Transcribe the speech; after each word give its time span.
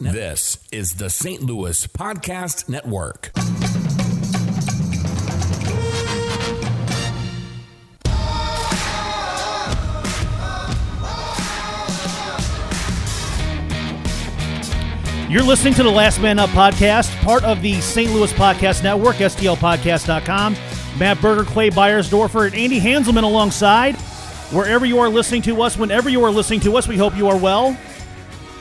This 0.00 0.58
is 0.70 0.92
the 0.92 1.10
St. 1.10 1.42
Louis 1.42 1.88
Podcast 1.88 2.68
Network. 2.68 3.32
You're 15.28 15.42
listening 15.42 15.74
to 15.74 15.82
the 15.82 15.90
Last 15.90 16.20
Man 16.20 16.38
Up 16.38 16.50
podcast, 16.50 17.12
part 17.22 17.42
of 17.42 17.60
the 17.60 17.80
St. 17.80 18.12
Louis 18.12 18.32
Podcast 18.34 18.84
Network, 18.84 19.16
STLpodcast.com. 19.16 20.56
Matt 20.96 21.20
Berger, 21.20 21.42
Clay 21.42 21.70
Byersdorfer, 21.70 22.46
and 22.46 22.54
Andy 22.54 22.78
Hanselman 22.78 23.24
alongside. 23.24 23.96
Wherever 24.52 24.86
you 24.86 25.00
are 25.00 25.08
listening 25.08 25.42
to 25.42 25.60
us, 25.60 25.76
whenever 25.76 26.08
you 26.08 26.22
are 26.22 26.30
listening 26.30 26.60
to 26.60 26.76
us, 26.76 26.86
we 26.86 26.96
hope 26.96 27.16
you 27.16 27.26
are 27.26 27.36
well. 27.36 27.76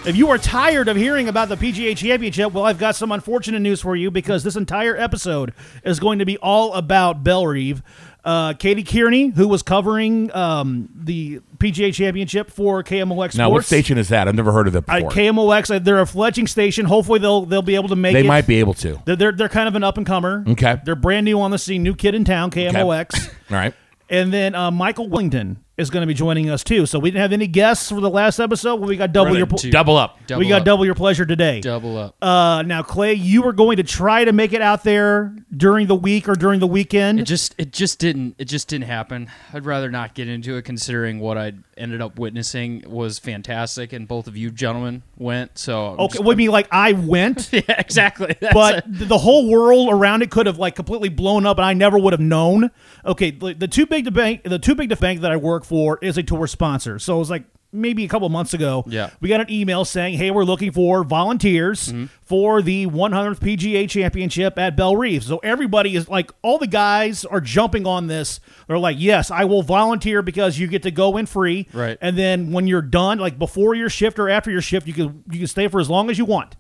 If 0.08 0.16
you 0.16 0.30
are 0.30 0.38
tired 0.38 0.88
of 0.88 0.96
hearing 0.96 1.28
about 1.28 1.50
the 1.50 1.58
PGA 1.58 1.96
Championship, 1.98 2.54
well, 2.54 2.64
I've 2.64 2.80
got 2.80 2.96
some 2.96 3.12
unfortunate 3.12 3.60
news 3.60 3.82
for 3.82 3.94
you 3.94 4.10
because 4.10 4.42
this 4.42 4.56
entire 4.56 4.96
episode 4.96 5.54
is 5.84 6.00
going 6.00 6.20
to 6.20 6.26
be 6.26 6.38
all 6.38 6.74
about 6.76 7.26
Bellerive. 7.26 7.84
Uh, 8.24 8.54
Katie 8.54 8.84
Kearney, 8.86 9.28
who 9.28 9.50
was 9.50 9.64
covering 9.64 10.34
um, 10.34 10.88
the 10.96 11.42
PGA 11.58 11.94
Championship 11.94 12.50
for 12.50 12.84
KMOX 12.84 13.36
Now, 13.38 13.50
what 13.50 13.66
station 13.66 13.98
is 13.98 14.08
that? 14.08 14.30
I've 14.30 14.36
never 14.36 14.54
heard 14.54 14.70
of 14.70 14.78
it 14.78 14.86
Uh, 14.88 15.00
KMOX. 15.00 15.76
Uh, 15.76 15.80
they're 15.80 16.00
a 16.00 16.06
fledgling 16.08 16.48
station. 16.48 16.86
Hopefully, 16.86 17.20
they'll 17.20 17.46
they'll 17.46 17.62
be 17.62 17.76
able 17.76 17.90
to 17.90 17.96
make 17.98 18.14
they 18.14 18.22
it. 18.22 18.28
might 18.28 18.48
be 18.48 18.60
able 18.62 18.76
to. 18.76 19.02
They're, 19.04 19.18
they're 19.18 19.32
they're 19.34 19.50
kind 19.50 19.68
of 19.68 19.76
an 19.76 19.84
up 19.84 19.98
and 19.98 20.06
comer. 20.08 20.46
Okay. 20.48 20.78
They're 20.86 20.96
brand 20.96 21.26
new 21.26 21.40
on 21.42 21.52
the 21.52 21.58
scene, 21.58 21.84
new 21.84 21.96
kid 21.96 22.16
in 22.16 22.24
town, 22.24 22.50
KMOX. 22.52 23.30
All 23.52 23.58
right. 23.58 23.74
and 24.10 24.32
then 24.34 24.56
uh, 24.56 24.72
Michael 24.72 25.10
Wellington 25.10 25.64
is 25.78 25.90
going 25.92 26.02
to 26.02 26.08
be 26.08 26.14
joining 26.14 26.50
us 26.50 26.64
too. 26.64 26.86
So 26.86 26.98
we 27.00 27.12
didn't 27.12 27.22
have 27.22 27.34
any 27.34 27.48
guests 27.48 27.90
for 27.90 28.02
the 28.02 28.10
last 28.10 28.40
episode. 28.40 28.76
Well, 28.80 28.90
we 28.90 28.98
got 28.98 29.12
double 29.14 29.28
Running 29.28 29.38
your 29.40 29.48
pl- 29.48 29.70
Double 29.70 29.96
up. 29.96 30.18
Double 30.26 30.40
we 30.40 30.48
got 30.50 30.62
up. 30.62 30.66
double 30.66 30.86
your 30.86 30.96
pleasure 30.96 31.26
today. 31.26 31.62
Double 31.62 31.98
up. 31.98 32.16
Uh, 32.24 32.64
now, 32.64 32.82
Clay, 32.82 33.14
you 33.14 33.44
were 33.44 33.54
going 33.54 33.78
to 33.78 33.84
try 33.84 34.26
to 34.26 34.34
make 34.34 34.54
it 34.54 34.62
out 34.62 34.84
there 34.84 35.36
during 35.56 35.88
the 35.88 35.96
week 35.96 36.28
or 36.28 36.34
during 36.36 36.60
the 36.60 36.68
weekend. 36.68 37.20
it 37.20 37.24
just 37.24 37.54
it 37.58 37.72
just 37.72 38.00
didn't 38.00 38.36
it 38.38 38.46
just 38.46 38.68
didn't 38.68 38.86
happen. 38.86 39.30
I'd 39.54 39.66
rather 39.66 39.92
not 39.92 40.14
get 40.16 40.28
into 40.28 40.56
it 40.58 40.64
considering 40.64 41.20
what 41.20 41.38
I 41.38 41.54
ended 41.78 42.02
up 42.02 42.18
witnessing 42.20 42.84
was 42.88 43.20
fantastic 43.20 43.94
and 43.94 44.08
both 44.08 44.28
of 44.28 44.36
you 44.36 44.52
gentlemen 44.52 45.04
went. 45.18 45.58
So 45.58 45.88
I'm 45.88 46.00
okay, 46.02 46.18
just- 46.18 46.24
do 46.24 46.36
mean 46.36 46.52
like 46.52 46.68
I 46.72 46.94
went? 46.94 47.50
yeah, 47.52 47.62
exactly. 47.68 48.36
That's 48.42 48.54
but 48.54 48.78
it. 48.80 49.08
the 49.10 49.18
whole 49.18 49.50
world 49.50 49.90
around 49.92 50.22
it 50.22 50.32
could 50.32 50.46
have 50.46 50.58
like 50.58 50.76
completely 50.76 51.10
blown 51.10 51.46
up, 51.46 51.58
and 51.58 51.66
I 51.66 51.74
never 51.74 51.98
would 51.98 52.14
have 52.14 52.20
known. 52.20 52.72
Okay, 53.06 53.32
the, 53.32 53.54
the 53.54 53.68
too 53.68 53.86
big 53.86 54.06
to 54.06 54.12
bank, 54.12 54.44
the 54.44 54.60
too 54.60 54.76
big 54.76 54.90
to 54.90 54.96
bank 54.96 55.22
that 55.22 55.32
I 55.32 55.38
work 55.38 55.64
for 55.66 55.98
is 56.02 56.18
a 56.18 56.24
tour 56.24 56.48
sponsor. 56.48 57.00
So 57.00 57.16
it 57.16 57.20
was 57.20 57.30
like 57.30 57.44
maybe 57.72 58.06
a 58.06 58.08
couple 58.08 58.28
months 58.30 58.54
ago. 58.54 58.84
Yeah. 58.88 59.10
we 59.20 59.30
got 59.30 59.42
an 59.42 59.52
email 59.52 59.84
saying, 59.86 60.18
"Hey, 60.18 60.32
we're 60.32 60.44
looking 60.46 60.72
for 60.72 61.04
volunteers 61.04 61.90
Mm-hmm. 61.90 62.06
for 62.24 62.62
the 62.62 62.86
100th 62.88 63.40
PGA 63.40 63.90
Championship 63.90 64.58
at 64.58 64.76
Bellerive." 64.78 65.24
So 65.24 65.38
everybody 65.40 65.96
is 65.96 66.08
like, 66.08 66.32
all 66.42 66.58
the 66.58 66.68
guys 66.68 67.26
are 67.26 67.42
jumping 67.42 67.86
on 67.86 68.08
this. 68.08 68.40
They're 68.68 68.80
like, 68.80 68.98
"Yes, 69.00 69.30
I 69.32 69.44
will 69.46 69.64
volunteer 69.64 70.22
because 70.22 70.58
you 70.58 70.68
get 70.68 70.84
to 70.84 70.92
go 70.92 71.18
in 71.18 71.26
free." 71.26 71.68
Right. 71.74 71.98
and 72.02 72.18
then 72.18 72.52
when 72.52 72.68
you're 72.68 72.82
done, 72.82 73.18
like 73.20 73.38
before 73.38 73.76
your 73.76 73.90
shift 73.90 74.18
or 74.20 74.30
after 74.30 74.50
your 74.52 74.62
shift, 74.62 74.88
you 74.88 74.94
can 74.94 75.24
you 75.32 75.40
can 75.40 75.48
stay 75.48 75.68
for 75.68 75.80
as 75.80 75.90
long 75.90 76.10
as 76.10 76.18
you 76.18 76.26
want 76.26 76.56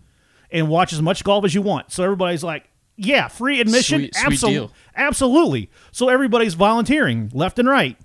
and 0.51 0.67
watch 0.69 0.93
as 0.93 1.01
much 1.01 1.23
golf 1.23 1.43
as 1.45 1.53
you 1.55 1.61
want. 1.61 1.91
So 1.91 2.03
everybody's 2.03 2.43
like, 2.43 2.69
yeah, 2.95 3.27
free 3.27 3.59
admission, 3.61 4.01
Sweet- 4.01 4.15
absolutely, 4.25 4.73
absolutely. 4.95 5.69
So 5.91 6.09
everybody's 6.09 6.53
volunteering 6.55 7.29
left 7.33 7.59
and 7.59 7.67
right. 7.67 7.97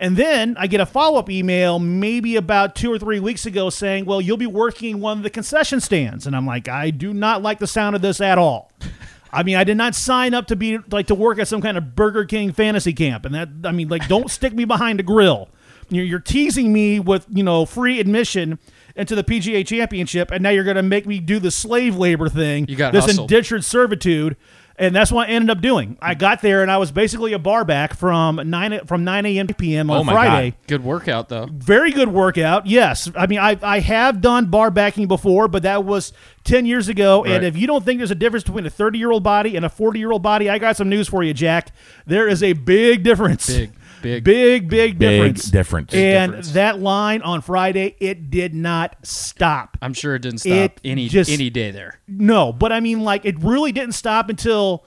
And 0.00 0.16
then 0.16 0.56
I 0.58 0.66
get 0.66 0.80
a 0.80 0.86
follow 0.86 1.18
up 1.18 1.28
email 1.28 1.78
maybe 1.78 2.34
about 2.36 2.74
two 2.74 2.90
or 2.90 2.98
three 2.98 3.20
weeks 3.20 3.44
ago 3.44 3.68
saying, 3.68 4.06
well, 4.06 4.18
you'll 4.18 4.38
be 4.38 4.46
working 4.46 4.98
one 4.98 5.18
of 5.18 5.22
the 5.22 5.28
concession 5.28 5.78
stands. 5.78 6.26
And 6.26 6.34
I'm 6.34 6.46
like, 6.46 6.68
I 6.68 6.88
do 6.88 7.12
not 7.12 7.42
like 7.42 7.58
the 7.58 7.66
sound 7.66 7.94
of 7.94 8.00
this 8.00 8.18
at 8.18 8.38
all. 8.38 8.72
I 9.32 9.42
mean, 9.42 9.56
I 9.56 9.62
did 9.62 9.76
not 9.76 9.94
sign 9.94 10.32
up 10.32 10.46
to 10.46 10.56
be 10.56 10.78
like 10.90 11.06
to 11.08 11.14
work 11.14 11.38
at 11.38 11.48
some 11.48 11.60
kind 11.60 11.76
of 11.76 11.94
Burger 11.94 12.24
King 12.24 12.50
fantasy 12.50 12.94
camp. 12.94 13.26
And 13.26 13.34
that, 13.34 13.48
I 13.62 13.72
mean, 13.72 13.88
like, 13.88 14.08
don't 14.08 14.30
stick 14.30 14.54
me 14.54 14.64
behind 14.64 15.00
a 15.00 15.02
grill. 15.02 15.50
You're, 15.90 16.04
you're 16.04 16.18
teasing 16.18 16.72
me 16.72 16.98
with, 16.98 17.26
you 17.28 17.44
know, 17.44 17.66
free 17.66 18.00
admission 18.00 18.58
into 18.96 19.14
the 19.14 19.22
PGA 19.22 19.66
championship. 19.66 20.30
And 20.30 20.42
now 20.42 20.50
you're 20.50 20.64
going 20.64 20.76
to 20.76 20.82
make 20.82 21.06
me 21.06 21.20
do 21.20 21.38
the 21.38 21.50
slave 21.50 21.96
labor 21.96 22.28
thing. 22.30 22.66
You 22.68 22.76
got 22.76 22.92
this 22.92 23.04
hustled. 23.04 23.30
indentured 23.30 23.64
servitude. 23.64 24.36
And 24.80 24.96
that's 24.96 25.12
what 25.12 25.28
I 25.28 25.32
ended 25.32 25.50
up 25.50 25.60
doing. 25.62 25.98
I 26.00 26.14
got 26.14 26.40
there 26.40 26.62
and 26.62 26.70
I 26.70 26.78
was 26.78 26.90
basically 26.90 27.34
a 27.34 27.38
bar 27.38 27.64
back 27.66 27.94
from 27.94 28.40
nine 28.48 28.80
from 28.86 29.04
nine 29.04 29.26
a.m. 29.26 29.46
to 29.48 29.54
p.m. 29.54 29.90
on 29.90 29.98
Oh 29.98 30.04
my 30.04 30.12
Friday. 30.14 30.50
God. 30.52 30.58
good 30.66 30.82
workout 30.84 31.28
though. 31.28 31.46
Very 31.52 31.92
good 31.92 32.08
workout. 32.08 32.66
Yes, 32.66 33.10
I 33.14 33.26
mean 33.26 33.38
I 33.38 33.58
I 33.62 33.80
have 33.80 34.22
done 34.22 34.46
bar 34.46 34.70
backing 34.70 35.06
before, 35.06 35.48
but 35.48 35.64
that 35.64 35.84
was 35.84 36.14
ten 36.44 36.64
years 36.64 36.88
ago. 36.88 37.24
And 37.24 37.44
if 37.44 37.58
you 37.58 37.66
don't 37.66 37.84
think 37.84 37.98
there's 37.98 38.10
a 38.10 38.14
difference 38.14 38.44
between 38.44 38.64
a 38.64 38.70
thirty 38.70 38.98
year 38.98 39.10
old 39.10 39.22
body 39.22 39.54
and 39.54 39.66
a 39.66 39.68
forty 39.68 39.98
year 39.98 40.10
old 40.12 40.22
body, 40.22 40.48
I 40.48 40.58
got 40.58 40.78
some 40.78 40.88
news 40.88 41.06
for 41.08 41.22
you, 41.22 41.34
Jack. 41.34 41.72
There 42.06 42.26
is 42.26 42.42
a 42.42 42.54
big 42.54 43.02
difference. 43.02 43.48
Big, 43.54 43.72
big. 44.02 44.24
big, 44.24 44.68
big 44.68 44.98
Big 44.98 44.98
difference. 44.98 45.44
difference. 45.44 45.94
And 45.94 46.32
difference. 46.32 46.52
that 46.52 46.80
line 46.80 47.22
on 47.22 47.40
Friday, 47.42 47.96
it 48.00 48.30
did 48.30 48.54
not 48.54 48.96
stop. 49.02 49.76
I'm 49.82 49.94
sure 49.94 50.14
it 50.14 50.22
didn't 50.22 50.38
stop 50.38 50.52
It 50.52 50.80
any 50.84 51.08
just- 51.08 51.30
any 51.30 51.50
day 51.50 51.70
there. 51.70 52.00
No, 52.08 52.52
but 52.52 52.72
I 52.72 52.80
mean, 52.80 53.00
like, 53.02 53.24
it 53.24 53.38
really 53.42 53.72
didn't 53.72 53.94
stop 53.94 54.28
until 54.28 54.84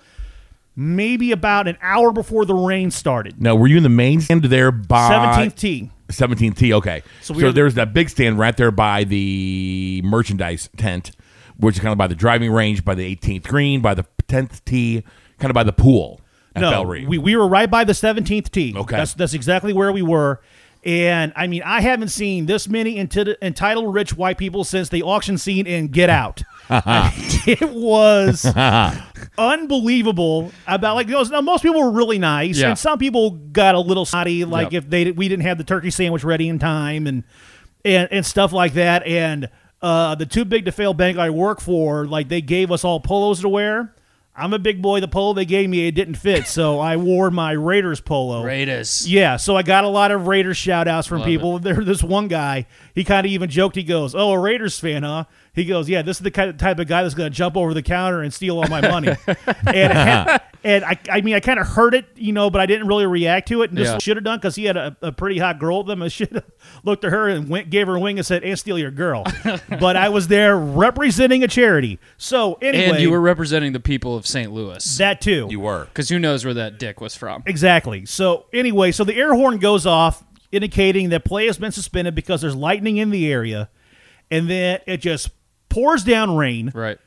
maybe 0.75 1.31
about 1.31 1.67
an 1.67 1.77
hour 1.81 2.11
before 2.11 2.45
the 2.45 2.55
rain 2.55 2.89
started. 2.91 3.41
Now, 3.41 3.55
were 3.55 3.67
you 3.67 3.77
in 3.77 3.83
the 3.83 3.89
main 3.89 4.21
stand 4.21 4.43
there 4.45 4.71
by 4.71 5.09
17th 5.09 5.55
tee. 5.55 5.91
17th 6.09 6.57
tee? 6.57 6.73
Okay. 6.73 7.01
So 7.21 7.33
So, 7.33 7.37
we 7.37 7.43
were- 7.43 7.51
there's 7.51 7.75
that 7.75 7.93
big 7.93 8.09
stand 8.09 8.39
right 8.39 8.55
there 8.57 8.71
by 8.71 9.03
the 9.03 10.01
merchandise 10.03 10.69
tent, 10.77 11.11
which 11.57 11.75
is 11.75 11.79
kind 11.81 11.91
of 11.91 11.97
by 11.97 12.07
the 12.07 12.15
driving 12.15 12.51
range, 12.51 12.83
by 12.83 12.95
the 12.95 13.03
18th 13.05 13.47
green, 13.47 13.81
by 13.81 13.93
the 13.93 14.05
10th 14.27 14.63
tee, 14.65 15.03
kind 15.39 15.51
of 15.51 15.53
by 15.55 15.63
the 15.63 15.73
pool 15.73 16.21
at 16.55 16.61
No, 16.61 16.83
we, 16.83 17.17
we 17.17 17.35
were 17.35 17.47
right 17.47 17.69
by 17.69 17.83
the 17.83 17.93
17th 17.93 18.51
tee. 18.51 18.73
Okay. 18.75 18.95
That's, 18.95 19.13
that's 19.13 19.33
exactly 19.33 19.73
where 19.73 19.91
we 19.91 20.01
were. 20.01 20.41
And 20.85 21.31
I 21.35 21.47
mean, 21.47 21.63
I 21.63 21.79
haven't 21.79 22.09
seen 22.09 22.45
this 22.45 22.67
many 22.67 22.95
enti- 22.95 23.35
entitled 23.41 23.93
rich 23.93 24.17
white 24.17 24.37
people 24.37 24.63
since 24.65 24.89
the 24.89 25.01
auction 25.03 25.37
scene 25.37 25.65
in 25.65 25.87
Get 25.87 26.09
Out. 26.09 26.43
it 26.69 27.69
was 27.71 28.45
unbelievable 29.37 30.51
about 30.67 30.95
like 30.95 31.07
those. 31.07 31.29
Now, 31.29 31.41
most 31.41 31.63
people 31.63 31.81
were 31.81 31.91
really 31.91 32.19
nice, 32.19 32.57
Yeah. 32.59 32.69
and 32.69 32.79
some 32.79 32.97
people 32.99 33.31
got 33.31 33.75
a 33.75 33.79
little 33.79 34.05
snotty, 34.05 34.45
like 34.45 34.71
Yep. 34.71 34.83
if 34.83 34.89
they 34.89 35.11
we 35.11 35.27
didn't 35.27 35.45
have 35.45 35.57
the 35.57 35.63
turkey 35.63 35.89
sandwich 35.89 36.23
ready 36.23 36.47
in 36.49 36.59
time, 36.59 37.07
and 37.07 37.23
and 37.85 38.07
and 38.11 38.25
stuff 38.25 38.51
like 38.51 38.73
that. 38.73 39.05
And 39.05 39.49
uh, 39.81 40.15
the 40.15 40.25
too 40.25 40.45
big 40.45 40.65
to 40.65 40.71
fail 40.71 40.93
bank 40.93 41.17
I 41.17 41.29
work 41.29 41.61
for, 41.61 42.05
like 42.07 42.29
they 42.29 42.41
gave 42.41 42.71
us 42.71 42.83
all 42.83 42.99
polos 42.99 43.41
to 43.41 43.49
wear. 43.49 43.95
I'm 44.35 44.51
a 44.53 44.59
big 44.59 44.81
boy. 44.81 44.99
The 44.99 45.07
polo 45.07 45.33
they 45.33 45.45
gave 45.45 45.69
me 45.69 45.87
it 45.87 45.91
didn't 45.93 46.15
fit, 46.15 46.47
so 46.47 46.79
I 46.79 46.97
wore 46.97 47.29
my 47.31 47.51
Raiders 47.51 48.01
polo. 48.01 48.43
Raiders. 48.43 49.07
Yeah, 49.09 49.37
so 49.37 49.55
I 49.55 49.61
got 49.63 49.83
a 49.83 49.87
lot 49.89 50.11
of 50.11 50.27
Raiders 50.27 50.57
shout 50.57 50.87
outs 50.87 51.07
from 51.07 51.19
Love 51.19 51.27
people. 51.27 51.59
There, 51.59 51.83
this 51.83 52.01
one 52.03 52.27
guy, 52.27 52.65
he 52.95 53.03
kind 53.03 53.25
of 53.25 53.31
even 53.31 53.49
joked. 53.49 53.75
He 53.75 53.83
goes, 53.83 54.15
"Oh, 54.15 54.31
a 54.31 54.39
Raiders 54.39 54.79
fan, 54.79 55.03
huh?" 55.03 55.25
He 55.53 55.65
goes, 55.65 55.87
"Yeah, 55.87 56.01
this 56.01 56.17
is 56.17 56.23
the 56.23 56.31
kind 56.31 56.49
of 56.49 56.57
type 56.57 56.79
of 56.79 56.87
guy 56.87 57.03
that's 57.03 57.13
going 57.13 57.31
to 57.31 57.35
jump 57.35 57.55
over 57.55 57.73
the 57.75 57.83
counter 57.83 58.21
and 58.21 58.33
steal 58.33 58.57
all 58.57 58.67
my 58.67 58.81
money." 58.81 59.09
and 59.67 59.93
I, 59.93 60.39
and 60.63 60.83
I, 60.83 60.97
I 61.11 61.21
mean, 61.21 61.35
I 61.35 61.39
kind 61.39 61.59
of 61.59 61.67
heard 61.67 61.93
it, 61.93 62.05
you 62.15 62.31
know, 62.33 62.49
but 62.49 62.59
I 62.59 62.65
didn't 62.65 62.87
really 62.87 63.05
react 63.05 63.49
to 63.49 63.61
it. 63.61 63.69
And 63.69 63.77
Yeah. 63.77 63.99
should 63.99 64.17
have 64.17 64.23
done 64.23 64.39
because 64.39 64.55
he 64.55 64.65
had 64.65 64.77
a, 64.77 64.97
a 65.03 65.11
pretty 65.11 65.37
hot 65.37 65.59
girl 65.59 65.83
with 65.83 65.91
him. 65.91 66.01
I 66.01 66.07
should 66.07 66.31
have 66.31 66.45
looked 66.83 67.03
at 67.03 67.11
her 67.11 67.27
and 67.29 67.49
went, 67.49 67.69
gave 67.69 67.85
her 67.85 67.95
a 67.95 67.99
wing 67.99 68.17
and 68.17 68.25
said, 68.25 68.43
"And 68.43 68.57
steal 68.57 68.79
your 68.79 68.89
girl." 68.89 69.25
but 69.79 69.95
I 69.95 70.09
was 70.09 70.27
there 70.27 70.57
representing 70.57 71.43
a 71.43 71.47
charity. 71.47 71.99
So 72.17 72.55
anyway, 72.55 72.85
And 72.89 72.99
you 72.99 73.11
were 73.11 73.21
representing 73.21 73.73
the 73.73 73.79
people 73.79 74.15
of 74.15 74.22
St. 74.25 74.51
Louis. 74.51 74.97
that 74.97 75.21
too. 75.21 75.47
you 75.49 75.59
were. 75.59 75.85
Because 75.85 76.09
who 76.09 76.19
knows 76.19 76.45
where 76.45 76.53
that 76.55 76.79
dick 76.79 77.01
was 77.01 77.15
from? 77.15 77.43
Exactly. 77.45 78.05
So 78.05 78.45
anyway, 78.53 78.91
so 78.91 79.03
the 79.03 79.15
air 79.15 79.33
horn 79.33 79.57
goes 79.57 79.85
off, 79.85 80.23
indicating 80.51 81.09
that 81.09 81.23
play 81.25 81.45
has 81.47 81.57
been 81.57 81.71
suspended 81.71 82.15
because 82.15 82.41
there's 82.41 82.55
lightning 82.55 82.97
in 82.97 83.09
the 83.09 83.31
area, 83.31 83.69
and 84.31 84.49
then 84.49 84.79
it 84.87 84.97
just 84.97 85.29
pours 85.69 86.03
down 86.03 86.35
rain, 86.35 86.71
Right. 86.73 86.97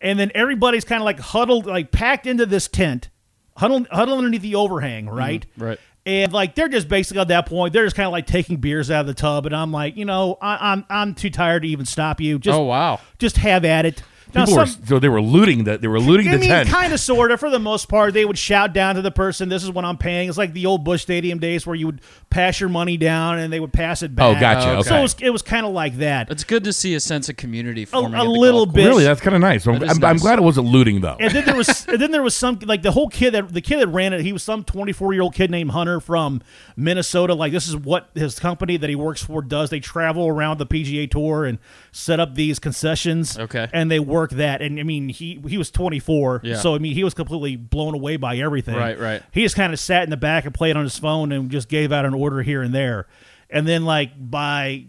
and 0.00 0.18
then 0.18 0.30
everybody's 0.34 0.84
kind 0.84 1.00
of 1.02 1.04
like 1.04 1.20
huddled, 1.20 1.66
like 1.66 1.90
packed 1.92 2.26
into 2.26 2.46
this 2.46 2.68
tent, 2.68 3.10
huddled, 3.56 3.86
huddled 3.88 4.18
underneath 4.18 4.42
the 4.42 4.54
overhang, 4.54 5.06
mm-hmm. 5.06 5.16
right? 5.16 5.46
right. 5.58 5.78
And 6.06 6.32
like 6.34 6.54
they're 6.54 6.68
just 6.68 6.88
basically 6.88 7.20
at 7.22 7.28
that 7.28 7.46
point, 7.46 7.72
they're 7.72 7.84
just 7.84 7.96
kind 7.96 8.06
of 8.06 8.12
like 8.12 8.26
taking 8.26 8.56
beers 8.58 8.90
out 8.90 9.02
of 9.02 9.06
the 9.06 9.14
tub, 9.14 9.46
and 9.46 9.56
I'm 9.56 9.72
like, 9.72 9.96
you 9.96 10.04
know, 10.04 10.36
I, 10.40 10.72
I'm 10.72 10.84
I'm 10.90 11.14
too 11.14 11.30
tired 11.30 11.62
to 11.62 11.68
even 11.68 11.86
stop 11.86 12.20
you. 12.20 12.38
Just 12.38 12.58
Oh 12.58 12.64
wow. 12.64 13.00
just 13.18 13.38
have 13.38 13.64
at 13.64 13.86
it. 13.86 14.02
Now, 14.34 14.44
People 14.46 14.58
were, 14.60 14.66
so 14.66 14.98
they 14.98 15.08
were 15.08 15.22
looting 15.22 15.64
the 15.64 15.78
they 15.78 15.88
were 15.88 16.00
looting 16.00 16.28
I 16.28 16.32
the 16.32 16.38
mean, 16.38 16.48
tent. 16.50 16.68
kind 16.68 16.92
of, 16.92 17.00
sort 17.00 17.30
of. 17.30 17.38
For 17.40 17.50
the 17.50 17.58
most 17.58 17.88
part, 17.88 18.14
they 18.14 18.24
would 18.24 18.38
shout 18.38 18.72
down 18.72 18.96
to 18.96 19.02
the 19.02 19.10
person, 19.10 19.48
"This 19.48 19.62
is 19.62 19.70
what 19.70 19.84
I'm 19.84 19.96
paying." 19.96 20.28
It's 20.28 20.38
like 20.38 20.52
the 20.52 20.66
old 20.66 20.82
Busch 20.84 21.02
Stadium 21.02 21.38
days 21.38 21.66
where 21.66 21.76
you 21.76 21.86
would 21.86 22.00
pass 22.30 22.58
your 22.60 22.68
money 22.68 22.96
down 22.96 23.38
and 23.38 23.52
they 23.52 23.60
would 23.60 23.72
pass 23.72 24.02
it 24.02 24.10
oh, 24.12 24.14
back. 24.14 24.36
Oh, 24.36 24.40
gotcha. 24.40 24.68
Oh, 24.70 24.74
Okay. 24.78 24.88
So 24.88 24.96
it 24.98 25.02
was, 25.02 25.16
it 25.20 25.30
was 25.30 25.42
kind 25.42 25.64
of 25.64 25.72
like 25.72 25.98
that. 25.98 26.30
It's 26.30 26.42
good 26.44 26.64
to 26.64 26.72
see 26.72 26.94
a 26.94 27.00
sense 27.00 27.28
of 27.28 27.36
community 27.36 27.84
A, 27.84 27.86
forming. 27.86 28.14
a 28.14 28.18
at 28.20 28.24
the 28.24 28.30
little 28.30 28.66
golf 28.66 28.74
bit. 28.74 28.86
really, 28.88 29.04
that's 29.04 29.20
kind 29.20 29.34
of 29.36 29.40
nice. 29.40 29.66
I'm, 29.66 29.78
That 29.78 29.90
is 29.90 29.98
I'm, 29.98 30.04
I'm 30.04 30.12
nice. 30.14 30.22
glad 30.22 30.38
it 30.38 30.42
wasn't 30.42 30.66
looting 30.66 31.00
though. 31.00 31.16
and 31.20 31.32
then 31.32 31.44
there 31.44 31.54
was 31.56 31.86
and 31.86 32.00
then 32.02 32.10
there 32.10 32.22
was 32.22 32.34
some 32.36 32.58
like 32.64 32.82
the 32.82 32.90
whole 32.92 33.08
kid 33.08 33.32
that 33.34 33.52
the 33.52 33.60
kid 33.60 33.78
that 33.78 33.88
ran 33.88 34.12
it 34.12 34.20
he 34.22 34.32
was 34.32 34.42
some 34.42 34.64
24 34.64 35.12
year 35.12 35.22
old 35.22 35.34
kid 35.34 35.50
named 35.50 35.70
hunter 35.70 36.00
from 36.00 36.40
minnesota 36.76 37.34
like 37.34 37.52
this 37.52 37.68
is 37.68 37.76
what 37.76 38.08
his 38.14 38.38
company 38.38 38.76
that 38.76 38.88
he 38.90 38.96
works 38.96 39.22
for 39.22 39.42
does 39.42 39.70
they 39.70 39.80
travel 39.80 40.26
around 40.26 40.58
the 40.58 40.66
pga 40.66 41.08
tour 41.10 41.44
and 41.44 41.58
set 41.92 42.18
up 42.20 42.34
these 42.34 42.58
concessions 42.58 43.38
Okay. 43.38 43.68
and 43.72 43.90
they 43.90 44.00
work 44.00 44.23
that 44.32 44.62
and 44.62 44.78
i 44.80 44.82
mean 44.82 45.08
he 45.08 45.40
he 45.46 45.56
was 45.58 45.70
24 45.70 46.40
Yeah. 46.44 46.56
so 46.56 46.74
i 46.74 46.78
mean 46.78 46.94
he 46.94 47.04
was 47.04 47.14
completely 47.14 47.56
blown 47.56 47.94
away 47.94 48.16
by 48.16 48.36
everything 48.36 48.76
Right, 48.76 48.98
right. 48.98 49.22
he 49.32 49.42
just 49.42 49.56
kind 49.56 49.72
of 49.72 49.78
sat 49.80 50.04
in 50.04 50.10
the 50.10 50.16
back 50.16 50.44
and 50.44 50.52
played 50.54 50.76
on 50.76 50.82
his 50.84 50.98
phone 50.98 51.32
and 51.32 51.50
just 51.50 51.68
gave 51.68 51.92
out 51.92 52.04
an 52.04 52.14
order 52.14 52.42
here 52.42 52.62
and 52.62 52.74
there 52.74 53.06
and 53.50 53.66
then 53.68 53.84
like 53.84 54.10
by 54.18 54.86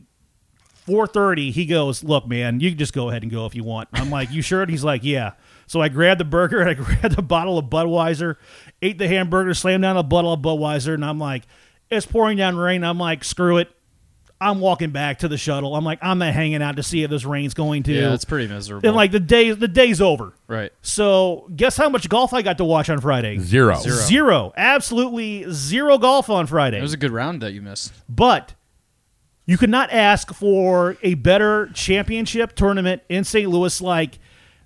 4:30 0.88 1.52
he 1.52 1.66
goes, 1.66 2.04
"Look, 2.04 2.28
man, 2.28 2.60
you 2.60 2.70
can 2.70 2.78
just 2.78 2.94
go 2.94 3.10
ahead 3.10 3.24
and 3.24 3.32
go 3.32 3.46
if 3.48 3.56
you 3.56 3.64
want." 3.64 3.90
I'm 3.94 4.12
like, 4.12 4.32
"You 4.32 4.44
sure?" 4.44 4.62
And 4.62 4.70
he's 4.70 4.84
like, 4.84 5.04
"Yeah." 5.04 5.32
So 5.66 5.82
I 5.82 5.90
grabbed 5.90 6.20
the 6.20 6.26
burger 6.26 6.60
and 6.62 6.70
I 6.70 6.74
grabbed 6.76 7.18
a 7.18 7.24
bottle 7.24 7.58
of 7.58 7.66
Budweiser, 7.66 8.36
ate 8.84 9.00
the 9.00 9.08
hamburger, 9.08 9.54
slammed 9.56 9.82
down 9.82 9.98
a 9.98 10.04
bottle 10.04 10.32
of 10.34 10.42
Budweiser, 10.42 10.94
and 10.94 11.04
I'm 11.04 11.18
like, 11.18 11.44
"It's 11.90 12.06
pouring 12.06 12.38
down 12.38 12.56
rain." 12.56 12.84
I'm 12.84 13.00
like, 13.00 13.24
"Screw 13.24 13.58
it." 13.58 13.70
I'm 14.40 14.60
walking 14.60 14.92
back 14.92 15.20
to 15.20 15.28
the 15.28 15.38
shuttle. 15.38 15.76
I'm 15.76 15.86
like, 15.86 16.00
I'm 16.02 16.18
not 16.18 16.34
hanging 16.34 16.62
out 16.62 16.76
to 16.76 16.84
see 16.84 17.04
if 17.04 17.10
this 17.10 17.24
rain's 17.24 17.54
going 17.54 17.84
to. 17.84 17.94
Yeah, 17.94 18.14
it's 18.14 18.26
pretty 18.26 18.48
miserable. 18.48 18.88
And 18.88 18.96
like 18.96 19.12
the 19.12 19.20
day, 19.20 19.52
the 19.52 19.68
day's 19.68 20.02
over. 20.02 20.34
right. 20.48 20.72
So 20.82 21.50
guess 21.56 21.78
how 21.78 21.90
much 21.90 22.10
golf 22.10 22.34
I 22.34 22.42
got 22.42 22.58
to 22.58 22.66
watch 22.66 22.90
on 22.90 23.00
Friday? 23.00 23.38
Zero. 23.40 23.80
Zero. 23.80 23.96
Zero. 23.96 24.54
Absolutely 24.58 25.46
zero 25.52 25.98
golf 25.98 26.30
on 26.30 26.48
Friday. 26.48 26.80
It 26.80 26.82
was 26.82 26.94
a 26.94 26.98
good 26.98 27.12
round 27.12 27.42
that 27.42 27.54
you 27.54 27.62
missed. 27.62 27.94
But 28.10 28.54
you 29.46 29.58
could 29.58 29.70
not 29.70 29.92
ask 29.92 30.34
for 30.34 30.98
a 31.02 31.14
better 31.14 31.70
championship 31.74 32.56
tournament 32.56 33.04
in 33.08 33.24
St. 33.24 33.50
Louis. 33.50 33.80
Like 33.80 34.20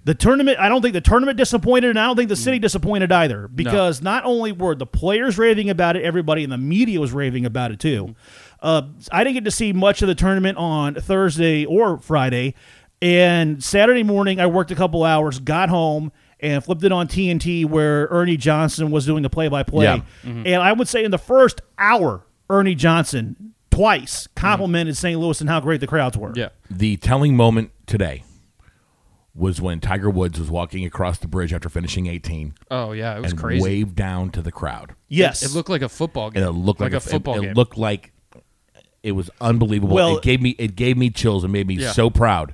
the 0.05 0.15
tournament, 0.15 0.57
I 0.59 0.69
don't 0.69 0.81
think 0.81 0.93
the 0.93 1.01
tournament 1.01 1.37
disappointed, 1.37 1.89
and 1.89 1.99
I 1.99 2.05
don't 2.07 2.15
think 2.15 2.29
the 2.29 2.35
city 2.35 2.57
mm. 2.57 2.61
disappointed 2.61 3.11
either. 3.11 3.47
Because 3.49 4.01
not 4.01 4.23
only 4.25 4.51
were 4.51 4.73
the 4.73 4.85
players 4.85 5.37
raving 5.37 5.69
about 5.69 5.95
it, 5.97 6.03
everybody 6.03 6.43
in 6.43 6.49
the 6.49 6.57
media 6.57 6.99
was 6.99 7.11
raving 7.11 7.45
about 7.45 7.71
it 7.71 7.79
too. 7.79 8.07
Mm. 8.07 8.15
Uh, 8.61 8.83
I 9.11 9.23
didn't 9.23 9.35
get 9.35 9.45
to 9.45 9.51
see 9.51 9.73
much 9.73 10.01
of 10.01 10.07
the 10.07 10.15
tournament 10.15 10.57
on 10.57 10.95
Thursday 10.95 11.65
or 11.65 11.97
Friday. 11.99 12.55
And 13.01 13.63
Saturday 13.63 14.03
morning, 14.03 14.39
I 14.39 14.47
worked 14.47 14.71
a 14.71 14.75
couple 14.75 15.03
hours, 15.03 15.39
got 15.39 15.69
home, 15.69 16.11
and 16.39 16.63
flipped 16.63 16.83
it 16.83 16.91
on 16.91 17.07
TNT 17.07 17.65
where 17.65 18.07
Ernie 18.11 18.37
Johnson 18.37 18.91
was 18.91 19.05
doing 19.05 19.23
the 19.23 19.29
play 19.29 19.47
by 19.47 19.63
play. 19.63 20.03
And 20.23 20.55
I 20.55 20.73
would 20.73 20.87
say 20.87 21.03
in 21.03 21.11
the 21.11 21.17
first 21.17 21.61
hour, 21.77 22.25
Ernie 22.49 22.75
Johnson 22.75 23.53
twice 23.71 24.27
complimented 24.35 24.97
St. 24.97 25.19
Louis 25.19 25.39
and 25.39 25.49
how 25.49 25.59
great 25.59 25.79
the 25.79 25.87
crowds 25.87 26.17
were. 26.17 26.33
Yeah. 26.35 26.49
The 26.69 26.97
telling 26.97 27.35
moment 27.35 27.71
today 27.85 28.23
was 29.35 29.61
when 29.61 29.79
Tiger 29.79 30.09
Woods 30.09 30.39
was 30.39 30.49
walking 30.49 30.85
across 30.85 31.19
the 31.19 31.27
bridge 31.27 31.53
after 31.53 31.69
finishing 31.69 32.07
18 32.07 32.55
Oh 32.71 32.91
yeah, 32.91 33.15
it 33.15 33.21
was 33.21 33.31
and 33.31 33.39
crazy. 33.39 33.63
waved 33.63 33.95
down 33.95 34.31
to 34.31 34.41
the 34.41 34.51
crowd. 34.51 34.95
Yes. 35.07 35.43
It 35.43 35.53
looked 35.55 35.69
like 35.69 35.81
a 35.81 35.87
football 35.87 36.31
game. 36.31 36.43
And 36.43 36.49
it 36.49 36.59
looked 36.59 36.81
like, 36.81 36.93
a, 36.93 36.99
football 36.99 37.37
it, 37.37 37.41
game. 37.41 37.49
It 37.51 37.55
looked 37.57 37.77
like 37.77 38.11
it 39.03 39.13
was 39.13 39.29
unbelievable. 39.41 39.95
Well- 39.95 40.17
it 40.17 40.23
gave 40.23 40.41
me 40.41 40.55
it 40.57 40.75
gave 40.75 40.97
me 40.97 41.09
chills 41.09 41.43
and 41.43 41.53
made 41.53 41.67
me 41.67 41.75
Yeah. 41.75 41.91
so 41.91 42.09
proud 42.09 42.53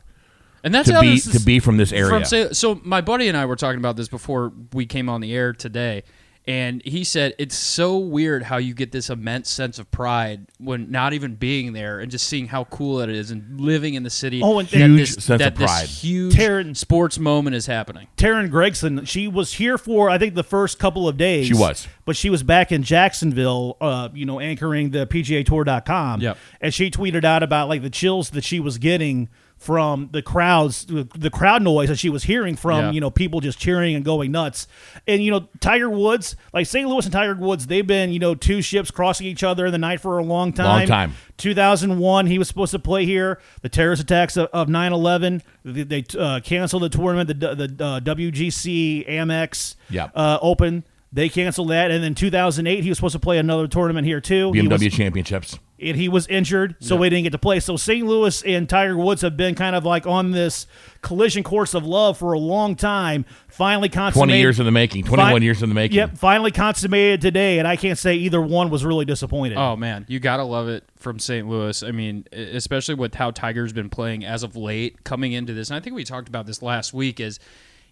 and 0.63 0.73
that's 0.73 0.87
to 0.89 0.95
how 0.95 1.01
be 1.01 1.11
this 1.11 1.27
is, 1.27 1.33
to 1.39 1.45
be 1.45 1.59
from 1.59 1.77
this 1.77 1.91
area. 1.93 2.09
From 2.25 2.53
so 2.53 2.81
my 2.83 2.99
buddy 3.01 3.27
and 3.27 3.37
I 3.37 3.45
were 3.45 3.55
talking 3.55 3.77
about 3.79 3.95
this 3.97 4.07
before 4.07 4.51
we 4.73 4.85
came 4.87 5.09
on 5.09 5.21
the 5.21 5.33
air 5.33 5.53
today, 5.53 6.03
and 6.47 6.81
he 6.85 7.03
said 7.03 7.33
it's 7.39 7.55
so 7.55 7.97
weird 7.97 8.43
how 8.43 8.57
you 8.57 8.73
get 8.73 8.91
this 8.91 9.09
immense 9.09 9.49
sense 9.49 9.79
of 9.79 9.89
pride 9.89 10.45
when 10.59 10.91
not 10.91 11.13
even 11.13 11.35
being 11.35 11.73
there 11.73 11.99
and 11.99 12.11
just 12.11 12.27
seeing 12.27 12.47
how 12.47 12.65
cool 12.65 12.99
it 13.01 13.09
is 13.09 13.31
and 13.31 13.59
living 13.59 13.95
in 13.95 14.03
the 14.03 14.09
city. 14.09 14.41
Oh, 14.43 14.59
and 14.59 14.67
that 14.69 14.77
Huge 14.77 14.99
this, 15.15 15.25
sense 15.25 15.39
that 15.39 15.53
of 15.53 15.55
pride. 15.55 15.83
This 15.83 16.01
huge 16.03 16.35
Taryn- 16.35 16.77
sports 16.77 17.17
moment 17.17 17.55
is 17.55 17.65
happening. 17.65 18.07
Taryn 18.17 18.51
Gregson, 18.51 19.05
she 19.05 19.27
was 19.27 19.53
here 19.53 19.77
for 19.77 20.09
I 20.09 20.17
think 20.17 20.35
the 20.35 20.43
first 20.43 20.77
couple 20.77 21.07
of 21.07 21.17
days. 21.17 21.47
She 21.47 21.53
was. 21.55 21.87
but 22.05 22.15
she 22.15 22.29
was 22.29 22.43
back 22.43 22.71
in 22.71 22.83
Jacksonville, 22.83 23.77
uh, 23.81 24.09
you 24.13 24.25
know, 24.25 24.39
anchoring 24.39 24.91
the 24.91 25.07
PGA 25.07 25.45
Tour.com. 25.45 26.21
Yep. 26.21 26.37
and 26.61 26.73
she 26.73 26.91
tweeted 26.91 27.23
out 27.23 27.41
about 27.43 27.69
like 27.69 27.81
the 27.81 27.89
chills 27.89 28.29
that 28.31 28.43
she 28.43 28.59
was 28.59 28.77
getting 28.77 29.29
from 29.65 30.09
the 30.11 30.21
crowds, 30.21 30.85
the 30.85 31.29
crowd 31.33 31.63
noise 31.63 31.89
that 31.89 31.97
she 31.97 32.09
was 32.09 32.23
hearing 32.23 32.55
from, 32.55 32.79
Yeah. 32.85 32.91
you 32.91 33.01
know, 33.01 33.09
people 33.09 33.39
just 33.39 33.57
cheering 33.59 33.95
and 33.95 34.05
going 34.05 34.31
nuts. 34.31 34.67
And 35.07 35.23
you 35.23 35.31
know, 35.31 35.47
Tiger 35.59 35.89
Woods, 35.89 36.35
like 36.53 36.67
St. 36.67 36.87
Louis 36.87 37.03
and 37.05 37.11
Tiger 37.11 37.33
Woods, 37.35 37.67
they've 37.67 37.85
been 37.85 38.13
you 38.13 38.19
know 38.19 38.35
two 38.35 38.61
ships 38.61 38.91
crossing 38.91 39.25
each 39.27 39.43
other 39.43 39.65
in 39.65 39.71
the 39.71 39.77
night 39.77 39.99
for 40.01 40.17
a 40.19 40.23
long 40.23 40.53
time. 40.53 40.65
Long 40.65 40.87
time. 40.87 41.13
2001, 41.37 42.27
he 42.27 42.37
was 42.39 42.47
supposed 42.47 42.71
to 42.71 42.79
play 42.79 43.05
here. 43.05 43.39
The 43.61 43.69
terrorist 43.69 44.01
attacks 44.03 44.37
of, 44.37 44.47
of 44.53 44.67
9/11, 44.67 45.41
they, 45.63 45.83
they 45.83 46.03
uh, 46.17 46.39
canceled 46.41 46.83
the 46.83 46.89
tournament. 46.89 47.27
The, 47.39 47.55
the 47.55 47.83
uh, 47.83 47.99
WGC 48.01 49.09
Amex 49.09 49.75
Yep. 49.89 50.11
uh, 50.15 50.37
Open, 50.41 50.83
they 51.11 51.29
canceled 51.29 51.69
that. 51.69 51.91
And 51.91 52.03
then 52.03 52.15
2008, 52.15 52.83
he 52.83 52.89
was 52.89 52.97
supposed 52.97 53.13
to 53.13 53.19
play 53.19 53.37
another 53.37 53.67
tournament 53.67 54.05
here 54.05 54.21
too. 54.21 54.51
BMW 54.51 54.85
was, 54.85 54.93
championships. 54.93 55.57
And 55.79 55.97
he 55.97 56.07
was 56.07 56.25
injured, 56.27 56.75
so 56.79 57.01
he 57.01 57.09
didn't 57.09 57.23
get 57.23 57.31
to 57.31 57.37
play. 57.37 57.59
So 57.59 57.75
St. 57.75 58.05
Louis 58.05 58.41
and 58.43 58.69
Tiger 58.69 58.97
Woods 58.97 59.21
have 59.21 59.35
been 59.35 59.55
kind 59.55 59.75
of 59.75 59.83
like 59.83 60.07
on 60.07 60.31
this 60.31 60.67
collision 61.01 61.43
course 61.43 61.73
of 61.73 61.85
love 61.85 62.17
for 62.17 62.33
a 62.33 62.39
long 62.39 62.75
time. 62.75 63.25
Finally 63.49 63.89
consummated. 63.89 64.29
20 64.29 64.39
years 64.39 64.59
in 64.59 64.65
the 64.65 64.71
making. 64.71 65.03
21 65.03 65.33
Fin- 65.33 65.43
years 65.43 65.61
in 65.61 65.69
the 65.69 65.75
making. 65.75 65.97
Yep, 65.97 66.17
finally 66.17 66.51
consummated 66.51 67.21
today, 67.21 67.59
and 67.59 67.67
I 67.67 67.75
can't 67.75 67.97
say 67.99 68.15
either 68.15 68.41
one 68.41 68.69
was 68.69 68.85
really 68.85 69.05
disappointed. 69.05 69.57
Oh 69.57 69.75
man, 69.75 70.05
you 70.07 70.19
gotta 70.19 70.43
love 70.43 70.69
it 70.69 70.85
from 70.95 71.19
St. 71.19 71.47
Louis. 71.47 71.83
I 71.83 71.91
mean, 71.91 72.25
especially 72.31 72.95
with 72.95 73.15
how 73.15 73.31
Tiger's 73.31 73.73
been 73.73 73.89
playing 73.89 74.25
as 74.25 74.43
of 74.43 74.55
late, 74.55 75.03
coming 75.03 75.33
into 75.33 75.53
this. 75.53 75.69
And 75.69 75.77
I 75.77 75.79
think 75.81 75.95
we 75.95 76.03
talked 76.03 76.29
about 76.29 76.45
this 76.45 76.61
last 76.61 76.93
week. 76.93 77.19
Is 77.19 77.39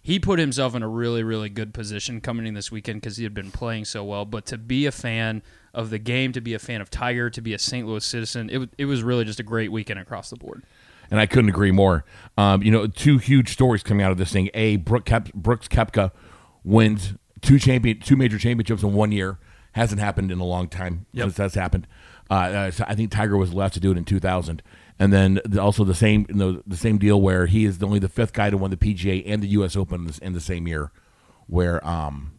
he 0.04 0.18
put 0.20 0.38
himself 0.38 0.74
in 0.74 0.82
a 0.82 0.88
really, 0.88 1.22
really 1.22 1.48
good 1.48 1.72
position 1.72 2.20
coming 2.20 2.46
in 2.46 2.52
this 2.52 2.70
weekend 2.70 3.00
because 3.00 3.16
he 3.16 3.24
had 3.24 3.32
been 3.32 3.50
playing 3.50 3.86
so 3.86 4.04
well. 4.04 4.26
But 4.26 4.44
to 4.46 4.58
be 4.58 4.84
a 4.84 4.92
fan 4.92 5.42
of 5.72 5.88
the 5.88 5.98
game, 5.98 6.30
to 6.32 6.42
be 6.42 6.52
a 6.52 6.58
fan 6.58 6.82
of 6.82 6.90
Tiger, 6.90 7.30
to 7.30 7.40
be 7.40 7.54
a 7.54 7.58
St. 7.58 7.86
Louis 7.88 8.04
citizen, 8.04 8.50
it, 8.50 8.68
it 8.76 8.84
was 8.84 9.02
really 9.02 9.24
just 9.24 9.40
a 9.40 9.42
great 9.42 9.72
weekend 9.72 9.98
across 9.98 10.28
the 10.28 10.36
board. 10.36 10.62
and 11.10 11.18
I 11.18 11.24
couldn't 11.24 11.48
agree 11.48 11.70
more. 11.70 12.04
Um, 12.36 12.62
you 12.62 12.70
know, 12.70 12.86
two 12.86 13.16
huge 13.16 13.50
stories 13.50 13.82
coming 13.82 14.04
out 14.04 14.12
of 14.12 14.18
this 14.18 14.30
thing. 14.30 14.50
A, 14.52 14.76
Brooke 14.76 15.06
Kep- 15.06 15.32
Brooks 15.32 15.68
Koepka 15.68 16.10
wins 16.64 17.14
two 17.40 17.58
champion, 17.58 17.98
two 18.00 18.16
major 18.16 18.38
championships 18.38 18.82
in 18.82 18.92
one 18.92 19.10
year. 19.10 19.38
Hasn't 19.72 20.00
happened 20.02 20.30
in 20.30 20.38
a 20.38 20.44
long 20.44 20.68
time 20.68 21.06
since 21.14 21.34
that's 21.34 21.54
happened. 21.54 21.86
Uh, 22.30 22.34
uh, 22.34 22.70
I 22.86 22.94
think 22.94 23.10
Tiger 23.10 23.36
was 23.36 23.52
last 23.54 23.72
to 23.74 23.80
do 23.80 23.90
it 23.90 23.96
in 23.96 24.04
2000. 24.04 24.62
And 24.98 25.12
then 25.12 25.40
also 25.58 25.82
the 25.84 25.94
same, 25.94 26.24
you 26.28 26.34
know, 26.36 26.62
the 26.66 26.76
same 26.76 26.98
deal 26.98 27.20
where 27.20 27.46
he 27.46 27.64
is 27.64 27.82
only 27.82 27.98
the 27.98 28.08
fifth 28.08 28.32
guy 28.32 28.50
to 28.50 28.56
win 28.56 28.70
the 28.70 28.76
PGA 28.76 29.22
and 29.26 29.42
the 29.42 29.48
U.S. 29.48 29.74
Open 29.76 30.08
in 30.22 30.32
the, 30.34 30.40
same 30.40 30.68
year. 30.68 30.92
Where, 31.48 31.84
um, 31.86 32.30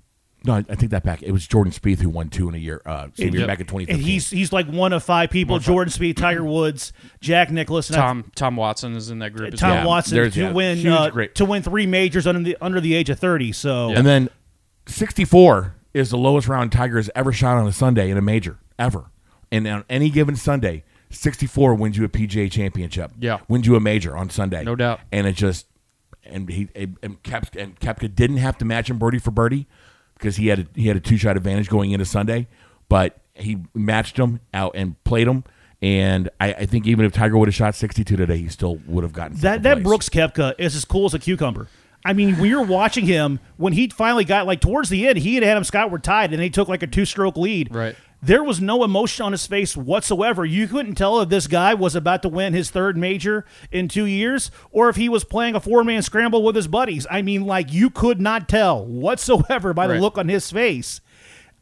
no, 0.45 0.53
I, 0.53 0.59
I 0.69 0.75
think 0.75 0.91
that 0.91 1.03
back. 1.03 1.21
It 1.21 1.31
was 1.31 1.45
Jordan 1.47 1.73
Spieth 1.73 1.99
who 1.99 2.09
won 2.09 2.29
two 2.29 2.47
in 2.47 2.55
a 2.55 2.57
year. 2.59 2.81
Uh, 2.85 3.07
same 3.15 3.33
year 3.33 3.41
Yep. 3.41 3.47
back 3.47 3.59
in 3.59 3.65
2015. 3.65 3.95
And 3.95 4.01
he's 4.03 4.29
he's 4.29 4.53
like 4.53 4.67
one 4.67 4.93
of 4.93 5.03
five 5.03 5.31
people: 5.31 5.59
Jordan 5.59 5.91
Spieth, 5.91 6.15
Tiger 6.17 6.43
Woods, 6.45 6.93
Jack 7.19 7.51
Nicklaus, 7.51 7.89
and 7.89 7.97
I- 7.97 8.05
Tom 8.05 8.31
Tom 8.35 8.55
Watson 8.55 8.95
is 8.95 9.09
in 9.09 9.19
that 9.19 9.33
group. 9.33 9.53
as 9.53 9.59
Tom 9.59 9.69
well. 9.71 9.79
Yeah, 9.79 9.85
Watson 9.87 10.15
there's- 10.15 10.33
to 10.35 10.39
yeah, 10.41 10.51
win 10.51 10.77
huge, 10.77 10.93
uh, 10.93 11.09
great- 11.09 11.35
to 11.35 11.45
win 11.45 11.61
three 11.61 11.85
majors 11.87 12.25
under 12.27 12.41
the 12.41 12.55
under 12.61 12.79
the 12.79 12.93
age 12.95 13.09
of 13.09 13.19
thirty. 13.19 13.51
So 13.51 13.89
And 13.91 14.05
then 14.07 14.29
64 14.87 15.75
is 15.93 16.09
the 16.09 16.17
lowest 16.17 16.47
round 16.47 16.71
Tiger 16.71 16.97
has 16.97 17.09
ever 17.15 17.31
shot 17.31 17.57
on 17.57 17.67
a 17.67 17.71
Sunday 17.71 18.09
in 18.09 18.17
a 18.17 18.21
major, 18.21 18.59
ever. 18.77 19.05
And 19.51 19.67
on 19.67 19.83
any 19.89 20.09
given 20.09 20.35
Sunday, 20.35 20.83
64 21.15 21.75
wins 21.75 21.97
you 21.97 22.03
a 22.05 22.09
PGA 22.09 22.51
championship. 22.51 23.11
Yeah. 23.19 23.39
Wins 23.47 23.65
you 23.65 23.75
a 23.75 23.79
major 23.79 24.15
on 24.15 24.29
Sunday. 24.29 24.63
No 24.63 24.75
doubt. 24.75 24.99
And 25.11 25.27
it 25.27 25.35
just, 25.35 25.67
and 26.23 26.49
he, 26.49 26.69
and 26.75 27.21
Koepka, 27.23 27.61
and 27.61 27.79
Koepka 27.79 28.13
didn't 28.13 28.37
have 28.37 28.57
to 28.59 28.65
match 28.65 28.89
him 28.89 28.97
birdie 28.97 29.19
for 29.19 29.31
birdie 29.31 29.67
because 30.15 30.37
he 30.37 30.47
had 30.47 30.59
a, 30.59 30.67
he 30.75 30.87
had 30.87 30.97
a 30.97 30.99
two 30.99 31.17
shot 31.17 31.37
advantage 31.37 31.69
going 31.69 31.91
into 31.91 32.05
Sunday, 32.05 32.47
but 32.89 33.17
he 33.33 33.57
matched 33.73 34.17
him 34.17 34.39
out 34.53 34.71
and 34.75 35.01
played 35.03 35.27
him. 35.27 35.43
And 35.81 36.29
I, 36.39 36.53
I 36.53 36.65
think 36.65 36.87
even 36.87 37.05
if 37.05 37.11
Tiger 37.11 37.37
would 37.37 37.47
have 37.47 37.55
shot 37.55 37.75
62 37.75 38.15
today, 38.15 38.37
he 38.37 38.47
still 38.47 38.77
would 38.87 39.03
have 39.03 39.13
gotten 39.13 39.37
that 39.37 39.63
that 39.63 39.75
place. 39.75 39.83
Brooks 39.83 40.09
Koepka 40.09 40.55
is 40.57 40.75
as 40.75 40.85
cool 40.85 41.05
as 41.05 41.13
a 41.13 41.19
cucumber. 41.19 41.67
I 42.05 42.13
mean, 42.13 42.35
when 42.37 42.49
you're 42.49 42.63
watching 42.63 43.05
him, 43.05 43.39
when 43.57 43.73
he 43.73 43.89
finally 43.89 44.25
got 44.25 44.45
like 44.45 44.61
towards 44.61 44.89
the 44.89 45.07
end, 45.07 45.17
he 45.17 45.37
and 45.37 45.45
Adam 45.45 45.63
Scott 45.63 45.89
were 45.89 45.99
tied, 45.99 46.33
and 46.33 46.41
he 46.41 46.51
took 46.51 46.67
like 46.67 46.83
a 46.83 46.87
two 46.87 47.03
stroke 47.03 47.35
lead. 47.35 47.73
Right. 47.73 47.95
There 48.25 48.43
was 48.43 48.59
no 48.59 48.83
emotion 48.83 49.25
on 49.25 49.31
his 49.33 49.45
face 49.45 49.77
whatsoever. 49.77 50.43
You 50.45 50.67
couldn't 50.67 50.95
tell 50.95 51.21
if 51.21 51.29
this 51.29 51.47
guy 51.47 51.73
was 51.75 51.95
about 51.95 52.21
to 52.23 52.29
win 52.29 52.53
his 52.53 52.71
third 52.71 52.97
major 52.97 53.45
in 53.71 53.87
two 53.87 54.05
years 54.05 54.49
or 54.71 54.89
if 54.89 54.95
he 54.95 55.09
was 55.09 55.23
playing 55.23 55.53
a 55.55 55.59
four 55.59 55.83
man 55.83 56.01
scramble 56.01 56.41
with 56.43 56.55
his 56.55 56.67
buddies. 56.67 57.05
I 57.11 57.21
mean, 57.21 57.45
like, 57.45 57.71
you 57.71 57.89
could 57.89 58.19
not 58.19 58.49
tell 58.49 58.85
whatsoever 58.85 59.73
by 59.73 59.87
the 59.87 59.93
Right. 59.93 60.01
look 60.01 60.17
on 60.17 60.27
his 60.27 60.49
face. 60.51 61.01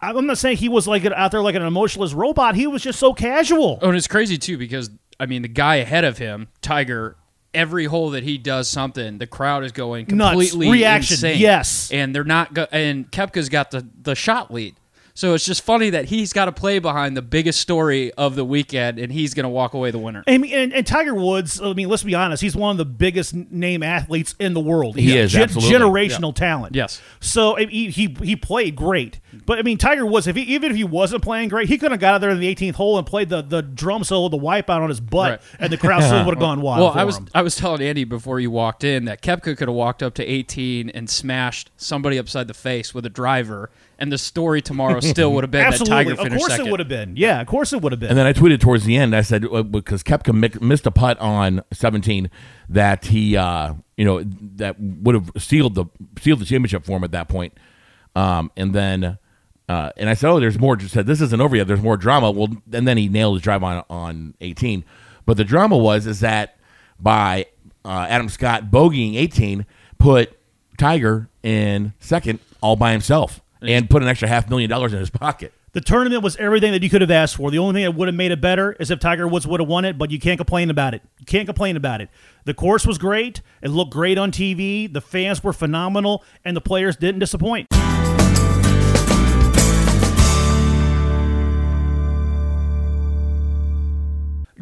I'm 0.02 0.26
not 0.26 0.38
saying 0.38 0.58
he 0.58 0.70
was 0.70 0.88
like 0.88 1.06
out 1.06 1.32
there 1.32 1.42
like 1.42 1.56
an 1.56 1.62
emotionless 1.62 2.14
robot. 2.14 2.56
He 2.56 2.68
was 2.68 2.82
just 2.82 3.00
so 3.00 3.14
casual. 3.14 3.80
Oh, 3.82 3.88
and 3.90 3.98
it's 3.98 4.08
crazy 4.08 4.38
too 4.38 4.58
because 4.58 4.90
I 5.20 5.26
mean 5.26 5.42
the 5.44 5.48
guy 5.48 5.76
ahead 5.76 6.04
of 6.04 6.18
him, 6.18 6.48
Tiger, 6.62 7.16
every 7.54 7.86
hole 7.86 8.10
that 8.12 8.24
he 8.24 8.38
does 8.38 8.68
something, 8.70 9.18
the 9.18 9.28
crowd 9.28 9.64
is 9.64 9.72
going 9.72 10.06
Nuts. 10.10 10.32
completely 10.32 10.70
Reaction, 10.72 11.14
insane. 11.16 11.40
yes. 11.40 11.90
and 11.92 12.14
they're 12.16 12.24
not. 12.24 12.54
Go- 12.54 12.68
and 12.72 13.10
Koepka's 13.12 13.48
got 13.50 13.72
the 13.72 13.88
the 14.02 14.16
shot 14.16 14.54
lead. 14.54 14.76
So 15.16 15.36
it's 15.36 15.46
just 15.46 15.62
funny 15.62 15.92
that 15.92 16.06
he's 16.06 16.34
got 16.34 16.46
to 16.46 16.52
play 16.52 16.80
behind 16.80 17.16
the 17.16 17.22
biggest 17.22 17.60
story 17.62 18.12
of 18.14 18.36
the 18.36 18.44
weekend, 18.44 18.98
and 18.98 19.12
he's 19.14 19.36
going 19.36 19.44
to 19.44 19.50
walk 19.50 19.76
away 19.76 19.92
the 19.92 20.00
winner. 20.00 20.24
I 20.26 20.40
mean, 20.40 20.52
and, 20.54 20.74
and 20.74 20.88
Tiger 20.88 21.14
Woods. 21.14 21.62
I 21.62 21.74
mean, 21.74 21.88
let's 21.88 22.02
be 22.02 22.16
honest. 22.16 22.42
He's 22.42 22.56
one 22.56 22.72
of 22.72 22.78
the 22.78 22.86
biggest 22.86 23.34
name 23.36 23.84
athletes 23.84 24.34
in 24.40 24.56
the 24.56 24.60
world. 24.60 24.96
He 24.96 25.04
He's 25.04 25.14
is, 25.14 25.36
absolutely. 25.36 25.72
generational 25.78 26.34
talent. 26.34 26.76
Yes. 26.76 27.00
So 27.20 27.56
I 27.58 27.60
mean, 27.68 27.70
he, 27.70 27.90
he 27.92 28.08
he 28.24 28.36
played 28.36 28.76
great, 28.76 29.20
but 29.46 29.60
I 29.60 29.62
mean, 29.62 29.78
Tiger 29.78 30.06
Woods. 30.06 30.26
If 30.26 30.36
he, 30.36 30.42
even 30.56 30.72
if 30.72 30.78
he 30.78 30.84
wasn't 30.84 31.22
playing 31.22 31.50
great, 31.50 31.70
he 31.70 31.78
could 31.78 31.92
have 31.92 32.00
got 32.00 32.16
out 32.16 32.22
there 32.22 32.32
in 32.32 32.40
the 32.40 32.54
18th 32.56 32.74
hole 32.74 32.98
and 32.98 33.06
played 33.06 33.30
the, 33.30 33.44
the 33.44 33.62
drum 33.62 34.04
solo, 34.04 34.30
the 34.30 34.38
wipeout 34.40 34.82
on 34.82 34.90
his 34.90 35.00
butt, 35.00 35.30
Right. 35.32 35.42
and 35.60 35.72
the 35.72 35.78
crowd 35.78 36.02
still 36.02 36.26
would 36.26 36.34
have 36.34 36.40
gone 36.40 36.60
wild. 36.62 36.82
Well, 36.82 36.94
for 36.94 37.00
I 37.00 37.04
was 37.04 37.18
him. 37.18 37.28
I 37.36 37.44
was 37.44 37.56
telling 37.56 37.82
Andy 37.84 38.04
before 38.04 38.40
you 38.40 38.50
walked 38.50 38.84
in 38.84 39.06
that 39.06 39.22
Koepka 39.22 39.56
could 39.58 39.68
have 39.68 39.76
walked 39.76 40.02
up 40.02 40.16
to 40.16 40.26
18 40.26 40.90
and 40.90 41.08
smashed 41.08 41.70
somebody 41.78 42.18
upside 42.18 42.48
the 42.48 42.54
face 42.56 42.96
with 42.96 43.06
a 43.06 43.10
driver, 43.10 43.70
and 44.04 44.12
the 44.12 44.18
story 44.18 44.62
tomorrow 44.62 45.00
still 45.00 45.32
would 45.32 45.46
have 45.46 45.52
been 45.52 45.62
that 45.62 45.68
Absolutely, 45.74 45.96
Tiger 45.96 46.12
of 46.12 46.18
finished 46.20 46.38
course 46.40 46.52
second. 46.52 46.68
it 46.68 46.72
would 46.72 46.80
have 46.82 46.90
been. 46.90 47.16
Yeah, 47.16 47.40
of 47.40 47.48
course 47.48 47.72
it 47.72 47.82
would 47.82 47.94
have 47.94 48.00
been. 48.02 48.10
And 48.10 48.18
then 48.18 48.26
I 48.26 48.34
tweeted 48.34 48.60
towards 48.60 48.84
the 48.84 48.98
end. 48.98 49.16
I 49.16 49.22
said 49.22 49.46
uh, 49.46 49.64
because 49.64 50.04
Koepka 50.04 50.34
mi- 50.36 50.66
missed 50.68 50.86
a 50.86 50.92
putt 50.92 51.18
on 51.20 51.64
17 51.72 52.30
that 52.68 53.06
he, 53.06 53.38
uh, 53.38 53.74
you 53.96 54.04
know, 54.04 54.22
that 54.58 54.76
would 54.78 55.16
have 55.16 55.32
sealed 55.38 55.76
the 55.76 55.86
sealed 56.20 56.40
the 56.40 56.46
championship 56.46 56.84
for 56.86 56.98
him 56.98 57.06
at 57.06 57.12
that 57.12 57.30
point. 57.30 57.58
Um, 58.14 58.52
and 58.58 58.74
then, 58.76 59.18
uh, 59.70 59.92
and 59.96 60.10
I 60.10 60.14
said, 60.16 60.30
oh, 60.30 60.40
there's 60.42 60.60
more. 60.60 60.76
Just 60.76 60.94
said 60.94 61.06
this 61.06 61.22
isn't 61.22 61.42
over 61.42 61.56
yet. 61.56 61.68
There's 61.68 61.82
more 61.82 61.96
drama. 61.96 62.30
Well, 62.30 62.50
and 62.74 62.86
then 62.86 62.98
he 62.98 63.08
nailed 63.08 63.36
his 63.38 63.42
drive 63.42 63.64
on 63.64 63.86
on 63.90 64.34
18. 64.42 64.84
But 65.26 65.38
the 65.38 65.46
drama 65.46 65.78
was 65.78 66.06
is 66.06 66.20
that 66.20 66.58
by 67.00 67.46
uh, 67.86 68.06
Adam 68.10 68.28
Scott 68.28 68.66
bogeying 68.70 69.16
18 69.16 69.66
put 69.98 70.38
Tiger 70.78 71.30
in 71.42 71.94
second 72.00 72.40
all 72.62 72.76
by 72.76 72.92
himself 72.92 73.40
and 73.64 73.90
put 73.90 74.02
an 74.02 74.08
extra 74.08 74.28
half 74.28 74.50
million 74.50 74.70
dollars 74.70 74.94
in 74.94 75.00
his 75.00 75.10
pocket. 75.10 75.54
The 75.74 75.82
tournament 75.82 76.22
was 76.22 76.36
everything 76.38 76.72
that 76.72 76.84
you 76.84 76.90
could 76.90 77.02
have 77.02 77.10
asked 77.10 77.36
for. 77.36 77.50
The 77.50 77.58
only 77.58 77.74
thing 77.74 77.84
that 77.84 77.96
would 77.96 78.08
have 78.08 78.16
made 78.16 78.32
it 78.32 78.40
better 78.40 78.74
is 78.74 78.92
if 78.92 79.00
Tiger 79.00 79.28
Woods 79.28 79.48
would 79.48 79.60
have 79.60 79.68
won 79.68 79.86
it, 79.86 79.98
but 79.98 80.12
you 80.12 80.20
can't 80.20 80.38
complain 80.38 80.70
about 80.70 80.94
it. 80.94 81.02
You 81.20 81.26
can't 81.26 81.48
complain 81.48 81.76
about 81.76 82.00
it. 82.00 82.10
The 82.46 82.54
course 82.54 82.86
was 82.86 83.00
great. 83.00 83.42
It 83.62 83.70
looked 83.70 83.92
great 83.92 84.20
on 84.20 84.32
TV. 84.32 84.92
The 84.92 85.02
fans 85.02 85.44
were 85.44 85.54
phenomenal, 85.54 86.24
and 86.46 86.56
the 86.56 86.62
players 86.62 86.96
didn't 86.96 87.20
disappoint. 87.20 87.68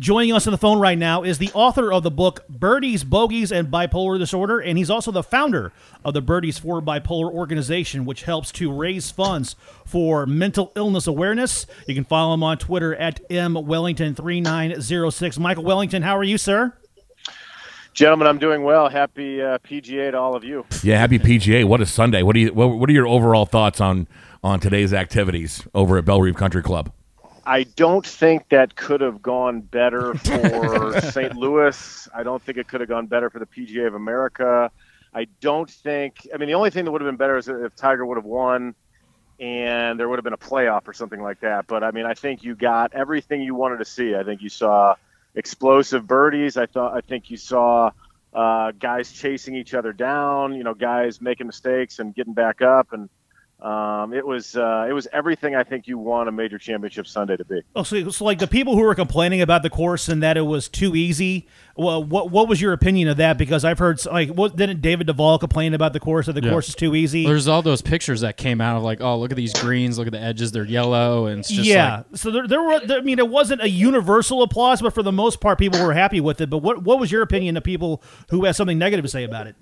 Joining 0.01 0.33
us 0.33 0.45
on 0.47 0.51
the 0.51 0.57
phone 0.57 0.79
right 0.79 0.97
now 0.97 1.21
is 1.21 1.37
the 1.37 1.51
author 1.53 1.93
of 1.93 2.01
the 2.01 2.09
book 2.09 2.43
Birdies, 2.49 3.03
Bogies, 3.03 3.51
and 3.51 3.67
Bipolar 3.67 4.17
Disorder, 4.17 4.57
and 4.57 4.75
he's 4.75 4.89
also 4.89 5.11
the 5.11 5.21
founder 5.21 5.71
of 6.03 6.15
the 6.15 6.23
Birdies 6.23 6.57
for 6.57 6.81
Bipolar 6.81 7.31
organization, 7.31 8.03
which 8.03 8.23
helps 8.23 8.51
to 8.53 8.73
raise 8.73 9.11
funds 9.11 9.55
for 9.85 10.25
mental 10.25 10.71
illness 10.75 11.05
awareness. 11.05 11.67
You 11.87 11.93
can 11.93 12.03
follow 12.03 12.33
him 12.33 12.41
on 12.41 12.57
Twitter 12.57 12.95
at 12.95 13.21
mwellington3906. 13.29 15.37
Michael 15.37 15.65
Wellington, 15.65 16.01
how 16.01 16.17
are 16.17 16.23
you, 16.23 16.39
sir? 16.39 16.73
Gentlemen, 17.93 18.27
I'm 18.27 18.39
doing 18.39 18.63
well. 18.63 18.89
Happy 18.89 19.39
uh, 19.39 19.59
PGA 19.59 20.09
to 20.09 20.17
all 20.17 20.35
of 20.35 20.43
you. 20.43 20.65
Yeah, 20.81 20.97
happy 20.97 21.19
PGA. 21.19 21.65
What 21.65 21.79
a 21.79 21.85
Sunday. 21.85 22.23
What 22.23 22.33
do 22.33 22.39
you 22.39 22.51
what, 22.51 22.69
what 22.69 22.89
are 22.89 22.93
your 22.93 23.07
overall 23.07 23.45
thoughts 23.45 23.79
on 23.79 24.07
on 24.43 24.59
today's 24.59 24.95
activities 24.95 25.67
over 25.75 25.99
at 25.99 26.05
Bellerive 26.05 26.37
Country 26.37 26.63
Club? 26.63 26.91
I 27.45 27.63
don't 27.63 28.05
think 28.05 28.49
that 28.49 28.75
could 28.75 29.01
have 29.01 29.21
gone 29.21 29.61
better 29.61 30.13
for 30.13 31.01
St. 31.11 31.35
Louis. 31.35 32.07
I 32.13 32.23
don't 32.23 32.41
think 32.41 32.57
it 32.57 32.67
could 32.67 32.81
have 32.81 32.89
gone 32.89 33.07
better 33.07 33.29
for 33.29 33.39
the 33.39 33.45
PGA 33.45 33.87
of 33.87 33.95
America. 33.95 34.71
I 35.13 35.27
don't 35.39 35.69
think. 35.69 36.27
I 36.33 36.37
mean, 36.37 36.47
the 36.47 36.53
only 36.53 36.69
thing 36.69 36.85
that 36.85 36.91
would 36.91 37.01
have 37.01 37.07
been 37.07 37.17
better 37.17 37.37
is 37.37 37.47
if 37.47 37.75
Tiger 37.75 38.05
would 38.05 38.17
have 38.17 38.25
won, 38.25 38.75
and 39.39 39.99
there 39.99 40.07
would 40.07 40.19
have 40.19 40.23
been 40.23 40.33
a 40.33 40.37
playoff 40.37 40.87
or 40.87 40.93
something 40.93 41.21
like 41.21 41.41
that. 41.41 41.67
But 41.67 41.83
I 41.83 41.91
mean, 41.91 42.05
I 42.05 42.13
think 42.13 42.43
you 42.43 42.55
got 42.55 42.93
everything 42.93 43.41
you 43.41 43.55
wanted 43.55 43.77
to 43.79 43.85
see. 43.85 44.15
I 44.15 44.23
think 44.23 44.41
you 44.41 44.49
saw 44.49 44.95
explosive 45.35 46.07
birdies. 46.07 46.57
I 46.57 46.67
thought. 46.67 46.95
I 46.95 47.01
think 47.01 47.29
you 47.29 47.37
saw 47.37 47.91
uh, 48.33 48.71
guys 48.71 49.11
chasing 49.11 49.55
each 49.55 49.73
other 49.73 49.93
down. 49.93 50.53
You 50.53 50.63
know, 50.63 50.75
guys 50.75 51.19
making 51.19 51.47
mistakes 51.47 51.99
and 51.99 52.13
getting 52.13 52.33
back 52.33 52.61
up 52.61 52.93
and. 52.93 53.09
Um, 53.61 54.11
it 54.11 54.25
was 54.25 54.55
uh, 54.55 54.87
it 54.89 54.93
was 54.93 55.07
everything 55.13 55.55
I 55.55 55.63
think 55.63 55.87
you 55.87 55.99
want 55.99 56.27
a 56.27 56.31
major 56.31 56.57
championship 56.57 57.05
Sunday 57.05 57.37
to 57.37 57.45
be. 57.45 57.61
Oh, 57.75 57.83
so, 57.83 58.09
so 58.09 58.25
like 58.25 58.39
the 58.39 58.47
people 58.47 58.73
who 58.73 58.81
were 58.81 58.95
complaining 58.95 59.41
about 59.41 59.61
the 59.61 59.69
course 59.69 60.09
and 60.09 60.23
that 60.23 60.35
it 60.35 60.41
was 60.41 60.67
too 60.67 60.95
easy. 60.95 61.47
Well, 61.75 62.03
what 62.03 62.31
what 62.31 62.47
was 62.47 62.59
your 62.59 62.73
opinion 62.73 63.07
of 63.07 63.17
that? 63.17 63.37
Because 63.37 63.63
I've 63.63 63.77
heard 63.77 64.03
like, 64.07 64.29
what 64.29 64.55
didn't 64.55 64.81
David 64.81 65.05
Duval 65.05 65.37
complain 65.37 65.75
about 65.75 65.93
the 65.93 65.99
course 65.99 66.25
that 66.25 66.33
the 66.33 66.41
Yeah. 66.41 66.49
course 66.49 66.69
is 66.69 66.75
too 66.75 66.95
easy? 66.95 67.23
There's 67.23 67.47
all 67.47 67.61
those 67.61 67.83
pictures 67.83 68.21
that 68.21 68.35
came 68.35 68.61
out 68.61 68.77
of 68.77 68.83
like, 68.83 68.99
oh, 68.99 69.19
look 69.19 69.29
at 69.29 69.37
these 69.37 69.53
greens, 69.53 69.99
look 69.99 70.07
at 70.07 70.13
the 70.13 70.19
edges, 70.19 70.51
they're 70.51 70.65
yellow, 70.65 71.27
and 71.27 71.41
it's 71.41 71.49
just 71.49 71.67
yeah. 71.67 71.97
like, 71.97 72.05
so 72.17 72.31
there, 72.31 72.47
there 72.47 72.63
were. 72.63 72.79
There, 72.79 72.97
I 72.97 73.01
mean, 73.01 73.19
it 73.19 73.29
wasn't 73.29 73.61
a 73.61 73.69
universal 73.69 74.41
applause, 74.41 74.81
but 74.81 74.91
for 74.91 75.03
the 75.03 75.11
most 75.11 75.39
part, 75.39 75.59
people 75.59 75.83
were 75.85 75.93
happy 75.93 76.19
with 76.19 76.41
it. 76.41 76.49
But 76.49 76.59
what 76.59 76.81
what 76.81 76.99
was 76.99 77.11
your 77.11 77.21
opinion 77.21 77.55
of 77.57 77.63
people 77.63 78.01
who 78.31 78.45
had 78.45 78.55
something 78.55 78.79
negative 78.79 79.05
to 79.05 79.09
say 79.09 79.23
about 79.23 79.45
it? 79.45 79.55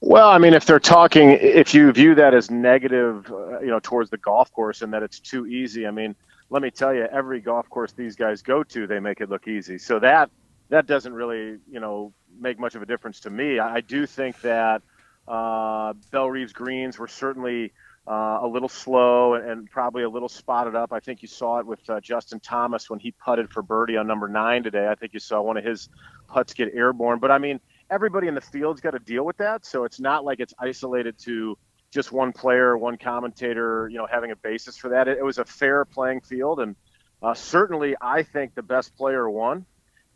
Well, 0.00 0.30
I 0.30 0.38
mean, 0.38 0.54
if 0.54 0.64
they're 0.64 0.80
talking, 0.80 1.30
if 1.30 1.74
you 1.74 1.92
view 1.92 2.14
that 2.14 2.32
as 2.32 2.50
negative, 2.50 3.30
uh, 3.30 3.60
you 3.60 3.66
know, 3.66 3.80
towards 3.80 4.08
the 4.08 4.16
golf 4.16 4.50
course 4.52 4.80
and 4.80 4.92
that 4.94 5.02
it's 5.02 5.20
too 5.20 5.46
easy, 5.46 5.86
I 5.86 5.90
mean, 5.90 6.14
let 6.48 6.62
me 6.62 6.70
tell 6.70 6.94
you, 6.94 7.04
every 7.12 7.40
golf 7.40 7.68
course 7.68 7.92
these 7.92 8.16
guys 8.16 8.40
go 8.40 8.62
to, 8.64 8.86
they 8.86 8.98
make 8.98 9.20
it 9.20 9.28
look 9.28 9.46
easy. 9.46 9.76
So 9.78 9.98
that 9.98 10.30
that 10.70 10.86
doesn't 10.86 11.12
really, 11.12 11.58
you 11.70 11.80
know, 11.80 12.12
make 12.38 12.58
much 12.58 12.74
of 12.74 12.82
a 12.82 12.86
difference 12.86 13.20
to 13.20 13.30
me. 13.30 13.58
I, 13.58 13.76
I 13.76 13.80
do 13.82 14.06
think 14.06 14.40
that 14.40 14.82
uh, 15.28 15.92
Bellerive's 16.10 16.52
greens 16.52 16.98
were 16.98 17.08
certainly 17.08 17.72
uh, 18.08 18.38
a 18.42 18.46
little 18.46 18.68
slow 18.68 19.34
and, 19.34 19.44
and 19.48 19.70
probably 19.70 20.02
a 20.04 20.08
little 20.08 20.28
spotted 20.28 20.74
up. 20.74 20.92
I 20.92 21.00
think 21.00 21.22
you 21.22 21.28
saw 21.28 21.58
it 21.58 21.66
with 21.66 21.88
uh, 21.90 22.00
Justin 22.00 22.40
Thomas 22.40 22.88
when 22.88 23.00
he 23.00 23.12
putted 23.12 23.50
for 23.50 23.62
birdie 23.62 23.96
on 23.96 24.06
number 24.06 24.28
nine 24.28 24.62
today. 24.62 24.88
I 24.88 24.94
think 24.94 25.12
you 25.12 25.20
saw 25.20 25.42
one 25.42 25.56
of 25.56 25.64
his 25.64 25.88
putts 26.26 26.54
get 26.54 26.74
airborne. 26.74 27.18
But 27.18 27.30
I 27.30 27.38
mean, 27.38 27.60
everybody 27.90 28.28
in 28.28 28.34
the 28.34 28.40
field's 28.40 28.80
got 28.80 28.92
to 28.92 28.98
deal 28.98 29.24
with 29.24 29.38
that. 29.38 29.66
So 29.66 29.84
it's 29.84 30.00
not 30.00 30.24
like 30.24 30.40
it's 30.40 30.54
isolated 30.58 31.18
to 31.24 31.58
just 31.90 32.12
one 32.12 32.32
player, 32.32 32.78
one 32.78 32.96
commentator, 32.96 33.88
you 33.90 33.98
know, 33.98 34.06
having 34.06 34.30
a 34.30 34.36
basis 34.36 34.76
for 34.76 34.90
that. 34.90 35.08
It, 35.08 35.18
it 35.18 35.24
was 35.24 35.38
a 35.38 35.44
fair 35.44 35.84
playing 35.84 36.20
field, 36.20 36.60
and 36.60 36.76
uh, 37.22 37.34
certainly 37.34 37.96
I 38.00 38.22
think 38.22 38.54
the 38.54 38.62
best 38.62 38.96
player 38.96 39.28
won, 39.28 39.66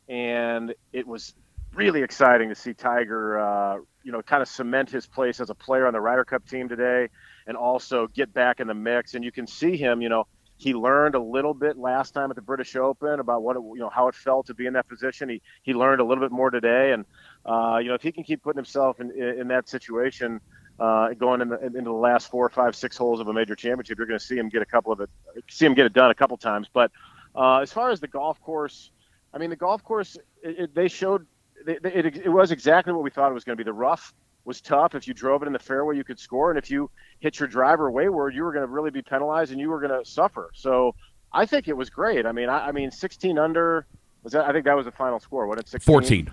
and 0.08 0.74
it 0.92 1.06
was 1.06 1.34
really 1.74 2.02
exciting 2.02 2.48
to 2.50 2.54
see 2.54 2.72
Tiger, 2.72 3.38
uh, 3.40 3.78
you 4.04 4.12
know, 4.12 4.22
kind 4.22 4.40
of 4.40 4.48
cement 4.48 4.90
his 4.90 5.06
place 5.06 5.40
as 5.40 5.50
a 5.50 5.54
player 5.54 5.86
on 5.86 5.92
the 5.92 6.00
Ryder 6.00 6.24
Cup 6.24 6.46
team 6.46 6.68
today, 6.68 7.08
and 7.46 7.56
also 7.56 8.06
get 8.06 8.32
back 8.32 8.60
in 8.60 8.68
the 8.68 8.74
mix. 8.74 9.14
And 9.14 9.24
you 9.24 9.32
can 9.32 9.46
see 9.46 9.76
him, 9.76 10.00
you 10.00 10.08
know. 10.08 10.26
He 10.56 10.72
learned 10.72 11.16
a 11.16 11.20
little 11.20 11.52
bit 11.52 11.76
last 11.76 12.12
time 12.12 12.30
at 12.30 12.36
the 12.36 12.42
British 12.42 12.76
Open 12.76 13.18
about 13.18 13.42
what 13.42 13.56
it, 13.56 13.62
you 13.74 13.80
know 13.80 13.90
how 13.90 14.06
it 14.06 14.14
felt 14.14 14.46
to 14.46 14.54
be 14.54 14.66
in 14.66 14.74
that 14.74 14.88
position. 14.88 15.28
He 15.28 15.42
he 15.64 15.74
learned 15.74 16.00
a 16.00 16.04
little 16.04 16.22
bit 16.22 16.30
more 16.30 16.48
today, 16.48 16.92
and 16.92 17.04
uh, 17.46 17.78
you 17.82 17.88
know 17.88 17.94
if 17.94 18.02
he 18.02 18.12
can 18.12 18.24
keep 18.24 18.42
putting 18.42 18.58
himself 18.58 19.00
in 19.00 19.10
in 19.10 19.48
that 19.48 19.68
situation, 19.68 20.40
uh, 20.78 21.10
going 21.14 21.40
in 21.40 21.48
the, 21.48 21.64
into 21.64 21.82
the 21.82 21.92
last 21.92 22.30
four, 22.30 22.48
five, 22.48 22.74
six 22.74 22.96
holes 22.96 23.20
of 23.20 23.28
a 23.28 23.32
major 23.32 23.54
championship, 23.54 23.98
you're 23.98 24.06
going 24.06 24.18
to 24.18 24.24
see 24.24 24.36
him 24.36 24.48
get 24.48 24.62
a 24.62 24.66
couple 24.66 24.92
of 24.92 25.00
it, 25.00 25.10
see 25.48 25.66
him 25.66 25.74
get 25.74 25.86
it 25.86 25.92
done 25.92 26.10
a 26.10 26.14
couple 26.14 26.36
times. 26.36 26.68
But 26.72 26.90
uh, 27.34 27.58
as 27.58 27.72
far 27.72 27.90
as 27.90 28.00
the 28.00 28.08
golf 28.08 28.40
course, 28.40 28.90
I 29.32 29.38
mean 29.38 29.50
the 29.50 29.56
golf 29.56 29.84
course, 29.84 30.16
it, 30.42 30.58
it, 30.58 30.74
they 30.74 30.88
showed 30.88 31.26
it, 31.66 31.84
it, 31.84 32.16
it 32.16 32.28
was 32.28 32.50
exactly 32.50 32.92
what 32.92 33.02
we 33.02 33.10
thought 33.10 33.30
it 33.30 33.34
was 33.34 33.44
going 33.44 33.56
to 33.56 33.64
be. 33.64 33.66
The 33.66 33.72
rough 33.72 34.12
was 34.44 34.60
tough. 34.60 34.94
If 34.94 35.08
you 35.08 35.14
drove 35.14 35.42
it 35.42 35.46
in 35.46 35.52
the 35.52 35.58
fairway, 35.58 35.96
you 35.96 36.04
could 36.04 36.18
score, 36.18 36.50
and 36.50 36.58
if 36.58 36.70
you 36.70 36.90
hit 37.20 37.38
your 37.38 37.48
driver 37.48 37.90
wayward, 37.90 38.34
you 38.34 38.42
were 38.42 38.52
going 38.52 38.66
to 38.66 38.70
really 38.70 38.90
be 38.90 39.02
penalized 39.02 39.52
and 39.52 39.60
you 39.60 39.70
were 39.70 39.80
going 39.80 40.04
to 40.04 40.08
suffer. 40.08 40.50
So 40.54 40.94
I 41.32 41.46
think 41.46 41.68
it 41.68 41.76
was 41.76 41.88
great. 41.90 42.26
I 42.26 42.32
mean, 42.32 42.48
I, 42.48 42.68
I 42.68 42.72
mean, 42.72 42.90
16 42.90 43.38
under 43.38 43.86
was 44.22 44.32
that? 44.32 44.46
I 44.46 44.52
think 44.52 44.64
that 44.64 44.76
was 44.76 44.86
the 44.86 44.92
final 44.92 45.20
score. 45.20 45.46
What 45.46 45.58
it 45.58 45.68
16? 45.68 45.92
14. 45.92 46.32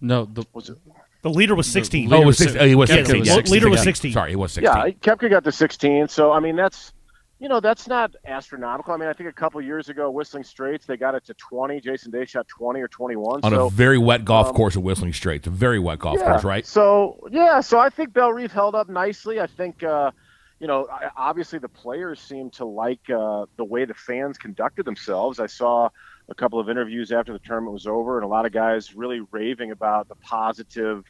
No, 0.00 0.24
the, 0.24 0.44
Was 0.52 0.70
it? 0.70 0.78
The 1.22 1.30
leader 1.30 1.54
was 1.54 1.66
sixteen. 1.66 2.12
Oh, 2.12 2.22
it 2.22 2.26
was 2.26 2.38
six, 2.38 2.56
oh, 2.56 2.66
he 2.66 2.74
was 2.74 2.88
Koepka 2.88 3.06
16. 3.06 3.18
was 3.18 3.28
yeah. 3.28 3.34
16. 3.34 3.52
Leader 3.52 3.68
was 3.68 3.82
16. 3.82 4.12
Sorry, 4.12 4.30
he 4.30 4.36
was 4.36 4.52
16. 4.52 4.74
Yeah, 4.74 4.90
Koepka 5.00 5.28
got 5.28 5.44
the 5.44 5.52
16. 5.52 6.08
So 6.08 6.32
I 6.32 6.40
mean, 6.40 6.56
that's 6.56 6.94
you 7.38 7.48
know 7.48 7.60
that's 7.60 7.86
not 7.86 8.14
astronomical. 8.24 8.94
I 8.94 8.96
mean, 8.96 9.08
I 9.08 9.12
think 9.12 9.28
a 9.28 9.32
couple 9.32 9.60
years 9.60 9.90
ago, 9.90 10.10
Whistling 10.10 10.44
Straits 10.44 10.86
they 10.86 10.96
got 10.96 11.14
it 11.14 11.26
to 11.26 11.34
20. 11.34 11.80
Jason 11.80 12.10
Day 12.10 12.24
shot 12.24 12.48
20 12.48 12.80
or 12.80 12.88
21. 12.88 13.40
On 13.42 13.50
so 13.50 13.66
a 13.66 13.70
very 13.70 13.98
wet 13.98 14.24
golf 14.24 14.48
um, 14.48 14.54
course 14.54 14.76
at 14.76 14.82
Whistling 14.82 15.12
Straits. 15.12 15.46
A 15.46 15.50
very 15.50 15.78
wet 15.78 15.98
golf 15.98 16.18
yeah. 16.18 16.30
course, 16.30 16.44
right? 16.44 16.66
So 16.66 17.28
yeah, 17.30 17.60
so 17.60 17.78
I 17.78 17.90
think 17.90 18.14
Bellerive 18.14 18.52
held 18.52 18.74
up 18.74 18.88
nicely. 18.88 19.40
I 19.40 19.46
think. 19.46 19.82
Uh, 19.82 20.12
you 20.58 20.66
know, 20.66 20.86
obviously 21.16 21.58
the 21.58 21.70
players 21.70 22.20
seemed 22.20 22.52
to 22.52 22.66
like 22.66 23.00
uh, 23.08 23.46
the 23.56 23.64
way 23.64 23.86
the 23.86 23.94
fans 23.94 24.36
conducted 24.36 24.84
themselves. 24.84 25.40
I 25.40 25.46
saw 25.46 25.88
a 26.30 26.34
couple 26.34 26.58
of 26.60 26.70
interviews 26.70 27.12
after 27.12 27.32
the 27.32 27.38
tournament 27.40 27.74
was 27.74 27.86
over, 27.86 28.16
and 28.16 28.24
a 28.24 28.28
lot 28.28 28.46
of 28.46 28.52
guys 28.52 28.94
really 28.94 29.20
raving 29.30 29.72
about 29.72 30.08
the 30.08 30.14
positive 30.14 31.04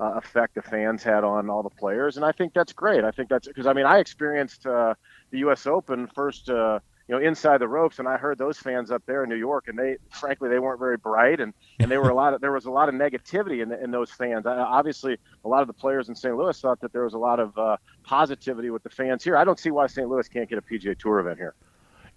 uh, 0.00 0.14
effect 0.14 0.54
the 0.54 0.62
fans 0.62 1.02
had 1.02 1.22
on 1.22 1.50
all 1.50 1.62
the 1.62 1.70
players, 1.70 2.16
and 2.16 2.24
I 2.24 2.32
think 2.32 2.54
that's 2.54 2.72
great. 2.72 3.04
I 3.04 3.10
think 3.10 3.28
that's 3.28 3.46
because 3.46 3.66
I 3.66 3.72
mean 3.72 3.86
I 3.86 3.98
experienced 3.98 4.66
uh, 4.66 4.94
the 5.30 5.38
U.S. 5.40 5.66
Open 5.66 6.08
first. 6.08 6.48
Uh, 6.48 6.80
you 7.08 7.14
know, 7.18 7.20
inside 7.20 7.58
the 7.58 7.68
ropes. 7.68 7.98
And 7.98 8.08
I 8.08 8.16
heard 8.16 8.38
those 8.38 8.58
fans 8.58 8.90
up 8.90 9.02
there 9.06 9.24
in 9.24 9.28
New 9.28 9.36
York, 9.36 9.68
and 9.68 9.78
they, 9.78 9.96
frankly, 10.10 10.48
they 10.48 10.58
weren't 10.58 10.78
very 10.78 10.96
bright, 10.96 11.40
and 11.40 11.52
and 11.80 11.90
they 11.90 11.98
were 11.98 12.10
a 12.10 12.14
lot 12.22 12.32
of 12.32 12.40
there 12.40 12.52
was 12.52 12.66
a 12.66 12.70
lot 12.70 12.88
of 12.88 12.94
negativity 12.94 13.62
in, 13.62 13.72
in 13.72 13.90
those 13.90 14.10
fans. 14.10 14.46
I, 14.46 14.56
obviously, 14.56 15.18
a 15.44 15.48
lot 15.48 15.62
of 15.62 15.66
the 15.66 15.74
players 15.74 16.08
in 16.08 16.14
St. 16.14 16.36
Louis 16.36 16.58
thought 16.58 16.80
that 16.80 16.92
there 16.92 17.04
was 17.04 17.14
a 17.14 17.18
lot 17.18 17.40
of 17.40 17.56
uh, 17.58 17.76
positivity 18.04 18.70
with 18.70 18.82
the 18.82 18.90
fans 18.90 19.24
here. 19.24 19.36
I 19.36 19.44
don't 19.44 19.58
see 19.58 19.70
why 19.70 19.88
St. 19.88 20.08
Louis 20.08 20.28
can't 20.28 20.48
get 20.48 20.58
a 20.58 20.62
PGA 20.62 20.98
Tour 20.98 21.20
event 21.20 21.38
here. 21.38 21.54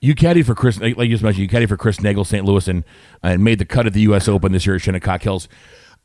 You 0.01 0.13
caddied 0.13 0.45
for 0.45 0.55
Chris, 0.55 0.79
like 0.79 0.97
you 0.97 1.07
just 1.07 1.23
mentioned, 1.23 1.41
you 1.41 1.47
caddied 1.49 1.69
for 1.69 1.77
Chris 1.77 1.97
Naegel, 1.97 2.25
St. 2.25 2.45
Louis, 2.45 2.67
and 2.67 2.83
and 3.23 3.43
made 3.43 3.59
the 3.59 3.65
cut 3.65 3.87
at 3.87 3.93
the 3.93 4.01
U.S. 4.01 4.27
Open 4.27 4.51
this 4.51 4.65
year 4.65 4.75
at 4.75 4.81
Shinnecock 4.81 5.23
Hills. 5.23 5.47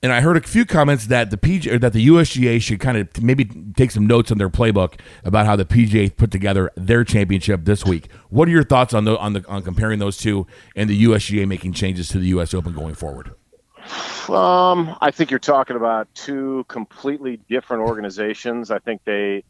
And 0.02 0.12
I 0.12 0.22
heard 0.22 0.38
a 0.38 0.40
few 0.40 0.64
comments 0.64 1.08
that 1.08 1.30
the 1.30 1.36
PGA, 1.36 1.78
that 1.78 1.92
the 1.92 2.08
USGA 2.08 2.62
should 2.62 2.80
kind 2.80 2.96
of 2.96 3.22
maybe 3.22 3.44
take 3.76 3.90
some 3.90 4.06
notes 4.06 4.32
on 4.32 4.38
their 4.38 4.48
playbook 4.48 4.98
about 5.24 5.44
how 5.44 5.56
the 5.56 5.66
PGA 5.66 6.16
put 6.16 6.30
together 6.30 6.70
their 6.74 7.04
championship 7.04 7.66
this 7.66 7.84
week. 7.84 8.10
What 8.30 8.48
are 8.48 8.50
your 8.50 8.64
thoughts 8.64 8.94
on 8.94 9.04
the 9.04 9.18
on 9.18 9.34
the 9.34 9.46
on 9.46 9.62
comparing 9.62 9.98
those 9.98 10.16
two 10.16 10.46
and 10.74 10.88
the 10.88 11.04
USGA 11.04 11.46
making 11.46 11.74
changes 11.74 12.08
to 12.08 12.18
the 12.18 12.28
U.S. 12.28 12.54
Open 12.54 12.72
going 12.72 12.94
forward? 12.94 13.32
Um, 14.28 14.96
I 15.00 15.10
think 15.10 15.30
you're 15.30 15.38
talking 15.38 15.76
about 15.76 16.08
two 16.14 16.64
completely 16.68 17.38
different 17.48 17.82
organizations. 17.82 18.70
I 18.70 18.78
think 18.78 19.02
they, 19.04 19.42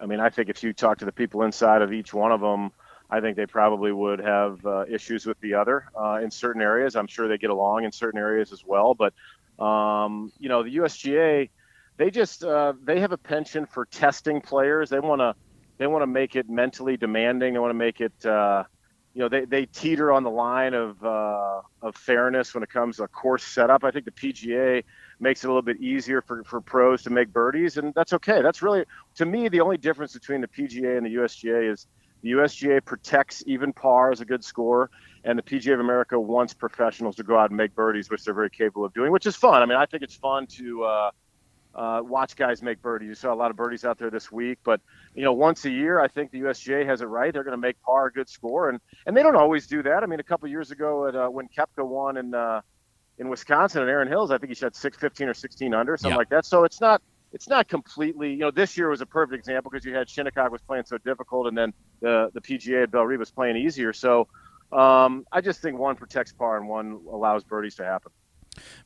I 0.00 0.06
mean, 0.06 0.20
I 0.20 0.28
think 0.28 0.48
if 0.48 0.62
you 0.62 0.72
talk 0.72 0.98
to 0.98 1.04
the 1.04 1.12
people 1.12 1.42
inside 1.42 1.80
of 1.80 1.92
each 1.92 2.12
one 2.12 2.32
of 2.32 2.40
them, 2.40 2.70
I 3.10 3.20
think 3.20 3.36
they 3.36 3.46
probably 3.46 3.92
would 3.92 4.18
have 4.20 4.64
uh, 4.66 4.84
issues 4.88 5.26
with 5.26 5.38
the 5.40 5.54
other 5.54 5.86
uh, 5.98 6.20
in 6.22 6.30
certain 6.30 6.62
areas. 6.62 6.96
I'm 6.96 7.06
sure 7.06 7.28
they 7.28 7.38
get 7.38 7.50
along 7.50 7.84
in 7.84 7.92
certain 7.92 8.18
areas 8.18 8.52
as 8.52 8.64
well, 8.64 8.94
but 8.94 9.14
um, 9.62 10.32
you 10.38 10.48
know, 10.48 10.62
the 10.62 10.76
USGA, 10.76 11.50
they 11.96 12.10
just 12.10 12.44
uh, 12.44 12.74
they 12.84 13.00
have 13.00 13.12
a 13.12 13.18
penchant 13.18 13.70
for 13.70 13.86
testing 13.86 14.40
players. 14.40 14.90
They 14.90 15.00
want 15.00 15.20
to 15.20 15.34
they 15.78 15.86
want 15.86 16.02
to 16.02 16.06
make 16.06 16.36
it 16.36 16.48
mentally 16.48 16.96
demanding. 16.96 17.54
They 17.54 17.58
want 17.58 17.70
to 17.70 17.74
make 17.74 18.00
it 18.00 18.26
uh, 18.26 18.64
you 19.14 19.22
know 19.22 19.28
they, 19.28 19.46
they 19.46 19.64
teeter 19.66 20.12
on 20.12 20.24
the 20.24 20.30
line 20.30 20.74
of 20.74 21.02
uh, 21.02 21.62
of 21.80 21.96
fairness 21.96 22.52
when 22.54 22.62
it 22.62 22.68
comes 22.68 22.98
to 22.98 23.08
course 23.08 23.44
setup. 23.44 23.82
I 23.82 23.90
think 23.90 24.04
the 24.04 24.10
PGA 24.10 24.84
makes 25.20 25.42
it 25.42 25.46
a 25.46 25.50
little 25.50 25.62
bit 25.62 25.80
easier 25.80 26.20
for, 26.20 26.44
for 26.44 26.60
pros 26.60 27.02
to 27.04 27.10
make 27.10 27.32
birdies, 27.32 27.78
and 27.78 27.94
that's 27.94 28.12
okay. 28.12 28.42
That's 28.42 28.60
really 28.60 28.84
to 29.14 29.24
me 29.24 29.48
the 29.48 29.62
only 29.62 29.78
difference 29.78 30.12
between 30.12 30.42
the 30.42 30.48
PGA 30.48 30.98
and 30.98 31.06
the 31.06 31.14
USGA 31.14 31.72
is 31.72 31.86
the 32.22 32.32
USGA 32.32 32.84
protects 32.84 33.42
even 33.46 33.72
par 33.72 34.10
as 34.10 34.20
a 34.20 34.24
good 34.24 34.44
score, 34.44 34.90
and 35.24 35.38
the 35.38 35.42
PGA 35.42 35.74
of 35.74 35.80
America 35.80 36.18
wants 36.18 36.54
professionals 36.54 37.16
to 37.16 37.22
go 37.22 37.38
out 37.38 37.50
and 37.50 37.56
make 37.56 37.74
birdies, 37.74 38.10
which 38.10 38.24
they're 38.24 38.34
very 38.34 38.50
capable 38.50 38.84
of 38.84 38.94
doing, 38.94 39.12
which 39.12 39.26
is 39.26 39.36
fun. 39.36 39.62
I 39.62 39.66
mean, 39.66 39.76
I 39.76 39.86
think 39.86 40.02
it's 40.02 40.14
fun 40.14 40.46
to 40.48 40.84
uh, 40.84 41.10
uh, 41.74 42.00
watch 42.02 42.36
guys 42.36 42.62
make 42.62 42.80
birdies. 42.80 43.08
You 43.08 43.14
saw 43.14 43.34
a 43.34 43.36
lot 43.36 43.50
of 43.50 43.56
birdies 43.56 43.84
out 43.84 43.98
there 43.98 44.10
this 44.10 44.32
week, 44.32 44.58
but 44.64 44.80
you 45.14 45.22
know, 45.22 45.32
once 45.32 45.64
a 45.66 45.70
year, 45.70 46.00
I 46.00 46.08
think 46.08 46.30
the 46.30 46.40
USGA 46.40 46.86
has 46.86 47.02
it 47.02 47.06
right. 47.06 47.32
They're 47.32 47.44
going 47.44 47.52
to 47.52 47.60
make 47.60 47.80
par 47.82 48.06
a 48.06 48.12
good 48.12 48.28
score, 48.28 48.70
and 48.70 48.80
and 49.06 49.16
they 49.16 49.22
don't 49.22 49.36
always 49.36 49.66
do 49.66 49.82
that. 49.82 50.02
I 50.02 50.06
mean, 50.06 50.20
a 50.20 50.24
couple 50.24 50.48
years 50.48 50.70
ago, 50.70 51.06
at 51.06 51.14
uh, 51.14 51.28
when 51.28 51.48
Koepka 51.48 51.86
won 51.86 52.16
in 52.16 52.34
uh, 52.34 52.62
in 53.18 53.28
Wisconsin 53.28 53.82
and 53.82 53.90
Erin 53.90 54.08
Hills, 54.08 54.30
I 54.30 54.38
think 54.38 54.50
he 54.50 54.54
shot 54.54 54.74
six, 54.74 54.96
15 54.96 55.28
or 55.28 55.34
16 55.34 55.74
under, 55.74 55.96
something 55.96 56.12
yeah. 56.12 56.16
like 56.16 56.28
that. 56.30 56.44
So 56.44 56.64
it's 56.64 56.80
not 56.80 57.02
it's 57.36 57.50
not 57.50 57.68
completely, 57.68 58.30
you 58.30 58.38
know, 58.38 58.50
this 58.50 58.78
year 58.78 58.88
was 58.88 59.02
a 59.02 59.06
perfect 59.06 59.38
example 59.38 59.70
because 59.70 59.84
you 59.84 59.94
had 59.94 60.08
Shinnecock 60.08 60.50
was 60.50 60.62
playing 60.62 60.84
so 60.86 60.96
difficult, 60.96 61.46
and 61.48 61.56
then 61.56 61.74
the 62.00 62.30
the 62.32 62.40
PGA 62.40 62.84
at 62.84 62.90
Bell 62.90 63.02
Bellerive 63.02 63.18
was 63.18 63.30
playing 63.30 63.58
easier. 63.58 63.92
So 63.92 64.26
um, 64.72 65.26
I 65.30 65.42
just 65.42 65.60
think 65.60 65.78
one 65.78 65.96
protects 65.96 66.32
par 66.32 66.56
and 66.56 66.66
one 66.66 66.98
allows 67.12 67.44
birdies 67.44 67.74
to 67.74 67.84
happen. 67.84 68.10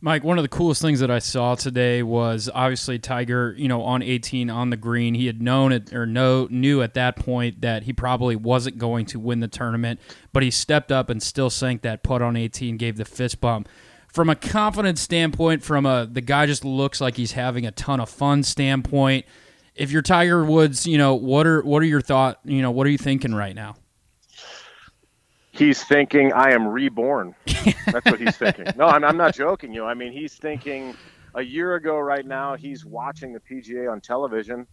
Mike, 0.00 0.24
one 0.24 0.36
of 0.36 0.42
the 0.42 0.48
coolest 0.48 0.82
things 0.82 0.98
that 0.98 1.12
I 1.12 1.20
saw 1.20 1.54
today 1.54 2.02
was 2.02 2.50
obviously 2.52 2.98
Tiger, 2.98 3.54
you 3.56 3.68
know, 3.68 3.82
on 3.82 4.02
18 4.02 4.50
on 4.50 4.70
the 4.70 4.76
green. 4.76 5.14
He 5.14 5.26
had 5.26 5.40
known 5.40 5.70
it 5.70 5.92
or 5.94 6.04
know 6.04 6.48
knew 6.50 6.82
at 6.82 6.94
that 6.94 7.14
point 7.14 7.60
that 7.60 7.84
he 7.84 7.92
probably 7.92 8.34
wasn't 8.34 8.78
going 8.78 9.06
to 9.06 9.20
win 9.20 9.38
the 9.38 9.46
tournament, 9.46 10.00
but 10.32 10.42
he 10.42 10.50
stepped 10.50 10.90
up 10.90 11.08
and 11.08 11.22
still 11.22 11.50
sank 11.50 11.82
that 11.82 12.02
putt 12.02 12.20
on 12.20 12.36
18, 12.36 12.78
gave 12.78 12.96
the 12.96 13.04
fist 13.04 13.40
bump. 13.40 13.68
From 14.12 14.28
a 14.28 14.34
confidence 14.34 15.00
standpoint, 15.00 15.62
from 15.62 15.86
a 15.86 16.08
the 16.10 16.20
guy 16.20 16.46
just 16.46 16.64
looks 16.64 17.00
like 17.00 17.16
he's 17.16 17.32
having 17.32 17.66
a 17.66 17.70
ton 17.70 18.00
of 18.00 18.08
fun 18.08 18.42
standpoint. 18.42 19.26
If 19.74 19.92
you're 19.92 20.02
Tiger 20.02 20.44
Woods, 20.44 20.86
you 20.86 20.98
know, 20.98 21.14
what 21.14 21.46
are 21.46 21.62
what 21.62 21.82
are 21.82 21.86
your 21.86 22.00
thought, 22.00 22.40
you 22.44 22.60
know, 22.60 22.70
what 22.70 22.86
are 22.86 22.90
you 22.90 22.98
thinking 22.98 23.34
right 23.34 23.54
now? 23.54 23.76
he's 25.60 25.84
thinking, 25.84 26.32
I 26.32 26.52
am 26.52 26.66
reborn. 26.66 27.34
That's 27.86 28.06
what 28.06 28.18
he's 28.18 28.36
thinking. 28.36 28.66
No, 28.76 28.86
I'm, 28.86 29.04
I'm 29.04 29.16
not 29.16 29.34
joking 29.34 29.72
you. 29.72 29.84
I 29.84 29.94
mean, 29.94 30.12
he's 30.12 30.34
thinking 30.34 30.96
a 31.34 31.42
year 31.42 31.74
ago 31.74 31.98
right 31.98 32.26
now, 32.26 32.56
he's 32.56 32.84
watching 32.84 33.32
the 33.32 33.40
PGA 33.40 33.90
on 33.90 34.00
television 34.00 34.66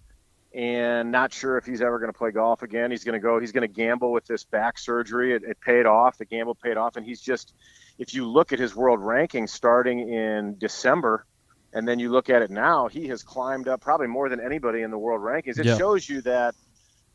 and 0.53 1.11
not 1.11 1.33
sure 1.33 1.57
if 1.57 1.65
he's 1.65 1.81
ever 1.81 1.99
going 1.99 2.11
to 2.11 2.17
play 2.17 2.31
golf 2.31 2.63
again. 2.63 2.91
He's 2.91 3.03
going 3.03 3.19
to 3.19 3.19
go, 3.19 3.39
he's 3.39 3.51
going 3.51 3.67
to 3.67 3.73
gamble 3.73 4.11
with 4.11 4.25
this 4.25 4.43
back 4.43 4.77
surgery. 4.77 5.33
It, 5.33 5.43
it 5.43 5.59
paid 5.61 5.85
off. 5.85 6.17
The 6.17 6.25
gamble 6.25 6.55
paid 6.55 6.77
off. 6.77 6.95
And 6.95 7.05
he's 7.05 7.21
just, 7.21 7.53
if 7.97 8.13
you 8.13 8.27
look 8.27 8.53
at 8.53 8.59
his 8.59 8.75
world 8.75 8.99
ranking 9.01 9.47
starting 9.47 10.09
in 10.09 10.57
December, 10.57 11.25
and 11.73 11.87
then 11.87 11.99
you 11.99 12.09
look 12.09 12.29
at 12.29 12.41
it 12.41 12.49
now, 12.49 12.87
he 12.87 13.07
has 13.07 13.23
climbed 13.23 13.67
up 13.67 13.81
probably 13.81 14.07
more 14.07 14.29
than 14.29 14.39
anybody 14.39 14.81
in 14.81 14.91
the 14.91 14.97
world 14.97 15.21
rankings. 15.21 15.59
It 15.59 15.65
yeah. 15.65 15.77
shows 15.77 16.07
you 16.07 16.21
that– 16.21 16.55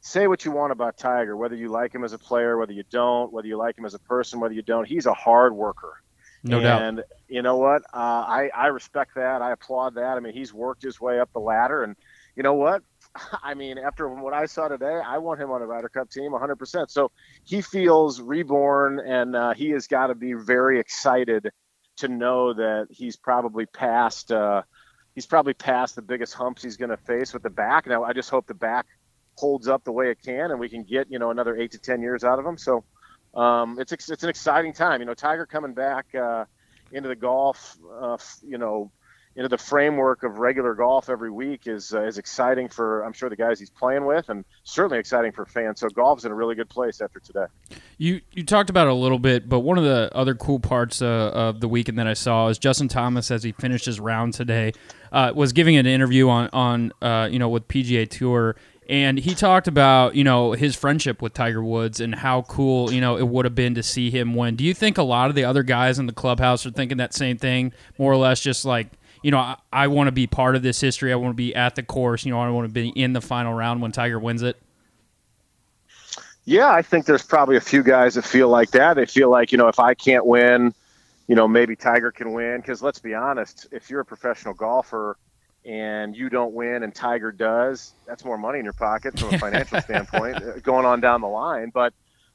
say 0.05 0.27
what 0.27 0.45
you 0.45 0.51
want 0.51 0.73
about 0.73 0.99
Tiger, 0.99 1.37
whether 1.37 1.55
you 1.55 1.69
like 1.69 1.95
him 1.95 2.03
as 2.03 2.13
a 2.13 2.19
player, 2.19 2.59
whether 2.59 2.73
you 2.73 2.83
don't, 2.91 3.33
whether 3.33 3.47
you 3.47 3.57
like 3.57 3.79
him 3.79 3.85
as 3.85 3.95
a 3.95 4.01
person, 4.01 4.41
whether 4.41 4.53
you 4.53 4.61
don't. 4.61 4.85
He's 4.85 5.07
a 5.07 5.15
hard 5.15 5.55
worker. 5.55 6.03
No 6.43 6.57
and 6.57 6.65
doubt. 6.65 6.83
And 6.83 7.05
you 7.29 7.41
know 7.41 7.57
what? 7.57 7.83
Uh, 7.95 8.25
I 8.27 8.51
I 8.53 8.67
respect 8.67 9.15
that. 9.15 9.43
I 9.43 9.53
applaud 9.53 9.95
that. 9.95 10.17
I 10.17 10.19
mean, 10.19 10.33
he's 10.33 10.53
worked 10.53 10.83
his 10.83 11.01
way 11.01 11.21
up 11.21 11.33
the 11.33 11.39
ladder, 11.39 11.85
and 11.85 11.95
you 12.35 12.43
know 12.43 12.55
what? 12.55 12.83
I 13.43 13.55
mean, 13.55 13.79
after 13.79 14.09
what 14.09 14.33
I 14.33 14.47
saw 14.47 14.69
today, 14.69 15.01
I 15.05 15.19
want 15.19 15.41
him 15.41 15.51
on 15.51 15.63
a 15.63 15.67
Ryder 15.67 15.89
Cup 15.89 16.11
team 16.11 16.33
100%. 16.33 16.91
So 16.91 17.11
he 17.45 17.61
feels 17.61 18.21
reborn, 18.21 19.01
and 19.01 19.37
uh, 19.37 19.55
he 19.55 19.71
has 19.71 19.87
got 19.87 20.09
to 20.09 20.15
be 20.15 20.33
very 20.35 20.79
excited 20.79 21.51
to 21.97 22.09
know 22.09 22.53
that 22.55 22.89
he's 22.91 23.17
probably 23.17 23.67
past. 23.67 24.33
Uh, 24.33 24.63
he's 25.15 25.27
probably 25.27 25.55
past 25.55 25.95
the 25.95 26.03
biggest 26.03 26.35
humps 26.35 26.63
he's 26.63 26.77
going 26.77 26.91
to 26.91 26.97
face 26.97 27.33
with 27.33 27.43
the 27.43 27.51
back. 27.51 27.87
Now, 27.87 28.05
I 28.05 28.13
just 28.13 28.31
hope 28.31 28.47
the 28.47 28.55
back 28.55 28.87
holds 29.37 29.69
up 29.69 29.85
the 29.85 29.93
way 29.93 30.11
it 30.11 30.19
can, 30.23 30.51
and 30.51 30.61
we 30.61 30.69
can 30.69 30.85
get 30.85 31.11
you 31.11 31.19
know 31.19 31.31
another 31.31 31.57
eight 31.57 31.73
to 31.73 31.79
ten 31.79 32.01
years 32.01 32.25
out 32.25 32.39
of 32.39 32.47
him. 32.47 32.57
So 32.57 32.85
um, 33.35 33.79
it's 33.79 33.93
it's 33.93 34.23
an 34.23 34.29
exciting 34.29 34.73
time. 34.73 35.01
You 35.01 35.07
know, 35.07 35.15
Tiger 35.15 35.47
coming 35.47 35.75
back 35.75 36.15
uh, 36.15 36.45
into 36.93 37.09
the 37.09 37.17
golf, 37.17 37.77
uh, 38.01 38.17
you 39.35 39.43
know, 39.43 39.49
the 39.49 39.59
framework 39.59 40.23
of 40.25 40.39
regular 40.39 40.75
golf 40.75 41.09
every 41.09 41.31
week 41.31 41.67
is 41.67 41.95
uh, 41.95 42.03
is 42.03 42.19
exciting 42.19 42.69
for 42.69 43.03
I'm 43.03 43.13
sure 43.13 43.31
the 43.31 43.37
guys 43.37 43.59
he's 43.59 43.71
playing 43.71 44.05
with, 44.05 44.29
and 44.29 44.45
certainly 44.65 44.99
exciting 44.99 45.33
for 45.33 45.47
fans. 45.47 45.81
So 45.81 45.89
golf's 45.89 46.25
in 46.25 46.33
a 46.33 46.35
really 46.35 46.55
good 46.55 46.69
place 46.69 47.01
after 47.01 47.19
today. 47.19 47.47
You 47.99 48.21
you 48.33 48.45
talked 48.45 48.69
about 48.69 48.89
it 48.89 48.91
a 48.91 48.95
little 48.95 49.19
bit, 49.19 49.49
but 49.49 49.61
one 49.61 49.79
of 49.79 49.85
the 49.85 50.11
other 50.15 50.35
cool 50.35 50.61
parts 50.61 51.01
uh, 51.01 51.31
of 51.33 51.61
the 51.61 51.69
weekend 51.69 51.99
that 51.99 52.07
I 52.07 52.15
saw 52.15 52.49
is 52.49 52.59
Justin 52.59 52.89
Thomas 52.89 53.31
as 53.31 53.43
he 53.43 53.53
finished 53.53 53.87
his 53.87 53.99
round 53.99 54.35
today 54.35 54.73
uh, 55.13 55.33
was 55.35 55.53
giving 55.53 55.77
an 55.77 55.87
interview 55.87 56.29
on 56.29 56.51
on 56.53 56.93
uh, 57.01 57.29
you 57.31 57.39
know 57.39 57.49
with 57.49 57.69
PGA 57.69 58.09
Tour 58.09 58.57
and 58.89 59.19
he 59.19 59.35
talked 59.35 59.69
about 59.69 60.15
you 60.15 60.25
know 60.25 60.53
his 60.53 60.75
friendship 60.77 61.23
with 61.23 61.33
Tiger 61.33 61.63
Woods 61.63 62.01
and 62.01 62.15
how 62.15 62.43
cool 62.43 62.93
you 62.93 63.01
know 63.01 63.17
it 63.17 63.27
would 63.27 63.47
have 63.47 63.55
been 63.55 63.75
to 63.77 63.83
see 63.83 64.11
him 64.11 64.35
win. 64.35 64.57
Do 64.57 64.65
you 64.65 64.75
think 64.75 64.99
a 64.99 65.03
lot 65.03 65.31
of 65.31 65.35
the 65.35 65.45
other 65.45 65.63
guys 65.63 65.99
in 65.99 66.07
the 66.07 66.13
clubhouse 66.13 66.67
are 66.67 66.71
thinking 66.71 66.99
that 66.99 67.15
same 67.15 67.39
thing, 67.39 67.73
more 67.97 68.13
or 68.13 68.17
less, 68.17 68.41
just 68.41 68.65
like 68.65 68.89
you 69.23 69.31
know 69.31 69.39
I, 69.39 69.57
I 69.73 69.87
want 69.89 70.09
to 70.09 70.13
be 70.13 70.27
part 70.27 70.57
of 70.57 70.63
this 70.63 70.81
history. 70.81 71.13
I 71.13 71.17
want 71.17 71.33
to 71.33 71.37
be 71.37 71.55
at 71.55 71.75
the 71.75 71.83
course. 71.83 72.25
You 72.25 72.33
know 72.33 72.41
I 72.41 72.51
want 72.51 72.69
to 72.69 72.73
be 72.73 72.89
in 72.91 73.13
the 73.13 73.21
final 73.21 73.55
round 73.55 73.83
when 73.83 73.93
Tiger 73.93 74.19
wins 74.19 74.43
it. 74.43 74.61
Yeah, 76.45 76.71
I 76.71 76.83
think 76.83 77.07
there's 77.07 77.23
probably 77.23 77.57
a 77.57 77.61
few 77.61 77.83
guys 77.83 78.15
that 78.15 78.25
feel 78.25 78.49
like 78.49 78.73
that. 78.73 78.95
They 78.95 79.07
feel 79.07 79.31
like 79.31 79.53
you 79.53 79.59
know 79.59 79.69
if 79.69 79.79
I 79.79 79.95
can't 79.95 80.27
win, 80.27 80.75
you 81.29 81.37
know 81.37 81.47
maybe 81.47 81.77
Tiger 81.77 82.11
can 82.11 82.33
win. 82.33 82.61
Because 82.61 82.83
let's 82.83 82.99
be 82.99 83.15
honest, 83.15 83.69
if 83.71 83.89
you're 83.89 84.01
a 84.01 84.05
professional 84.05 84.55
golfer 84.55 85.17
and 85.65 86.17
you 86.17 86.29
don't 86.29 86.53
win 86.53 86.83
and 86.83 86.93
Tiger 86.93 87.31
does, 87.31 87.95
that's 88.07 88.25
more 88.25 88.37
money 88.37 88.59
in 88.59 88.65
your 88.65 88.73
pocket 88.73 89.19
from 89.19 89.35
a 89.35 89.39
financial 89.39 89.81
standpoint 89.83 90.37
uh, 90.37 90.59
going 90.61 90.85
on 90.85 91.01
down 91.01 91.21
the 91.21 91.29
line. 91.29 91.71
But 91.73 91.95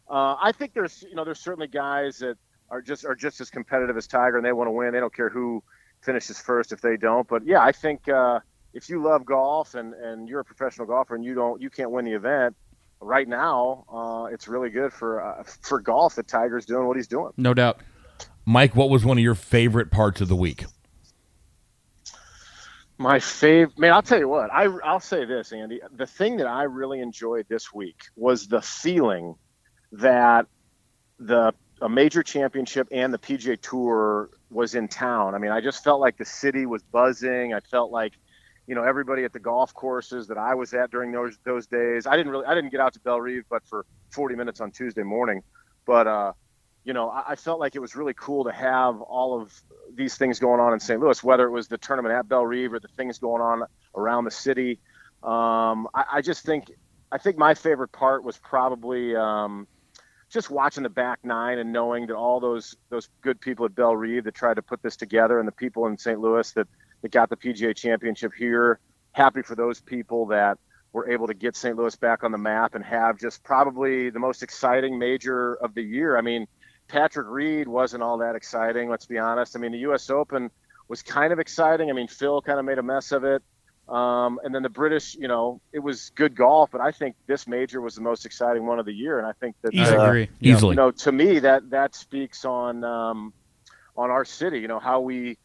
uh, 0.10 0.36
I 0.42 0.54
think 0.54 0.74
there's 0.74 1.04
you 1.04 1.16
know 1.16 1.26
there's 1.26 1.42
certainly 1.42 1.68
guys 1.68 2.20
that 2.20 2.38
are 2.70 2.82
just 2.82 3.06
are 3.06 3.16
just 3.16 3.42
as 3.42 3.50
competitive 3.50 3.98
as 3.98 4.08
Tiger 4.08 4.38
and 4.38 4.46
they 4.46 4.54
want 4.54 4.68
to 4.68 4.72
win. 4.72 4.94
They 4.94 5.02
don't 5.02 5.14
care 5.14 5.30
who 5.30 5.62
finishes 6.08 6.40
first 6.40 6.72
if 6.72 6.80
they 6.82 6.96
don't. 6.96 7.28
But 7.28 7.46
yeah, 7.46 7.62
I 7.62 7.74
think 7.74 8.08
uh, 8.08 8.40
if 8.74 8.90
you 8.90 9.04
love 9.04 9.26
golf 9.26 9.76
and 9.76 9.94
and 9.94 10.28
you're 10.28 10.40
a 10.40 10.46
professional 10.46 10.88
golfer 10.88 11.14
and 11.14 11.24
you 11.24 11.36
don't 11.36 11.62
you 11.62 11.70
can't 11.70 11.92
win 11.92 12.06
the 12.06 12.14
event. 12.14 12.56
Right 13.00 13.28
now, 13.28 13.86
uh, 13.94 14.34
it's 14.34 14.48
really 14.48 14.72
good 14.72 14.92
for 14.92 15.22
uh, 15.22 15.44
for 15.44 15.80
golf 15.80 16.16
that 16.16 16.28
Tiger's 16.28 16.66
doing 16.66 16.88
what 16.88 16.98
he's 16.98 17.08
doing. 17.08 17.32
No 17.38 17.54
doubt. 17.54 17.82
Mike, 18.44 18.76
what 18.76 18.90
was 18.90 19.06
one 19.06 19.20
of 19.20 19.24
your 19.24 19.36
favorite 19.36 19.92
parts 19.92 20.20
of 20.20 20.30
the 20.30 20.36
week? 20.36 20.66
My 22.98 23.20
favorite, 23.20 23.78
man, 23.78 23.94
I'll 23.94 24.02
tell 24.02 24.18
you 24.18 24.28
what. 24.28 24.52
I 24.52 24.64
I'll 24.84 25.00
say 25.00 25.26
this, 25.26 25.52
Andy. 25.52 25.80
The 25.92 26.08
thing 26.08 26.38
that 26.38 26.48
I 26.48 26.64
really 26.64 27.02
enjoyed 27.02 27.46
this 27.50 27.72
week 27.72 28.06
was 28.16 28.48
the 28.48 28.62
feeling 28.62 29.36
that 29.92 30.48
the 31.20 31.54
a 31.82 31.90
major 31.90 32.24
championship 32.24 32.88
and 32.92 33.14
the 33.14 33.20
PGA 33.20 33.62
Tour 33.62 34.32
was 34.50 34.76
in 34.76 34.88
town. 34.88 35.36
I 35.36 35.38
mean, 35.38 35.52
I 35.52 35.62
just 35.62 35.84
felt 35.84 36.00
like 36.00 36.18
the 36.18 36.26
city 36.26 36.66
was 36.66 36.84
buzzing. 36.84 37.54
I 37.54 37.60
felt 37.60 37.92
like, 37.92 38.14
you 38.66 38.76
know, 38.76 38.84
everybody 38.84 39.24
at 39.24 39.34
the 39.34 39.40
golf 39.40 39.74
courses 39.74 40.28
that 40.28 40.38
I 40.38 40.56
was 40.56 40.74
at 40.74 40.92
during 40.92 41.12
those 41.12 41.38
those 41.44 41.68
days. 41.68 42.06
I 42.06 42.16
didn't 42.16 42.32
really 42.32 42.46
I 42.46 42.56
didn't 42.56 42.72
get 42.72 42.80
out 42.80 42.94
to 42.94 43.00
Bellerive, 43.00 43.44
but 43.50 43.66
for 43.66 43.86
40 44.12 44.36
minutes 44.36 44.62
on 44.62 44.72
Tuesday 44.72 45.04
morning. 45.04 45.42
But 45.86 46.08
uh, 46.08 46.34
you 46.84 46.94
know, 46.94 47.10
I, 47.10 47.24
I 47.30 47.36
felt 47.36 47.60
like 47.60 47.76
it 47.76 47.80
was 47.80 47.96
really 47.96 48.14
cool 48.14 48.46
to 48.46 48.52
have 48.52 49.02
all 49.02 49.40
of 49.40 49.54
these 49.94 50.16
things 50.16 50.40
going 50.40 50.60
on 50.60 50.74
in 50.74 50.80
St. 50.80 51.00
Louis, 51.00 51.24
whether 51.24 51.46
it 51.46 51.52
was 51.52 51.68
the 51.68 51.78
tournament 51.78 52.14
at 52.16 52.28
Bellerive 52.28 52.74
or 52.74 52.80
the 52.80 52.88
things 52.90 53.20
going 53.20 53.42
on 53.42 53.64
around 53.96 54.26
the 54.26 54.32
city. 54.32 54.80
Um, 55.24 55.88
I, 55.94 56.06
I 56.14 56.22
just 56.22 56.46
think 56.46 56.72
I 57.12 57.18
think 57.18 57.38
my 57.38 57.54
favorite 57.54 57.92
part 57.92 58.24
was 58.24 58.38
probably 58.38 59.16
um, 59.16 59.68
just 60.30 60.50
watching 60.50 60.84
the 60.84 60.90
back 60.90 61.20
nine 61.24 61.58
and 61.58 61.72
knowing 61.72 62.08
that 62.08 62.16
all 62.16 62.40
those 62.40 62.76
those 62.90 63.10
good 63.22 63.40
people 63.40 63.66
at 63.66 63.76
Bellerive 63.76 64.26
that 64.26 64.36
tried 64.36 64.56
to 64.56 64.62
put 64.62 64.82
this 64.82 64.96
together 64.96 65.40
and 65.40 65.48
the 65.48 65.54
people 65.54 65.88
in 65.88 65.98
St. 65.98 66.20
Louis 66.20 66.52
that, 66.54 66.68
that 67.02 67.12
got 67.12 67.30
the 67.30 67.38
PGA 67.38 67.76
championship 67.76 68.34
here. 68.38 68.80
Happy 69.14 69.42
for 69.42 69.56
those 69.56 69.80
people 69.80 70.28
that 70.28 70.58
were 70.94 71.10
able 71.10 71.28
to 71.28 71.34
get 71.34 71.56
St. 71.56 71.76
Louis 71.76 71.96
back 71.96 72.24
on 72.24 72.32
the 72.32 72.38
map 72.38 72.76
and 72.76 72.84
have 72.84 73.20
just 73.20 73.44
probably 73.44 74.10
the 74.10 74.20
most 74.20 74.44
exciting 74.44 74.98
major 74.98 75.56
of 75.56 75.74
the 75.74 75.82
year. 75.82 76.18
I 76.18 76.22
mean, 76.22 76.48
Patrick 76.88 77.28
Reed 77.30 77.68
wasn't 77.68 78.04
all 78.04 78.18
that 78.20 78.36
exciting, 78.36 78.90
let's 78.90 79.06
be 79.06 79.18
honest. 79.18 79.56
I 79.56 79.60
mean, 79.60 79.72
the 79.72 79.80
US 79.80 80.10
Open 80.10 80.50
was 80.88 81.02
kind 81.02 81.34
of 81.34 81.40
exciting. 81.40 81.90
I 81.90 81.94
mean, 81.94 82.08
Phil 82.08 82.42
kind 82.42 82.60
of 82.60 82.66
made 82.66 82.78
a 82.78 82.84
mess 82.84 83.12
of 83.12 83.24
it. 83.24 83.44
Um, 83.90 84.40
and 84.44 84.54
then 84.54 84.64
the 84.64 84.70
British, 84.70 85.16
you 85.16 85.30
know, 85.30 85.62
it 85.72 85.80
was 85.80 86.12
good 86.16 86.36
golf, 86.36 86.72
but 86.72 86.82
I 86.82 86.92
think 86.92 87.16
this 87.26 87.48
major 87.48 87.80
was 87.80 87.96
the 87.96 88.02
most 88.02 88.26
exciting 88.26 88.66
one 88.66 88.80
of 88.80 88.86
the 88.86 88.94
year. 88.94 89.18
And 89.18 89.26
I 89.26 89.32
think 89.40 89.56
that, 89.62 89.74
Easily. 89.74 89.98
uh, 89.98 90.06
agree. 90.06 90.30
Easily. 90.42 90.72
you 90.72 90.76
know, 90.76 90.92
to 90.92 91.12
me, 91.12 91.40
that 91.40 91.70
that 91.70 91.96
speaks 91.96 92.44
on 92.44 92.84
um, 92.84 93.34
on 93.96 94.12
our 94.12 94.26
city. 94.26 94.60
You 94.60 94.68
know, 94.68 94.80
how 94.80 95.00
we 95.00 95.38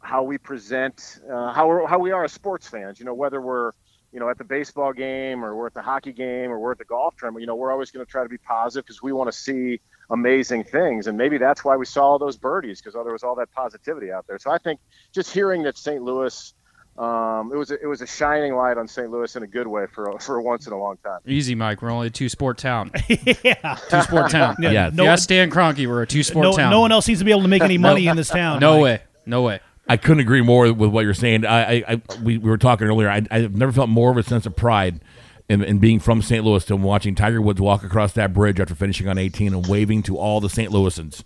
how 0.00 0.22
we 0.22 0.38
present, 0.38 1.20
uh, 1.30 1.52
how 1.52 1.66
we're, 1.68 1.86
how 1.86 1.98
we 1.98 2.12
are 2.12 2.24
as 2.24 2.32
sports 2.32 2.68
fans. 2.68 3.00
You 3.00 3.04
know, 3.04 3.14
whether 3.14 3.40
we're 3.40 3.72
you 4.12 4.20
know 4.20 4.28
at 4.28 4.38
the 4.38 4.44
baseball 4.44 4.92
game 4.92 5.44
or 5.44 5.56
we're 5.56 5.66
at 5.66 5.74
the 5.74 5.82
hockey 5.82 6.12
game 6.12 6.52
or 6.52 6.60
we're 6.60 6.72
at 6.72 6.78
the 6.78 6.84
golf 6.84 7.16
tournament. 7.16 7.40
You 7.40 7.48
know, 7.48 7.56
we're 7.56 7.72
always 7.72 7.90
going 7.90 8.06
to 8.06 8.10
try 8.10 8.22
to 8.22 8.28
be 8.28 8.38
positive 8.38 8.84
because 8.84 9.02
we 9.02 9.12
want 9.12 9.30
to 9.30 9.36
see 9.36 9.80
amazing 10.10 10.62
things. 10.62 11.08
And 11.08 11.18
maybe 11.18 11.36
that's 11.38 11.64
why 11.64 11.76
we 11.76 11.86
saw 11.86 12.04
all 12.04 12.18
those 12.20 12.36
birdies 12.36 12.80
because 12.80 12.94
there 12.94 13.12
was 13.12 13.24
all 13.24 13.34
that 13.36 13.50
positivity 13.50 14.12
out 14.12 14.26
there. 14.28 14.38
So 14.38 14.52
I 14.52 14.58
think 14.58 14.78
just 15.12 15.32
hearing 15.32 15.64
that 15.64 15.76
St. 15.76 16.00
Louis. 16.00 16.54
Um, 16.98 17.50
it 17.52 17.56
was 17.56 17.70
a, 17.70 17.80
it 17.82 17.86
was 17.86 18.02
a 18.02 18.06
shining 18.06 18.54
light 18.54 18.76
on 18.76 18.86
St. 18.86 19.10
Louis 19.10 19.34
in 19.34 19.42
a 19.42 19.46
good 19.46 19.66
way 19.66 19.86
for 19.86 20.18
for 20.18 20.40
once 20.42 20.66
in 20.66 20.72
a 20.74 20.78
long 20.78 20.98
time. 20.98 21.20
Easy, 21.26 21.54
Mike. 21.54 21.80
We're 21.80 21.90
only 21.90 22.08
a 22.08 22.10
two 22.10 22.28
sport 22.28 22.58
town. 22.58 22.90
yeah. 23.08 23.78
Two 23.88 24.02
sport 24.02 24.30
town. 24.30 24.56
Yeah, 24.60 24.70
Yeah. 24.70 24.90
no, 24.92 25.04
yeah, 25.04 25.14
Stan 25.16 25.50
Kroenke. 25.50 25.86
We're 25.86 26.02
a 26.02 26.06
two 26.06 26.22
sport 26.22 26.44
no, 26.44 26.52
town. 26.52 26.70
no 26.70 26.80
one 26.80 26.92
else 26.92 27.06
seems 27.06 27.20
to 27.20 27.24
be 27.24 27.30
able 27.30 27.42
to 27.42 27.48
make 27.48 27.62
any 27.62 27.78
money 27.88 28.06
in 28.08 28.16
this 28.16 28.28
town. 28.28 28.60
No 28.60 28.74
Mike. 28.74 28.82
way. 28.82 29.02
No 29.24 29.42
way. 29.42 29.60
I 29.88 29.96
couldn't 29.96 30.20
agree 30.20 30.42
more 30.42 30.72
with 30.72 30.90
what 30.90 31.04
you're 31.04 31.14
saying. 31.14 31.44
I, 31.46 31.78
I, 31.78 31.84
I 31.88 32.02
we, 32.22 32.38
we 32.38 32.50
were 32.50 32.58
talking 32.58 32.86
earlier. 32.86 33.08
I, 33.10 33.22
I've 33.30 33.54
never 33.56 33.72
felt 33.72 33.88
more 33.88 34.10
of 34.10 34.16
a 34.16 34.22
sense 34.22 34.46
of 34.46 34.54
pride 34.54 35.00
in, 35.48 35.62
in 35.64 35.78
being 35.78 35.98
from 35.98 36.22
St. 36.22 36.44
Louis 36.44 36.64
than 36.64 36.82
watching 36.82 37.14
Tiger 37.14 37.40
Woods 37.42 37.60
walk 37.60 37.82
across 37.82 38.12
that 38.12 38.32
bridge 38.32 38.60
after 38.60 38.74
finishing 38.74 39.08
on 39.08 39.18
18 39.18 39.52
and 39.54 39.66
waving 39.66 40.02
to 40.04 40.16
all 40.18 40.40
the 40.40 40.48
St. 40.48 40.70
Louisans, 40.70 41.24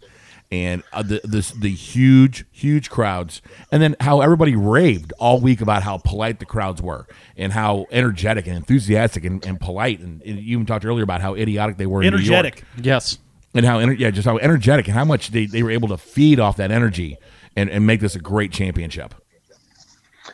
and 0.51 0.83
uh, 0.93 1.03
the 1.03 1.21
this 1.25 1.51
the 1.51 1.71
huge 1.71 2.45
huge 2.53 2.91
crowds, 2.91 3.43
and 3.73 3.83
then 3.83 3.97
how 4.01 4.21
everybody 4.21 4.55
raved 4.55 5.13
all 5.19 5.41
week 5.41 5.61
about 5.61 5.83
how 5.83 5.99
polite 5.99 6.39
the 6.39 6.47
crowds 6.47 6.81
were 6.81 7.07
and 7.37 7.53
how 7.53 7.87
energetic 7.91 8.47
and 8.47 8.57
enthusiastic 8.57 9.25
and, 9.25 9.45
and 9.45 9.61
polite, 9.61 10.01
and, 10.01 10.23
and 10.23 10.39
you 10.39 10.57
even 10.57 10.67
talked 10.67 10.85
earlier 10.85 11.05
about 11.05 11.21
how 11.21 11.35
idiotic 11.35 11.77
they 11.77 11.87
were. 11.87 12.03
in 12.03 12.15
New 12.15 12.19
York 12.19 12.39
Energetic. 12.39 12.65
Yes. 12.81 13.19
and 13.55 13.67
how 13.67 13.79
yeah, 13.79 14.11
just 14.11 14.27
how 14.27 14.39
energetic 14.39 14.87
and 14.87 14.97
how 14.97 15.05
much 15.05 15.31
they, 15.31 15.47
they 15.47 15.63
were 15.63 15.71
able 15.71 15.89
to 15.89 15.97
feed 15.97 16.39
off 16.39 16.57
that 16.59 16.71
energy 16.71 17.17
and, 17.57 17.71
and 17.71 17.87
make 17.87 18.01
this 18.01 18.15
a 18.15 18.21
great 18.21 18.53
championship. 18.53 19.15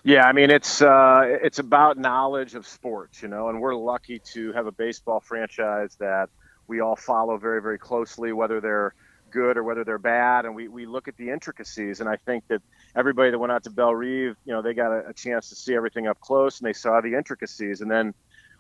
Yeah, 0.04 0.24
I 0.24 0.32
mean 0.32 0.50
it's 0.50 0.82
uh, 0.82 1.22
it's 1.24 1.58
about 1.58 1.96
knowledge 1.96 2.54
of 2.54 2.66
sports, 2.66 3.22
you 3.22 3.28
know, 3.28 3.48
and 3.48 3.60
we're 3.60 3.76
lucky 3.76 4.18
to 4.32 4.52
have 4.52 4.66
a 4.66 4.72
baseball 4.72 5.20
franchise 5.20 5.96
that 6.00 6.28
we 6.66 6.80
all 6.80 6.96
follow 6.96 7.36
very 7.36 7.62
very 7.62 7.78
closely, 7.78 8.32
whether 8.32 8.60
they're 8.60 8.94
good 9.32 9.56
or 9.56 9.64
whether 9.64 9.84
they're 9.84 9.98
bad, 9.98 10.44
and 10.44 10.54
we, 10.54 10.68
we 10.68 10.86
look 10.86 11.08
at 11.08 11.16
the 11.16 11.30
intricacies. 11.30 12.00
And 12.00 12.08
I 12.08 12.16
think 12.16 12.46
that 12.48 12.62
everybody 12.94 13.30
that 13.30 13.38
went 13.38 13.52
out 13.52 13.64
to 13.64 13.70
Bellerive, 13.70 14.36
you 14.44 14.52
know, 14.52 14.62
they 14.62 14.74
got 14.74 14.92
a, 14.92 15.08
a 15.08 15.14
chance 15.14 15.48
to 15.48 15.56
see 15.56 15.74
everything 15.74 16.06
up 16.06 16.20
close 16.20 16.60
and 16.60 16.68
they 16.68 16.72
saw 16.72 17.00
the 17.00 17.14
intricacies. 17.14 17.80
And 17.80 17.90
then 17.90 18.14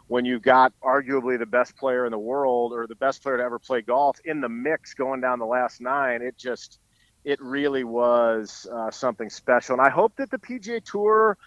when 0.08 0.24
you 0.24 0.40
got 0.40 0.72
arguably 0.82 1.38
the 1.38 1.46
best 1.46 1.76
player 1.76 2.04
in 2.04 2.10
the 2.10 2.18
world 2.18 2.72
or 2.72 2.86
the 2.86 2.96
best 2.96 3.22
player 3.22 3.36
to 3.38 3.42
ever 3.42 3.58
play 3.58 3.82
golf 3.82 4.18
in 4.24 4.40
the 4.40 4.48
mix 4.48 4.94
going 4.94 5.20
down 5.20 5.38
the 5.38 5.46
last 5.46 5.80
nine, 5.80 6.22
it 6.22 6.36
just 6.36 6.78
it 7.24 7.40
really 7.40 7.84
was 7.84 8.66
uh, 8.72 8.90
something 8.90 9.30
special. 9.30 9.74
And 9.74 9.86
I 9.86 9.90
hope 9.90 10.16
that 10.16 10.30
the 10.30 10.38
PGA 10.38 10.84
Tour 10.84 11.38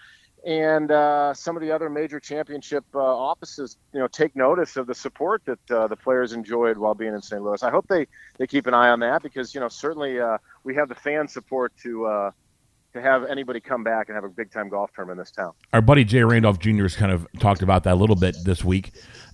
and 0.46 0.92
uh, 0.92 1.34
some 1.34 1.56
of 1.56 1.62
the 1.64 1.72
other 1.72 1.90
major 1.90 2.20
championship 2.20 2.86
uh, 2.94 3.00
offices, 3.00 3.78
you 3.94 4.00
know, 4.00 4.08
take 4.08 4.36
notice 4.36 4.78
of 4.78 4.86
the 4.86 4.94
support 4.94 5.42
that 5.46 5.72
uh, 5.72 5.88
the 5.88 5.96
players 5.96 6.34
enjoyed 6.34 6.78
while 6.78 6.94
being 6.94 7.16
in 7.16 7.22
St. 7.22 7.42
Louis. 7.42 7.64
I 7.64 7.72
hope 7.72 7.88
they, 7.88 8.06
they 8.38 8.46
keep 8.46 8.68
an 8.68 8.76
eye 8.76 8.90
on 8.90 9.00
that 9.00 9.24
because 9.24 9.56
you 9.56 9.60
know 9.60 9.68
certainly 9.68 10.20
uh, 10.20 10.38
we 10.64 10.76
have 10.76 10.88
the 10.88 10.96
fan 10.96 11.28
support 11.28 11.74
to 11.82 12.06
uh, 12.06 12.32
to 12.94 13.02
have 13.02 13.26
anybody 13.26 13.60
come 13.60 13.84
back 13.84 14.08
and 14.08 14.16
have 14.16 14.24
a 14.24 14.30
big 14.30 14.52
time 14.52 14.70
golf 14.70 14.92
tournament 14.94 15.18
in 15.18 15.24
this 15.24 15.32
town. 15.32 15.54
Our 15.74 15.82
buddy 15.82 16.04
Jay 16.04 16.24
Randolph 16.24 16.60
Jr. 16.60 16.84
has 16.84 16.96
kind 16.96 17.12
of 17.12 17.28
talked 17.40 17.64
about 17.64 17.84
that 17.86 17.94
a 17.94 18.00
little 18.00 18.16
bit 18.16 18.36
this 18.46 18.64
week, 18.64 18.92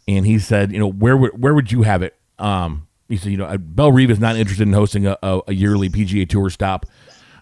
and 0.07 0.25
he 0.25 0.39
said, 0.39 0.71
you 0.71 0.79
know, 0.79 0.89
where 0.89 1.17
would 1.17 1.31
where 1.41 1.53
would 1.53 1.73
you 1.73 1.81
have 1.81 2.03
it? 2.03 2.17
Um, 2.39 2.87
he 3.09 3.17
said, 3.17 3.33
you 3.33 3.37
know, 3.37 3.57
Bellerive 3.57 4.09
is 4.09 4.19
not 4.21 4.37
interested 4.37 4.65
in 4.65 4.71
hosting 4.71 5.05
a, 5.05 5.17
a, 5.21 5.41
a 5.49 5.53
yearly 5.53 5.89
PGA 5.89 6.27
Tour 6.27 6.49
stop. 6.49 6.85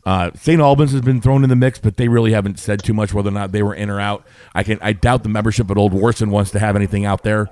Uh, 0.05 0.31
St. 0.33 0.61
Albans 0.61 0.91
has 0.93 1.01
been 1.01 1.21
thrown 1.21 1.43
in 1.43 1.49
the 1.49 1.55
mix, 1.55 1.77
but 1.77 1.97
they 1.97 2.07
really 2.07 2.31
haven't 2.31 2.59
said 2.59 2.83
too 2.83 2.93
much 2.93 3.13
whether 3.13 3.29
or 3.29 3.33
not 3.33 3.51
they 3.51 3.63
were 3.63 3.75
in 3.75 3.89
or 3.89 3.99
out. 3.99 4.25
I 4.55 4.63
can 4.63 4.79
I 4.81 4.93
doubt 4.93 5.23
the 5.23 5.29
membership 5.29 5.69
at 5.69 5.77
Old 5.77 5.93
Warson 5.93 6.29
wants 6.29 6.51
to 6.51 6.59
have 6.59 6.75
anything 6.75 7.05
out 7.05 7.23
there. 7.23 7.47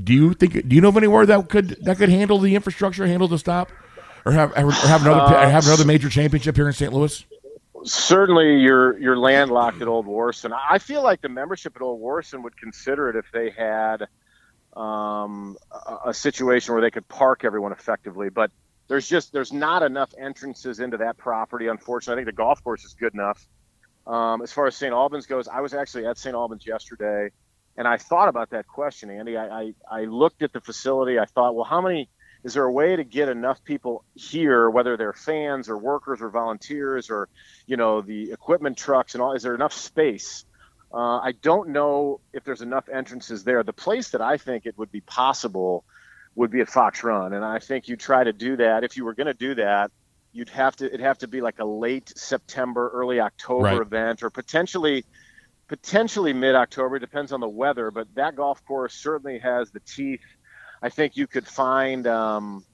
Do 0.00 0.12
you 0.12 0.34
think? 0.34 0.68
Do 0.68 0.74
you 0.74 0.80
know 0.80 0.88
of 0.88 0.96
anywhere 0.96 1.26
that 1.26 1.48
could 1.48 1.76
that 1.82 1.98
could 1.98 2.08
handle 2.08 2.38
the 2.38 2.54
infrastructure, 2.54 3.06
handle 3.06 3.28
the 3.28 3.38
stop, 3.38 3.72
or 4.24 4.32
have 4.32 4.52
or 4.56 4.70
have 4.70 5.04
another 5.04 5.36
have 5.36 5.66
another 5.66 5.84
major 5.84 6.08
championship 6.08 6.56
here 6.56 6.68
in 6.68 6.72
St. 6.72 6.92
Louis? 6.92 7.24
certainly 7.84 8.60
you're 8.60 8.98
you're 8.98 9.16
landlocked 9.16 9.80
at 9.80 9.88
Old 9.88 10.06
Warson. 10.06 10.52
I 10.52 10.78
feel 10.78 11.02
like 11.02 11.20
the 11.20 11.28
membership 11.28 11.76
at 11.76 11.82
Old 11.82 12.00
Warson 12.00 12.42
would 12.42 12.56
consider 12.56 13.08
it 13.08 13.16
if 13.16 13.26
they 13.32 13.50
had 13.50 14.06
um, 14.76 15.56
a, 15.70 16.08
a 16.08 16.14
situation 16.14 16.74
where 16.74 16.82
they 16.82 16.90
could 16.90 17.08
park 17.08 17.44
everyone 17.44 17.72
effectively. 17.72 18.28
But 18.28 18.50
there's 18.90 19.08
just 19.08 19.32
there's 19.32 19.52
not 19.52 19.84
enough 19.84 20.12
entrances 20.18 20.80
into 20.80 20.96
that 20.96 21.16
property. 21.16 21.68
Unfortunately, 21.68 22.20
I 22.20 22.24
think 22.24 22.36
the 22.36 22.42
golf 22.42 22.62
course 22.64 22.84
is 22.84 22.94
good 22.94 23.14
enough. 23.14 23.46
Um, 24.04 24.42
as 24.42 24.50
far 24.50 24.66
as 24.66 24.74
St. 24.74 24.92
Albans 24.92 25.26
goes, 25.26 25.46
I 25.46 25.60
was 25.60 25.74
actually 25.74 26.06
at 26.06 26.18
St. 26.18 26.34
Albans 26.34 26.66
yesterday, 26.66 27.30
and 27.76 27.86
I 27.86 27.98
thought 27.98 28.28
about 28.28 28.50
that 28.50 28.66
question, 28.66 29.08
Andy. 29.10 29.36
I, 29.36 29.46
I, 29.46 29.74
I 29.88 30.04
looked 30.06 30.42
at 30.42 30.52
the 30.52 30.60
facility. 30.60 31.20
I 31.20 31.26
thought, 31.26 31.54
well, 31.54 31.64
how 31.64 31.80
many? 31.80 32.08
Is 32.42 32.54
there 32.54 32.64
a 32.64 32.72
way 32.72 32.96
to 32.96 33.04
get 33.04 33.28
enough 33.28 33.62
people 33.62 34.02
here, 34.14 34.68
whether 34.68 34.96
they're 34.96 35.12
fans 35.12 35.68
or 35.68 35.78
workers 35.78 36.20
or 36.20 36.30
volunteers 36.30 37.10
or, 37.10 37.28
you 37.66 37.76
know, 37.76 38.00
the 38.00 38.32
equipment 38.32 38.76
trucks 38.76 39.14
and 39.14 39.22
all? 39.22 39.34
Is 39.34 39.44
there 39.44 39.54
enough 39.54 39.74
space? 39.74 40.44
Uh, 40.92 41.18
I 41.18 41.32
don't 41.42 41.68
know 41.68 42.20
if 42.32 42.42
there's 42.42 42.62
enough 42.62 42.88
entrances 42.88 43.44
there. 43.44 43.62
The 43.62 43.74
place 43.74 44.10
that 44.10 44.22
I 44.22 44.36
think 44.38 44.66
it 44.66 44.76
would 44.78 44.90
be 44.90 45.02
possible 45.02 45.84
would 46.36 46.50
be 46.50 46.60
at 46.60 46.68
Fox 46.68 47.02
Run, 47.02 47.32
and 47.32 47.44
I 47.44 47.58
think 47.58 47.88
you 47.88 47.96
try 47.96 48.24
to 48.24 48.32
do 48.32 48.56
that. 48.56 48.84
If 48.84 48.96
you 48.96 49.04
were 49.04 49.14
going 49.14 49.26
to 49.26 49.34
do 49.34 49.54
that, 49.56 49.90
you'd 50.32 50.48
have 50.50 50.76
to 50.76 50.86
it'd 50.86 51.00
have 51.00 51.18
to 51.18 51.28
be 51.28 51.40
like 51.40 51.58
a 51.58 51.64
late 51.64 52.12
September, 52.16 52.88
early 52.94 53.20
October 53.20 53.64
Right. 53.64 53.80
event, 53.80 54.22
or 54.22 54.30
potentially 54.30 55.04
potentially 55.68 56.32
mid 56.32 56.54
October. 56.54 56.98
Depends 56.98 57.32
on 57.32 57.40
the 57.40 57.48
weather, 57.48 57.90
but 57.90 58.06
that 58.14 58.36
golf 58.36 58.64
course 58.64 58.94
certainly 58.94 59.38
has 59.40 59.70
the 59.70 59.80
teeth. 59.80 60.20
I 60.82 60.88
think 60.88 61.16
you 61.16 61.26
could 61.26 61.46
find, 61.46 62.06
um, 62.06 62.64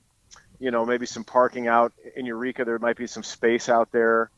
you 0.60 0.70
know, 0.70 0.84
maybe 0.86 1.06
some 1.06 1.24
parking 1.24 1.66
out 1.66 1.92
in 2.14 2.24
Eureka. 2.26 2.64
There 2.64 2.78
might 2.78 2.96
be 2.96 3.06
some 3.06 3.22
space 3.22 3.68
out 3.68 3.90
there. 3.90 4.30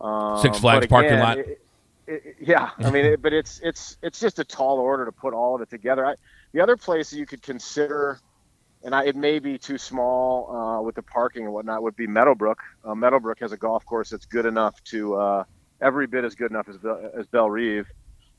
Um, 0.00 0.38
Six 0.42 0.58
Flags 0.58 0.80
but 0.86 0.90
parking 0.90 1.12
again, 1.12 1.20
lot. 1.20 1.38
it- 1.38 1.60
it- 2.06 2.36
yeah, 2.40 2.70
I 2.78 2.90
mean, 2.90 3.06
it, 3.06 3.22
but 3.22 3.32
it's 3.32 3.60
it's 3.62 3.96
it's 4.02 4.20
just 4.20 4.38
a 4.40 4.44
tall 4.44 4.78
order 4.78 5.06
to 5.06 5.12
put 5.12 5.32
all 5.32 5.54
of 5.54 5.62
it 5.62 5.70
together. 5.70 6.04
I, 6.04 6.16
the 6.52 6.60
other 6.60 6.76
place 6.76 7.10
that 7.10 7.16
you 7.18 7.24
could 7.24 7.40
consider, 7.40 8.20
and 8.84 8.94
I, 8.94 9.04
it 9.04 9.16
may 9.16 9.38
be 9.38 9.58
too 9.58 9.78
small 9.78 10.54
uh, 10.54 10.82
with 10.82 10.94
the 10.94 11.02
parking 11.02 11.44
and 11.44 11.52
whatnot, 11.52 11.82
would 11.82 11.96
be 11.96 12.06
Meadowbrook. 12.06 12.58
Uh, 12.84 12.94
Meadowbrook 12.94 13.40
has 13.40 13.52
a 13.52 13.56
golf 13.56 13.84
course 13.86 14.10
that's 14.10 14.26
good 14.26 14.46
enough 14.46 14.82
to 14.84 15.14
uh, 15.16 15.44
every 15.80 16.06
bit 16.06 16.24
as 16.24 16.34
good 16.34 16.50
enough 16.50 16.68
as 16.68 16.76
Bel- 16.78 17.10
as 17.18 17.26
Bellerive. 17.26 17.86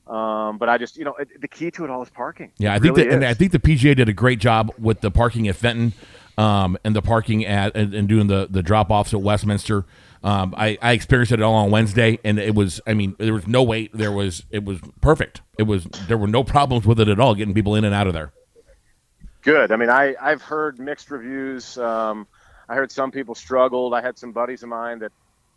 Um, 0.06 0.58
but 0.58 0.68
I 0.68 0.78
just, 0.78 0.96
you 0.96 1.04
know, 1.04 1.14
it, 1.16 1.40
the 1.40 1.48
key 1.48 1.70
to 1.72 1.84
it 1.84 1.90
all 1.90 2.00
is 2.02 2.10
parking. 2.10 2.52
Yeah, 2.58 2.72
I 2.72 2.76
It 2.76 2.82
think 2.82 2.96
really 2.96 3.08
that, 3.08 3.14
and. 3.16 3.24
I 3.24 3.34
think 3.34 3.50
the 3.50 3.58
PGA 3.58 3.96
did 3.96 4.08
a 4.08 4.12
great 4.12 4.38
job 4.38 4.72
with 4.78 5.00
the 5.00 5.10
parking 5.10 5.48
at 5.48 5.56
Fenton, 5.56 5.94
um, 6.38 6.78
and 6.84 6.94
the 6.94 7.02
parking 7.02 7.44
at 7.44 7.74
and, 7.76 7.92
and 7.92 8.08
doing 8.08 8.28
the 8.28 8.46
the 8.48 8.62
drop 8.62 8.90
offs 8.90 9.12
at 9.12 9.20
Westminster. 9.20 9.84
Um, 10.22 10.54
I, 10.56 10.76
I 10.82 10.92
experienced 10.92 11.32
it 11.32 11.40
all 11.40 11.54
on 11.54 11.70
Wednesday, 11.70 12.18
and 12.24 12.38
it 12.40 12.54
was, 12.54 12.80
I 12.84 12.94
mean, 12.94 13.14
there 13.18 13.32
was 13.32 13.46
no 13.46 13.62
wait. 13.62 13.92
There 13.92 14.10
was, 14.10 14.42
it 14.50 14.64
was 14.64 14.80
perfect. 15.00 15.40
It 15.56 15.64
was, 15.64 15.84
there 16.08 16.18
were 16.18 16.26
no 16.26 16.42
problems 16.42 16.84
with 16.84 16.98
it 16.98 17.06
at 17.06 17.20
all, 17.20 17.36
getting 17.36 17.54
people 17.54 17.76
in 17.76 17.84
and 17.84 17.94
out 17.94 18.08
of 18.08 18.12
there. 18.12 18.32
Good. 19.46 19.72
I 19.72 19.76
mean, 19.76 19.88
I 19.88 20.14
I've 20.20 20.42
heard 20.42 20.78
mixed 20.78 21.10
reviews. 21.10 21.78
Um, 21.78 22.26
I 22.68 22.74
heard 22.74 22.90
some 22.90 23.10
people 23.10 23.34
struggled. 23.34 23.94
I 23.94 24.02
had 24.02 24.18
some 24.18 24.32
buddies 24.32 24.62
of 24.62 24.68
mine 24.68 24.98
that 24.98 25.12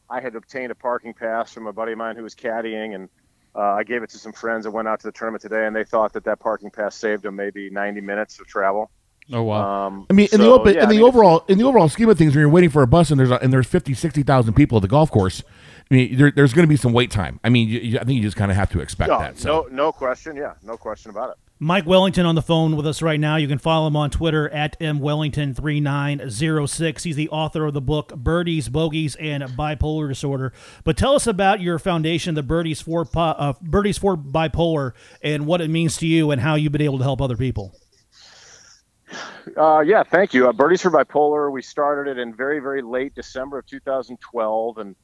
I 0.09 0.21
had 0.21 0.35
obtained 0.35 0.71
a 0.71 0.75
parking 0.75 1.13
pass 1.13 1.51
from 1.51 1.67
a 1.67 1.73
buddy 1.73 1.91
of 1.91 1.97
mine 1.97 2.15
who 2.15 2.23
was 2.23 2.35
caddying, 2.35 2.95
and 2.95 3.09
uh, 3.55 3.73
I 3.73 3.83
gave 3.83 4.03
it 4.03 4.11
to 4.11 4.17
some 4.17 4.31
friends 4.31 4.63
that 4.65 4.71
went 4.71 4.87
out 4.87 4.99
to 5.01 5.07
the 5.07 5.11
tournament 5.11 5.41
today, 5.41 5.65
and 5.65 5.75
they 5.75 5.83
thought 5.83 6.13
that 6.13 6.23
that 6.25 6.39
parking 6.39 6.69
pass 6.69 6.95
saved 6.95 7.23
them 7.23 7.35
maybe 7.35 7.69
90 7.71 8.01
minutes 8.01 8.39
of 8.39 8.47
travel. 8.47 8.91
Oh 9.31 9.43
wow! 9.43 9.87
Um, 9.87 10.07
I 10.09 10.13
mean, 10.13 10.27
in 10.31 10.39
the 10.39 10.49
open, 10.49 10.73
yeah, 10.73 10.81
in 10.81 10.85
I 10.85 10.89
the 10.89 10.95
mean, 10.95 11.03
overall, 11.03 11.43
in 11.47 11.57
the 11.57 11.63
overall 11.63 11.89
scheme 11.89 12.09
of 12.09 12.17
things, 12.17 12.33
when 12.33 12.41
you're 12.41 12.49
waiting 12.49 12.69
for 12.69 12.83
a 12.83 12.87
bus 12.87 13.11
and 13.11 13.19
there's 13.19 13.31
a, 13.31 13.35
and 13.35 13.53
there's 13.53 13.67
50, 13.67 13.93
60,000 13.93 14.53
people 14.53 14.77
at 14.77 14.81
the 14.81 14.87
golf 14.87 15.11
course, 15.11 15.43
I 15.89 15.93
mean, 15.93 16.17
there, 16.17 16.31
there's 16.31 16.53
going 16.53 16.63
to 16.63 16.69
be 16.69 16.77
some 16.77 16.93
wait 16.93 17.11
time. 17.11 17.39
I 17.43 17.49
mean, 17.49 17.67
you, 17.67 17.79
you, 17.79 17.99
I 17.99 18.03
think 18.05 18.15
you 18.17 18.23
just 18.23 18.37
kind 18.37 18.49
of 18.49 18.57
have 18.57 18.71
to 18.71 18.79
expect 18.79 19.09
no, 19.09 19.19
that. 19.19 19.37
So. 19.37 19.67
no, 19.69 19.75
no 19.75 19.91
question. 19.91 20.35
Yeah, 20.35 20.53
no 20.63 20.77
question 20.77 21.11
about 21.11 21.31
it. 21.31 21.35
Mike 21.61 21.85
Wellington 21.85 22.25
on 22.25 22.35
the 22.35 22.41
phone 22.41 22.77
with 22.77 22.87
us 22.87 23.01
right 23.01 23.19
now. 23.19 23.35
You 23.35 23.49
can 23.49 23.57
follow 23.57 23.87
him 23.87 23.97
on 23.97 24.09
Twitter 24.09 24.49
at 24.49 24.79
mwellington3906. 24.79 27.01
He's 27.01 27.17
the 27.17 27.27
author 27.31 27.65
of 27.65 27.73
the 27.73 27.81
book 27.81 28.15
Birdies, 28.15 28.69
Bogies, 28.69 29.17
and 29.17 29.43
Bipolar 29.43 30.07
Disorder. 30.07 30.53
But 30.85 30.95
tell 30.95 31.15
us 31.15 31.27
about 31.27 31.59
your 31.59 31.77
foundation, 31.77 32.35
the 32.35 32.43
Birdies 32.43 32.79
for 32.79 33.05
uh, 33.13 33.55
Birdies 33.61 33.97
for 33.97 34.15
Bipolar, 34.15 34.93
and 35.21 35.45
what 35.45 35.59
it 35.59 35.69
means 35.69 35.97
to 35.97 36.07
you, 36.07 36.31
and 36.31 36.39
how 36.39 36.55
you've 36.55 36.71
been 36.71 36.81
able 36.81 36.99
to 36.99 37.03
help 37.03 37.21
other 37.21 37.35
people. 37.35 37.75
Uh, 39.57 39.81
yeah, 39.81 40.03
thank 40.03 40.33
you. 40.33 40.47
Uh, 40.47 40.53
Birdies 40.53 40.81
for 40.81 40.91
Bipolar. 40.91 41.51
We 41.51 41.61
started 41.61 42.09
it 42.09 42.17
in 42.21 42.33
very, 42.33 42.59
very 42.59 42.81
late 42.81 43.15
December 43.15 43.59
of 43.59 43.65
2012, 43.65 44.77
and 44.77 44.95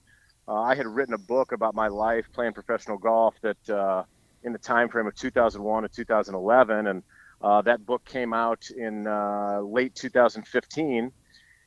uh, 0.48 0.54
I 0.54 0.76
had 0.76 0.88
written 0.88 1.16
a 1.16 1.18
book 1.18 1.52
about 1.52 1.76
my 1.76 1.90
life 1.90 2.24
playing 2.32 2.54
professional 2.54 2.98
golf 2.98 3.36
that 3.42 3.70
uh, 3.70 4.04
in 4.46 4.54
the 4.54 4.60
time 4.60 4.88
frame 4.88 5.08
of 5.08 5.16
2001 5.16 5.84
to 5.84 5.90
2011, 5.90 6.88
and 6.88 7.04
uh, 7.42 7.62
that 7.64 7.86
book 7.86 8.06
came 8.06 8.34
out 8.34 8.70
in 8.70 9.08
uh, 9.08 9.60
late 9.62 9.94
2015. 9.96 11.12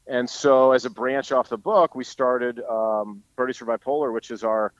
And 0.07 0.31
so, 0.31 0.73
as 0.73 0.87
a 0.87 0.91
branch 0.91 1.33
off 1.33 1.51
the 1.51 1.59
book, 1.59 1.95
we 1.95 2.05
started 2.05 2.61
um, 2.61 3.23
Birdies 3.37 3.59
for 3.59 3.67
Bipolar, 3.67 4.14
which 4.14 4.31
is 4.31 4.43
our 4.43 4.73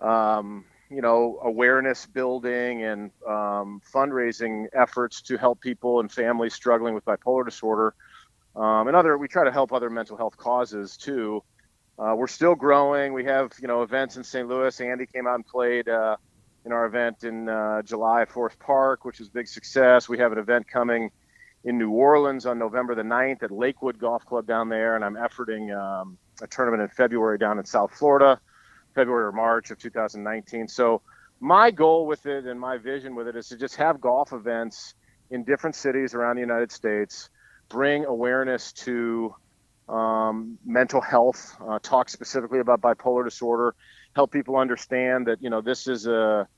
um, 0.00 0.64
you 0.88 1.02
know 1.02 1.38
awareness 1.42 2.06
building 2.06 2.84
and 2.84 3.10
um, 3.26 3.82
fundraising 3.92 4.66
efforts 4.72 5.20
to 5.22 5.36
help 5.36 5.60
people 5.60 6.00
and 6.00 6.10
families 6.10 6.54
struggling 6.54 6.94
with 6.94 7.04
bipolar 7.04 7.44
disorder. 7.44 7.94
Um, 8.54 8.88
and 8.88 8.96
other 8.96 9.18
we 9.18 9.28
try 9.28 9.44
to 9.44 9.52
help 9.52 9.72
other 9.72 9.90
mental 9.90 10.16
health 10.16 10.36
causes 10.36 10.96
too. 10.96 11.42
Uh, 11.98 12.14
we're 12.16 12.26
still 12.26 12.54
growing. 12.54 13.12
We 13.12 13.24
have 13.24 13.52
you 13.60 13.68
know 13.68 13.82
events 13.82 14.16
in 14.16 14.24
st 14.24 14.48
louis. 14.48 14.80
Andy 14.80 15.06
came 15.06 15.26
out 15.26 15.34
and 15.34 15.46
played 15.46 15.88
uh, 15.88 16.16
in 16.66 16.72
our 16.72 16.84
event 16.84 17.24
in 17.24 17.48
uh, 17.48 17.80
july 17.82 18.22
at 18.22 18.30
forest 18.30 18.58
park 18.58 19.04
which 19.04 19.18
was 19.20 19.28
a 19.28 19.32
big 19.32 19.48
success 19.48 20.08
we 20.08 20.18
have 20.18 20.32
an 20.32 20.38
event 20.38 20.66
coming 20.68 21.10
in 21.64 21.78
new 21.78 21.90
orleans 21.90 22.44
on 22.44 22.58
november 22.58 22.94
the 22.94 23.02
9th 23.02 23.42
at 23.42 23.50
lakewood 23.50 23.98
golf 23.98 24.26
club 24.26 24.46
down 24.46 24.68
there 24.68 24.96
and 24.96 25.04
i'm 25.04 25.14
efforting 25.14 25.74
um, 25.74 26.18
a 26.42 26.46
tournament 26.46 26.82
in 26.82 26.88
february 26.88 27.38
down 27.38 27.58
in 27.58 27.64
south 27.64 27.92
florida 27.94 28.38
February 28.96 29.26
or 29.26 29.32
March 29.32 29.70
of 29.70 29.78
2019. 29.78 30.66
So 30.66 31.02
my 31.38 31.70
goal 31.70 32.06
with 32.06 32.26
it 32.26 32.46
and 32.46 32.58
my 32.58 32.78
vision 32.78 33.14
with 33.14 33.28
it 33.28 33.36
is 33.36 33.46
to 33.48 33.56
just 33.56 33.76
have 33.76 34.00
golf 34.00 34.32
events 34.32 34.94
in 35.30 35.44
different 35.44 35.76
cities 35.76 36.14
around 36.14 36.36
the 36.36 36.40
United 36.40 36.72
States, 36.72 37.28
bring 37.68 38.06
awareness 38.06 38.72
to 38.72 39.34
um, 39.88 40.58
mental 40.64 41.00
health, 41.00 41.54
uh, 41.68 41.78
talk 41.80 42.08
specifically 42.08 42.58
about 42.58 42.80
bipolar 42.80 43.22
disorder, 43.22 43.74
help 44.14 44.32
people 44.32 44.56
understand 44.56 45.26
that 45.26 45.42
you 45.42 45.50
know 45.50 45.60
this 45.60 45.86
is 45.86 46.06
a 46.06 46.48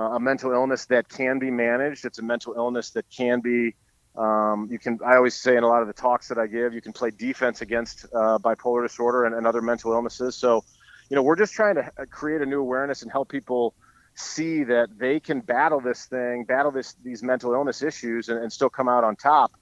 a 0.00 0.20
mental 0.20 0.52
illness 0.52 0.86
that 0.86 1.08
can 1.08 1.38
be 1.38 1.50
managed. 1.50 2.04
It's 2.04 2.18
a 2.18 2.22
mental 2.22 2.54
illness 2.56 2.90
that 2.90 3.06
can 3.10 3.40
be 3.40 3.74
um, 4.16 4.68
you 4.70 4.78
can. 4.78 4.98
I 5.04 5.16
always 5.16 5.34
say 5.34 5.56
in 5.56 5.62
a 5.62 5.68
lot 5.68 5.82
of 5.82 5.88
the 5.88 5.94
talks 5.94 6.28
that 6.28 6.38
I 6.38 6.46
give, 6.46 6.72
you 6.72 6.80
can 6.80 6.92
play 6.92 7.10
defense 7.10 7.60
against 7.60 8.06
uh, 8.14 8.38
bipolar 8.38 8.86
disorder 8.86 9.26
and, 9.26 9.34
and 9.34 9.46
other 9.46 9.60
mental 9.60 9.92
illnesses. 9.92 10.36
So 10.36 10.64
you 11.10 11.14
know, 11.14 11.22
we're 11.22 11.36
just 11.36 11.52
trying 11.52 11.76
to 11.76 11.82
uh, 11.82 12.04
create 12.10 12.40
a 12.40 12.46
new 12.46 12.60
awareness 12.60 13.02
and 13.02 13.10
help 13.10 13.28
people 13.28 13.74
see 14.14 14.64
that 14.64 14.88
they 14.98 15.20
can 15.20 15.40
battle 15.40 15.80
this 15.80 16.06
thing, 16.06 16.44
battle 16.44 16.70
this 16.70 16.94
these 17.04 17.22
mental 17.22 17.52
illness 17.52 17.82
issues, 17.82 18.28
and, 18.28 18.40
and 18.42 18.52
still 18.52 18.70
come 18.70 18.88
out 18.88 19.04
on 19.04 19.16
top. 19.16 19.52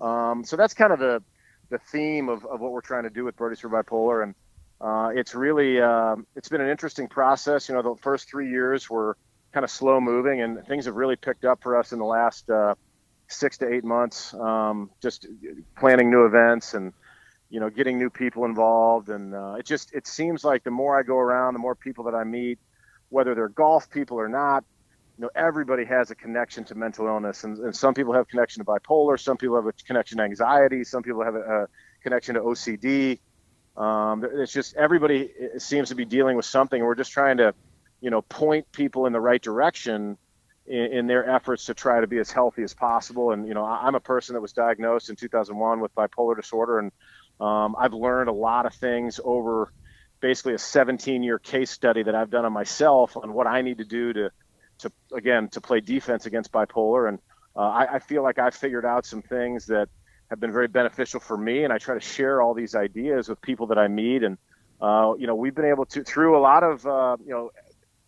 Um, 0.00 0.44
so 0.44 0.56
that's 0.56 0.74
kind 0.74 0.92
of 0.92 0.98
the 0.98 1.22
the 1.70 1.78
theme 1.78 2.28
of, 2.28 2.44
of 2.44 2.60
what 2.60 2.72
we're 2.72 2.82
trying 2.82 3.04
to 3.04 3.10
do 3.10 3.24
with 3.24 3.36
Birdies 3.36 3.60
for 3.60 3.70
Bipolar, 3.70 4.22
and 4.22 4.34
uh, 4.80 5.10
it's 5.18 5.34
really 5.34 5.80
um, 5.80 6.26
it's 6.36 6.48
been 6.48 6.60
an 6.60 6.68
interesting 6.68 7.08
process. 7.08 7.68
You 7.68 7.74
know, 7.74 7.82
the 7.82 8.00
first 8.02 8.28
three 8.28 8.50
years 8.50 8.88
were 8.90 9.16
kind 9.52 9.64
of 9.64 9.70
slow 9.70 10.00
moving, 10.00 10.40
and 10.40 10.66
things 10.66 10.86
have 10.86 10.94
really 10.94 11.16
picked 11.16 11.44
up 11.44 11.62
for 11.62 11.78
us 11.78 11.92
in 11.92 11.98
the 11.98 12.04
last 12.04 12.48
uh, 12.50 12.74
six 13.28 13.58
to 13.58 13.72
eight 13.72 13.84
months. 13.84 14.34
Um, 14.34 14.90
just 15.02 15.26
planning 15.76 16.10
new 16.10 16.26
events 16.26 16.74
and 16.74 16.92
you 17.52 17.60
know, 17.60 17.68
getting 17.68 17.98
new 17.98 18.08
people 18.08 18.46
involved, 18.46 19.10
and 19.10 19.34
uh, 19.34 19.56
it 19.58 19.66
just 19.66 19.92
it 19.92 20.06
seems 20.06 20.42
like 20.42 20.64
the 20.64 20.70
more 20.70 20.98
I 20.98 21.02
go 21.02 21.18
around, 21.18 21.52
the 21.52 21.58
more 21.58 21.74
people 21.74 22.04
that 22.04 22.14
I 22.14 22.24
meet, 22.24 22.58
whether 23.10 23.34
they're 23.34 23.50
golf 23.50 23.90
people 23.90 24.18
or 24.18 24.26
not, 24.26 24.64
you 25.18 25.22
know, 25.22 25.30
everybody 25.36 25.84
has 25.84 26.10
a 26.10 26.14
connection 26.14 26.64
to 26.64 26.74
mental 26.74 27.06
illness, 27.06 27.44
and, 27.44 27.58
and 27.58 27.76
some 27.76 27.92
people 27.92 28.14
have 28.14 28.26
connection 28.26 28.64
to 28.64 28.70
bipolar, 28.70 29.20
some 29.20 29.36
people 29.36 29.56
have 29.56 29.66
a 29.66 29.72
connection 29.86 30.16
to 30.16 30.24
anxiety, 30.24 30.82
some 30.82 31.02
people 31.02 31.22
have 31.22 31.34
a, 31.34 31.40
a 31.40 31.66
connection 32.02 32.36
to 32.36 32.40
OCD. 32.40 33.18
Um, 33.76 34.24
it's 34.24 34.52
just 34.52 34.74
everybody 34.76 35.30
seems 35.58 35.90
to 35.90 35.94
be 35.94 36.06
dealing 36.06 36.36
with 36.38 36.46
something, 36.46 36.82
we're 36.82 36.94
just 36.94 37.12
trying 37.12 37.36
to, 37.36 37.54
you 38.02 38.10
know, 38.10 38.20
point 38.20 38.70
people 38.72 39.06
in 39.06 39.14
the 39.14 39.20
right 39.20 39.40
direction 39.40 40.18
in, 40.66 40.92
in, 40.92 41.06
their 41.06 41.28
efforts 41.28 41.66
to 41.66 41.74
try 41.74 42.00
to 42.00 42.06
be 42.06 42.18
as 42.18 42.30
healthy 42.30 42.62
as 42.62 42.74
possible. 42.74 43.30
And 43.30 43.46
you 43.46 43.54
know, 43.54 43.64
I'm 43.64 43.94
a 43.94 44.00
person 44.00 44.34
that 44.34 44.40
was 44.40 44.52
diagnosed 44.52 45.08
in 45.08 45.16
2001 45.16 45.80
with 45.80 45.94
bipolar 45.94 46.36
disorder, 46.36 46.80
and 46.80 46.92
um, 47.40 47.74
I've 47.78 47.94
learned 47.94 48.28
a 48.28 48.32
lot 48.32 48.66
of 48.66 48.74
things 48.74 49.18
over 49.24 49.72
basically 50.20 50.54
a 50.54 50.58
17 50.58 51.22
year 51.22 51.38
case 51.38 51.70
study 51.70 52.02
that 52.04 52.14
I've 52.14 52.30
done 52.30 52.44
on 52.44 52.52
myself 52.52 53.16
on 53.16 53.32
what 53.32 53.46
I 53.46 53.60
need 53.62 53.78
to 53.78 53.84
do 53.84 54.12
to, 54.12 54.30
to 54.78 54.92
again, 55.14 55.48
to 55.50 55.60
play 55.60 55.80
defense 55.80 56.26
against 56.26 56.52
bipolar. 56.52 57.08
And 57.08 57.18
uh, 57.54 57.60
I, 57.60 57.94
I, 57.94 57.98
feel 57.98 58.22
like 58.22 58.38
I've 58.38 58.54
figured 58.54 58.86
out 58.86 59.04
some 59.04 59.20
things 59.20 59.66
that 59.66 59.88
have 60.30 60.40
been 60.40 60.52
very 60.52 60.68
beneficial 60.68 61.20
for 61.20 61.36
me. 61.36 61.64
And 61.64 61.72
I 61.72 61.78
try 61.78 61.94
to 61.94 62.00
share 62.00 62.40
all 62.40 62.54
these 62.54 62.74
ideas 62.74 63.28
with 63.28 63.42
people 63.42 63.66
that 63.66 63.78
I 63.78 63.88
meet. 63.88 64.22
And, 64.22 64.38
uh, 64.80 65.12
you 65.18 65.26
know, 65.26 65.34
we've 65.34 65.54
been 65.54 65.66
able 65.66 65.84
to, 65.86 66.04
through 66.04 66.38
a 66.38 66.40
lot 66.40 66.62
of, 66.62 66.86
uh, 66.86 67.16
you 67.22 67.30
know, 67.30 67.50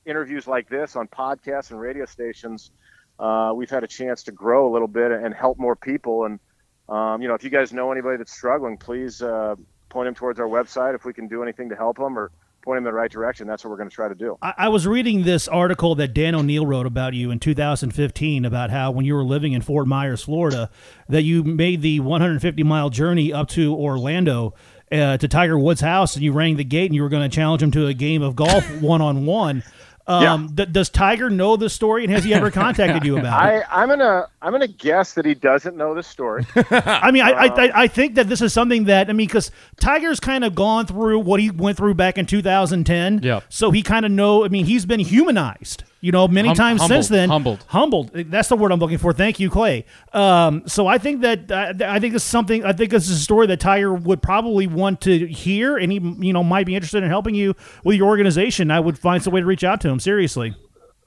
interviews 0.07 0.47
like 0.47 0.69
this 0.69 0.97
on 0.97 1.09
podcasts 1.09 1.71
and 1.71 1.81
radio 1.81 2.05
stations, 2.05 2.71
uh, 3.19 3.53
we've 3.55 3.71
had 3.71 3.85
a 3.85 3.89
chance 3.89 4.23
to 4.25 4.33
grow 4.33 4.71
a 4.71 4.73
little 4.73 4.89
bit 4.89 5.13
and 5.13 5.35
help 5.35 5.59
more 5.59 5.77
people. 5.77 6.25
And, 6.25 6.41
um, 6.89 7.23
you 7.23 7.29
know, 7.29 7.35
if 7.35 7.45
you 7.45 7.51
guys 7.51 7.73
know 7.73 7.93
anybody 7.93 8.17
that's 8.17 8.33
struggling, 8.33 8.77
please 8.77 9.23
uh, 9.23 9.55
point 9.89 10.07
them 10.07 10.15
towards 10.15 10.41
our 10.41 10.49
website 10.49 10.95
if 10.95 11.05
we 11.05 11.13
can 11.13 11.29
do 11.29 11.43
anything 11.43 11.69
to 11.69 11.77
help 11.77 11.97
them 11.97 12.19
or 12.19 12.31
point 12.65 12.79
them 12.79 12.87
in 12.87 12.93
the 12.93 12.93
right 12.93 13.11
direction. 13.11 13.47
That's 13.47 13.63
what 13.63 13.71
we're 13.71 13.77
going 13.77 13.91
to 13.91 13.95
try 13.95 14.09
to 14.09 14.15
do. 14.15 14.39
I, 14.43 14.55
I, 14.59 14.69
was 14.69 14.87
reading 14.87 15.23
this 15.23 15.47
article 15.47 15.95
that 15.97 16.15
Dan 16.15 16.35
O'Neill 16.35 16.67
wrote 16.67 16.87
about 16.87 17.15
you 17.15 17.31
in 17.31 17.39
2015 17.39 18.45
about 18.45 18.71
how 18.71 18.91
when 18.91 19.05
you 19.05 19.15
were 19.15 19.25
living 19.25 19.53
in 19.53 19.61
Fort 19.63 19.87
Myers, 19.87 20.25
Florida, 20.25 20.71
that 21.09 21.23
you 21.23 21.45
made 21.45 21.83
the 21.83 22.01
150 22.01 22.63
mile 22.63 22.91
journey 22.91 23.33
up 23.33 23.49
to 23.51 23.75
Orlando. 23.75 24.55
Uh, 24.93 25.17
to 25.17 25.27
Tiger 25.27 25.59
Woods' 25.59 25.81
house, 25.81 26.15
and 26.15 26.23
you 26.23 26.31
rang 26.31 26.57
the 26.57 26.63
gate, 26.63 26.87
and 26.87 26.95
you 26.95 27.03
were 27.03 27.09
going 27.09 27.29
to 27.29 27.35
challenge 27.35 27.63
him 27.63 27.71
to 27.73 27.87
a 27.87 27.95
game 27.95 28.23
of 28.23 28.37
golf 28.37 28.71
one 28.81 29.01
on 29.01 29.25
one. 29.25 29.65
Um, 30.07 30.23
yeah. 30.23 30.57
th- 30.57 30.73
does 30.73 30.91
Tiger 30.91 31.31
know 31.31 31.57
the 31.57 31.71
story, 31.71 32.05
and 32.05 32.13
has 32.13 32.25
he 32.25 32.35
ever 32.35 32.51
contacted 32.51 33.05
you 33.05 33.19
about 33.19 33.43
it? 33.55 33.65
I, 33.71 33.83
am 33.83 33.89
gonna 33.89 34.29
I'm 34.43 34.53
gonna 34.53 34.67
guess 34.67 35.15
that 35.15 35.25
he 35.25 35.35
doesn't 35.35 35.77
know 35.77 35.95
the 35.95 36.03
story. 36.03 36.47
I 36.71 37.11
mean, 37.11 37.23
I, 37.23 37.31
I, 37.31 37.47
um, 37.47 37.71
I 37.75 37.87
think 37.87 38.17
that 38.17 38.29
this 38.29 38.43
is 38.43 38.53
something 38.53 38.85
that 38.85 39.09
I 39.09 39.15
mean, 39.15 39.27
because 39.27 39.51
Tiger's 39.81 40.21
kind 40.21 40.45
of 40.45 40.55
gone 40.55 40.87
through 40.87 41.21
what 41.21 41.41
he 41.41 41.51
went 41.51 41.79
through 41.79 41.95
back 41.95 42.19
in 42.19 42.27
2010. 42.27 43.21
Yeah. 43.23 43.41
So 43.49 43.71
he 43.71 43.83
kind 43.83 44.05
of 44.05 44.13
know. 44.13 44.45
I 44.45 44.49
mean, 44.49 44.67
he's 44.67 44.85
been 44.85 45.01
humanized 45.01 45.85
you 46.05 46.13
know, 46.13 46.29
many 46.29 46.49
hum- 46.49 46.57
times 46.57 46.81
humbled, 46.83 47.05
since 47.05 47.09
then. 47.09 47.31
Humbled. 47.31 47.65
Humbled. 47.69 48.11
That's 48.13 48.49
the 48.49 48.57
word 48.57 48.73
I'm 48.73 48.79
looking 48.79 48.99
for. 48.99 49.15
Thank 49.15 49.41
you, 49.41 49.49
Clay. 49.49 49.87
Um, 50.13 50.63
so 50.67 50.87
I 50.87 50.99
think 50.99 51.23
that 51.23 51.51
uh, 51.51 51.73
I 51.87 51.99
think 51.99 52.15
it's 52.15 52.23
something. 52.23 52.63
I 52.63 52.75
think 52.75 52.91
this 52.91 53.09
is 53.09 53.19
a 53.19 53.23
story 53.23 53.47
that 53.47 53.59
Tiger 53.59 53.95
would 53.95 54.21
probably 54.21 54.67
want 54.67 55.01
to 55.03 55.27
hear, 55.27 55.79
and 55.79 55.91
he, 55.91 55.99
you 55.99 56.35
know, 56.35 56.45
might 56.45 56.67
be 56.67 56.75
interested 56.75 57.03
in 57.03 57.09
helping 57.09 57.35
you 57.35 57.55
with 57.85 57.97
your 57.97 58.09
organization. 58.09 58.71
I 58.71 58.81
would 58.81 58.99
find 58.99 59.23
some 59.23 59.33
way 59.33 59.41
to 59.41 59.47
reach 59.47 59.65
out 59.65 59.81
to 59.81 59.89
him. 59.89 59.99
Seriously. 59.99 60.55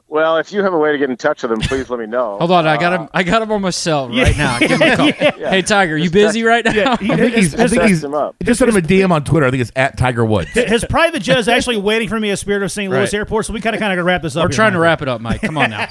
Well, 0.10 0.38
if 0.38 0.54
you 0.54 0.64
have 0.64 0.74
a 0.74 0.78
way 0.78 0.94
to 0.94 0.98
get 0.98 1.10
in 1.10 1.18
touch 1.18 1.44
with 1.44 1.52
him, 1.52 1.60
please 1.60 1.90
let 1.90 2.00
me 2.00 2.06
know. 2.06 2.38
Hold 2.40 2.52
on, 2.52 2.66
uh, 2.66 2.72
I 2.72 2.78
got 2.78 2.94
him. 2.94 3.10
I 3.14 3.24
got 3.24 3.42
him 3.42 3.52
on 3.52 3.62
my 3.62 3.72
cell 3.72 4.08
right 4.08 4.36
yeah, 4.36 4.38
now. 4.38 4.60
Give 4.60 4.72
him 4.72 4.82
a 4.82 4.96
call. 4.96 5.08
Yeah. 5.08 5.50
Hey, 5.50 5.62
Tiger, 5.62 5.98
you 5.98 6.10
busy 6.10 6.44
right 6.44 6.64
now? 6.64 6.72
Yeah, 6.72 6.98
he, 6.98 7.12
I 7.12 7.18
think 7.18 7.34
he's. 7.34 7.56
I 7.56 7.68
think 7.68 7.84
he's 7.84 8.04
him 8.06 8.14
up. 8.14 8.38
Just 8.42 8.60
sent 8.60 8.70
him 8.70 8.78
a 8.78 8.82
DM 8.82 9.12
on 9.12 9.26
Twitter. 9.26 9.46
I 9.46 9.52
think 9.52 9.62
it's 9.62 9.72
at 9.76 9.98
Tiger 9.98 10.24
Woods. 10.24 10.52
His 10.54 10.86
private 10.86 11.22
jet 11.22 11.38
is 11.40 11.50
actually 11.50 11.78
waiting 11.78 12.08
for 12.08 12.20
me 12.20 12.32
at 12.32 12.40
Spirit 12.40 12.64
of 12.64 12.72
St. 12.72 12.90
Louis 12.90 13.00
right. 13.00 13.14
Airport, 13.14 13.48
so 13.48 13.54
we 13.54 13.60
kind 13.60 13.76
of 13.76 13.82
kind 13.82 13.92
of 13.92 13.98
gotta 13.98 14.06
wrap 14.06 14.22
this 14.22 14.38
up. 14.38 14.46
We're 14.46 14.56
trying 14.56 14.74
to 14.74 14.80
wrap 14.80 15.02
it 15.02 15.10
up, 15.10 15.20
Mike. 15.20 15.42
Come 15.42 15.58
on 15.58 15.72
now. 15.72 15.90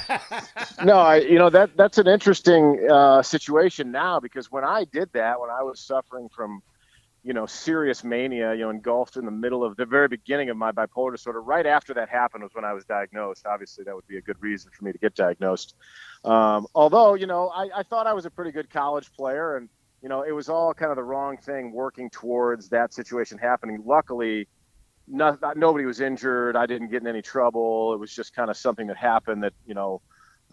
no, 0.83 0.97
I, 0.97 1.17
you 1.17 1.37
know 1.37 1.51
that 1.51 1.77
that's 1.77 1.99
an 1.99 2.07
interesting 2.07 2.87
uh, 2.89 3.21
situation 3.21 3.91
now 3.91 4.19
because 4.19 4.51
when 4.51 4.63
I 4.63 4.85
did 4.91 5.13
that, 5.13 5.39
when 5.39 5.51
I 5.51 5.61
was 5.61 5.79
suffering 5.79 6.27
from 6.29 6.63
you 7.27 7.33
know, 7.33 7.45
serious 7.45 8.05
mania, 8.05 8.53
you 8.53 8.61
know, 8.61 8.69
engulfed 8.69 9.17
in 9.17 9.25
the 9.25 9.31
middle 9.31 9.61
of 9.61 9.75
the 9.75 9.85
very 9.85 10.07
beginning 10.07 10.49
of 10.49 10.55
my 10.55 10.71
bipolar 10.71 11.11
disorder. 11.11 11.41
Right 11.41 11.65
after 11.65 11.93
that 11.95 12.07
happened 12.07 12.41
was 12.41 12.55
when 12.55 12.63
I 12.63 12.71
was 12.71 12.85
diagnosed. 12.85 13.45
Obviously, 13.45 13.83
that 13.83 13.93
would 13.93 14.07
be 14.07 14.15
a 14.15 14.21
good 14.21 14.41
reason 14.41 14.71
for 14.71 14.85
me 14.85 14.93
to 14.93 14.97
get 14.97 15.13
diagnosed. 15.13 15.75
Um, 16.23 16.67
although, 16.73 17.15
you 17.15 17.27
know, 17.27 17.49
I, 17.49 17.67
I 17.79 17.83
thought 17.83 18.07
I 18.07 18.13
was 18.13 18.25
a 18.25 18.29
pretty 18.29 18.51
good 18.51 18.69
college 18.69 19.11
player, 19.11 19.57
and 19.57 19.67
you 20.01 20.07
know, 20.07 20.21
it 20.21 20.31
was 20.31 20.47
all 20.47 20.73
kind 20.73 20.89
of 20.89 20.95
the 20.95 21.03
wrong 21.03 21.35
thing 21.35 21.73
working 21.73 22.09
towards 22.09 22.69
that 22.69 22.93
situation 22.93 23.37
happening. 23.37 23.83
Luckily, 23.85 24.47
not, 25.05 25.57
nobody 25.57 25.83
was 25.83 25.99
injured. 25.99 26.55
I 26.55 26.65
didn't 26.65 26.91
get 26.91 27.01
in 27.01 27.07
any 27.07 27.21
trouble. 27.21 27.93
It 27.93 27.99
was 27.99 28.15
just 28.15 28.33
kind 28.33 28.49
of 28.49 28.55
something 28.55 28.87
that 28.87 28.95
happened 28.95 29.43
that 29.43 29.53
you 29.65 29.73
know 29.73 30.01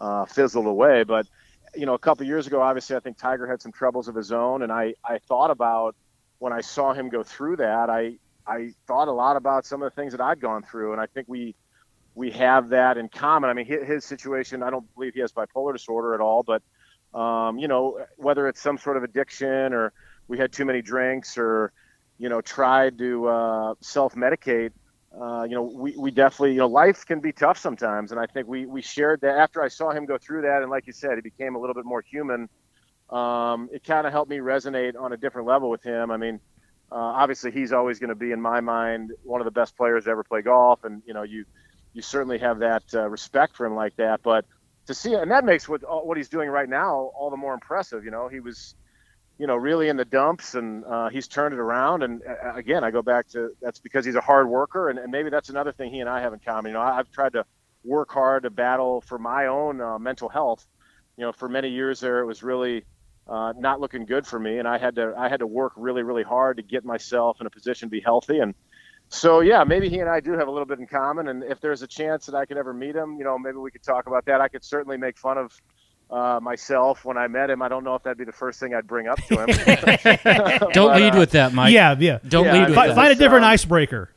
uh, 0.01 0.25
fizzled 0.25 0.65
away. 0.65 1.03
But 1.03 1.25
you 1.73 1.85
know, 1.85 1.93
a 1.93 1.99
couple 1.99 2.25
years 2.25 2.47
ago, 2.47 2.61
obviously, 2.61 2.97
I 2.97 2.99
think 2.99 3.17
Tiger 3.17 3.47
had 3.47 3.61
some 3.61 3.71
troubles 3.71 4.09
of 4.09 4.15
his 4.15 4.33
own, 4.33 4.61
and 4.61 4.73
I 4.73 4.95
I 5.05 5.19
thought 5.19 5.51
about 5.51 5.95
when 6.39 6.53
I 6.53 6.61
saw 6.61 6.93
him 6.93 7.09
go 7.09 7.23
through 7.23 7.57
that, 7.57 7.89
I 7.89 8.17
I 8.47 8.71
thought 8.87 9.07
a 9.07 9.11
lot 9.11 9.37
about 9.37 9.65
some 9.65 9.81
of 9.81 9.91
the 9.91 9.95
things 9.95 10.13
that 10.13 10.21
I'd 10.21 10.39
gone 10.39 10.63
through, 10.63 10.91
and 10.91 11.01
I 11.01 11.07
think 11.07 11.27
we 11.27 11.55
we 12.13 12.31
have 12.31 12.69
that 12.69 12.97
in 12.97 13.09
common. 13.09 13.49
I 13.49 13.53
mean, 13.53 13.65
his, 13.65 13.87
his 13.87 14.05
situation, 14.05 14.63
I 14.63 14.69
don't 14.69 14.93
believe 14.95 15.13
he 15.13 15.19
has 15.21 15.33
bipolar 15.33 15.73
disorder 15.73 16.13
at 16.13 16.21
all, 16.21 16.43
but 16.43 16.61
um, 17.17 17.57
you 17.57 17.67
know, 17.67 18.05
whether 18.17 18.47
it's 18.47 18.61
some 18.61 18.77
sort 18.77 18.97
of 18.97 19.03
addiction 19.03 19.73
or 19.73 19.93
we 20.27 20.37
had 20.37 20.51
too 20.51 20.65
many 20.65 20.81
drinks 20.81 21.37
or 21.37 21.71
you 22.17 22.29
know 22.29 22.41
tried 22.41 22.97
to 22.97 23.27
uh, 23.27 23.73
self-medicate 23.81 24.71
uh, 25.19 25.43
you 25.43 25.55
know 25.55 25.63
we, 25.63 25.95
we 25.97 26.11
definitely 26.11 26.51
you 26.51 26.59
know 26.59 26.67
life 26.67 27.05
can 27.05 27.19
be 27.19 27.31
tough 27.31 27.57
sometimes 27.57 28.11
and 28.11 28.19
i 28.19 28.25
think 28.25 28.47
we 28.47 28.65
we 28.65 28.81
shared 28.81 29.21
that 29.21 29.37
after 29.37 29.61
i 29.61 29.67
saw 29.67 29.91
him 29.91 30.05
go 30.05 30.17
through 30.17 30.41
that 30.41 30.61
and 30.61 30.69
like 30.71 30.87
you 30.87 30.93
said 30.93 31.15
he 31.15 31.21
became 31.21 31.55
a 31.55 31.59
little 31.59 31.73
bit 31.73 31.85
more 31.85 32.01
human 32.01 32.49
um, 33.09 33.69
it 33.71 33.83
kind 33.83 34.07
of 34.07 34.13
helped 34.13 34.29
me 34.29 34.37
resonate 34.37 34.99
on 34.99 35.13
a 35.13 35.17
different 35.17 35.47
level 35.47 35.69
with 35.69 35.83
him 35.83 36.11
i 36.11 36.17
mean 36.17 36.39
uh, 36.91 36.95
obviously 36.95 37.51
he's 37.51 37.73
always 37.73 37.99
going 37.99 38.09
to 38.09 38.15
be 38.15 38.31
in 38.31 38.41
my 38.41 38.61
mind 38.61 39.11
one 39.23 39.41
of 39.41 39.45
the 39.45 39.51
best 39.51 39.75
players 39.75 40.05
to 40.05 40.09
ever 40.09 40.23
play 40.23 40.41
golf 40.41 40.83
and 40.83 41.01
you 41.05 41.13
know 41.13 41.23
you 41.23 41.45
you 41.93 42.01
certainly 42.01 42.37
have 42.37 42.59
that 42.59 42.83
uh, 42.93 43.07
respect 43.09 43.55
for 43.55 43.65
him 43.65 43.75
like 43.75 43.95
that 43.95 44.21
but 44.23 44.45
to 44.85 44.93
see 44.93 45.13
and 45.13 45.31
that 45.31 45.45
makes 45.45 45.67
what 45.67 45.81
what 46.05 46.17
he's 46.17 46.29
doing 46.29 46.49
right 46.49 46.69
now 46.69 47.11
all 47.15 47.29
the 47.29 47.37
more 47.37 47.53
impressive 47.53 48.03
you 48.03 48.11
know 48.11 48.27
he 48.27 48.39
was 48.39 48.75
you 49.37 49.47
know, 49.47 49.55
really 49.55 49.89
in 49.89 49.97
the 49.97 50.05
dumps, 50.05 50.55
and 50.55 50.85
uh, 50.85 51.09
he's 51.09 51.27
turned 51.27 51.53
it 51.53 51.59
around. 51.59 52.03
And 52.03 52.21
uh, 52.23 52.53
again, 52.53 52.83
I 52.83 52.91
go 52.91 53.01
back 53.01 53.27
to 53.29 53.51
that's 53.61 53.79
because 53.79 54.05
he's 54.05 54.15
a 54.15 54.21
hard 54.21 54.47
worker, 54.47 54.89
and, 54.89 54.97
and, 54.97 55.11
maybe 55.11 55.29
that's 55.29 55.49
another 55.49 55.73
thing 55.73 55.91
he 55.91 55.99
and 55.99 56.09
I 56.09 56.21
have 56.21 56.33
in 56.33 56.39
common. 56.39 56.69
You 56.69 56.73
know, 56.73 56.81
I've 56.81 57.11
tried 57.11 57.33
to 57.33 57.45
work 57.83 58.11
hard 58.11 58.43
to 58.43 58.49
battle 58.49 59.01
for 59.01 59.19
my 59.19 59.47
own 59.47 59.81
uh, 59.81 59.99
mental 59.99 60.29
health. 60.29 60.65
You 61.17 61.25
know, 61.25 61.31
for 61.31 61.49
many 61.49 61.69
years 61.69 61.99
there, 61.99 62.19
it 62.19 62.25
was 62.25 62.43
really 62.43 62.85
uh, 63.27 63.53
not 63.57 63.79
looking 63.79 64.05
good 64.05 64.25
for 64.25 64.39
me, 64.39 64.59
and 64.59 64.67
I 64.67 64.77
had 64.77 64.95
to 64.95 65.13
I 65.17 65.29
had 65.29 65.39
to 65.39 65.47
work 65.47 65.73
really 65.75 66.03
really 66.03 66.23
hard 66.23 66.57
to 66.57 66.63
get 66.63 66.85
myself 66.85 67.41
in 67.41 67.47
a 67.47 67.49
position 67.49 67.89
to 67.89 67.91
be 67.91 68.01
healthy. 68.01 68.39
And 68.39 68.53
so, 69.09 69.39
yeah, 69.41 69.63
maybe 69.63 69.89
he 69.89 69.99
and 69.99 70.09
I 70.09 70.19
do 70.19 70.33
have 70.33 70.47
a 70.47 70.51
little 70.51 70.65
bit 70.65 70.79
in 70.79 70.87
common. 70.87 71.27
And 71.27 71.43
if 71.43 71.61
there's 71.61 71.81
a 71.81 71.87
chance 71.87 72.25
that 72.25 72.35
I 72.35 72.45
could 72.45 72.57
ever 72.57 72.73
meet 72.73 72.95
him, 72.95 73.17
you 73.17 73.23
know, 73.23 73.37
maybe 73.37 73.57
we 73.57 73.71
could 73.71 73.83
talk 73.83 74.07
about 74.07 74.25
that. 74.25 74.41
I 74.41 74.47
could 74.47 74.63
certainly 74.63 74.97
make 74.97 75.17
fun 75.17 75.37
of 75.37 75.61
uh, 76.09 76.39
myself 76.41 77.05
when 77.05 77.17
I 77.17 77.27
met 77.27 77.49
him. 77.49 77.61
I 77.61 77.67
don't 77.67 77.83
know 77.83 77.95
if 77.95 78.03
that'd 78.03 78.17
be 78.17 78.25
the 78.25 78.31
first 78.31 78.59
thing 78.59 78.73
I'd 78.73 78.87
bring 78.87 79.07
up 79.07 79.19
to 79.23 79.43
him. 79.43 79.47
don't 80.73 80.89
but, 80.89 81.01
lead 81.01 81.15
uh, 81.15 81.19
with 81.19 81.31
that, 81.31 81.53
Mike. 81.53 81.73
Yeah, 81.73 81.95
yeah. 81.97 82.19
Don't 82.27 82.45
yeah, 82.45 82.53
lead 82.53 82.61
I 82.61 82.65
with 82.67 82.75
find, 82.75 82.91
that. 82.91 82.95
Find 82.95 83.11
a 83.11 83.15
different 83.15 83.45
um, 83.45 83.51
icebreaker. 83.51 84.09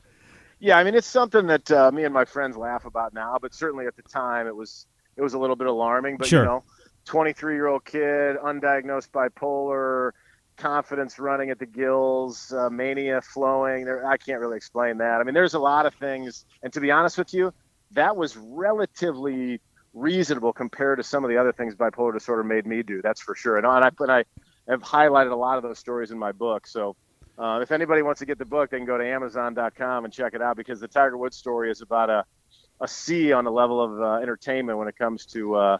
Yeah, 0.60 0.76
I 0.76 0.84
mean 0.84 0.94
it's 0.94 1.06
something 1.06 1.46
that 1.46 1.70
uh, 1.70 1.92
me 1.92 2.04
and 2.04 2.12
my 2.12 2.24
friends 2.24 2.56
laugh 2.56 2.84
about 2.84 3.14
now, 3.14 3.38
but 3.40 3.54
certainly 3.54 3.86
at 3.86 3.94
the 3.94 4.02
time 4.02 4.46
it 4.48 4.56
was 4.56 4.86
it 5.16 5.22
was 5.22 5.34
a 5.34 5.38
little 5.38 5.54
bit 5.54 5.68
alarming. 5.68 6.16
But 6.16 6.26
sure. 6.26 6.40
you 6.40 6.46
know, 6.46 6.64
23 7.08 7.54
year 7.54 7.66
old 7.66 7.84
kid, 7.84 8.36
undiagnosed 8.36 9.10
bipolar, 9.10 10.12
confidence 10.56 11.18
running 11.18 11.50
at 11.50 11.58
the 11.58 11.66
gills, 11.66 12.52
uh, 12.52 12.68
mania 12.68 13.20
flowing. 13.22 13.86
There, 13.86 14.06
I 14.06 14.18
can't 14.18 14.40
really 14.40 14.58
explain 14.58 14.98
that. 14.98 15.20
I 15.20 15.24
mean, 15.24 15.34
there's 15.34 15.54
a 15.54 15.58
lot 15.58 15.86
of 15.86 15.94
things, 15.94 16.44
and 16.62 16.72
to 16.74 16.80
be 16.80 16.90
honest 16.90 17.16
with 17.16 17.32
you, 17.32 17.52
that 17.92 18.16
was 18.16 18.36
relatively 18.36 19.60
reasonable 19.94 20.52
compared 20.52 20.98
to 20.98 21.02
some 21.02 21.24
of 21.24 21.30
the 21.30 21.38
other 21.38 21.52
things 21.52 21.74
bipolar 21.74 22.12
disorder 22.12 22.44
made 22.44 22.66
me 22.66 22.82
do. 22.82 23.00
That's 23.00 23.22
for 23.22 23.34
sure. 23.34 23.56
And 23.56 23.66
I 23.66 23.90
and 23.98 24.12
I 24.12 24.24
have 24.68 24.82
highlighted 24.82 25.32
a 25.32 25.36
lot 25.36 25.56
of 25.56 25.62
those 25.62 25.78
stories 25.78 26.10
in 26.10 26.18
my 26.18 26.32
book. 26.32 26.66
So 26.66 26.94
uh, 27.38 27.60
if 27.62 27.72
anybody 27.72 28.02
wants 28.02 28.18
to 28.18 28.26
get 28.26 28.38
the 28.38 28.44
book, 28.44 28.70
they 28.70 28.76
can 28.76 28.86
go 28.86 28.98
to 28.98 29.06
Amazon.com 29.06 30.04
and 30.04 30.12
check 30.12 30.34
it 30.34 30.42
out 30.42 30.56
because 30.56 30.78
the 30.78 30.88
Tiger 30.88 31.16
Woods 31.16 31.38
story 31.38 31.70
is 31.70 31.80
about 31.80 32.10
a 32.10 32.24
a 32.80 32.86
C 32.86 33.32
on 33.32 33.44
the 33.44 33.50
level 33.50 33.82
of 33.82 34.00
uh, 34.00 34.22
entertainment 34.22 34.78
when 34.78 34.88
it 34.88 34.96
comes 34.96 35.26
to 35.26 35.56
uh, 35.56 35.78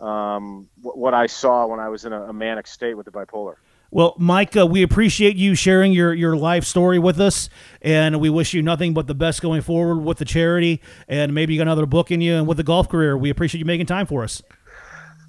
um, 0.00 0.68
what 0.80 1.14
I 1.14 1.26
saw 1.26 1.66
when 1.66 1.80
I 1.80 1.88
was 1.88 2.04
in 2.04 2.12
a, 2.12 2.22
a 2.24 2.32
manic 2.32 2.66
state 2.66 2.94
with 2.94 3.06
the 3.06 3.12
bipolar. 3.12 3.54
Well, 3.92 4.14
Mike, 4.18 4.56
uh, 4.56 4.66
we 4.66 4.84
appreciate 4.84 5.34
you 5.34 5.56
sharing 5.56 5.92
your, 5.92 6.14
your 6.14 6.36
life 6.36 6.64
story 6.64 7.00
with 7.00 7.20
us, 7.20 7.48
and 7.82 8.20
we 8.20 8.30
wish 8.30 8.54
you 8.54 8.62
nothing 8.62 8.94
but 8.94 9.08
the 9.08 9.16
best 9.16 9.42
going 9.42 9.62
forward 9.62 10.04
with 10.04 10.18
the 10.18 10.24
charity, 10.24 10.80
and 11.08 11.34
maybe 11.34 11.54
you 11.54 11.58
got 11.58 11.62
another 11.62 11.86
book 11.86 12.12
in 12.12 12.20
you, 12.20 12.36
and 12.36 12.46
with 12.46 12.56
the 12.56 12.62
golf 12.62 12.88
career. 12.88 13.18
We 13.18 13.30
appreciate 13.30 13.58
you 13.58 13.64
making 13.64 13.86
time 13.86 14.06
for 14.06 14.22
us. 14.22 14.42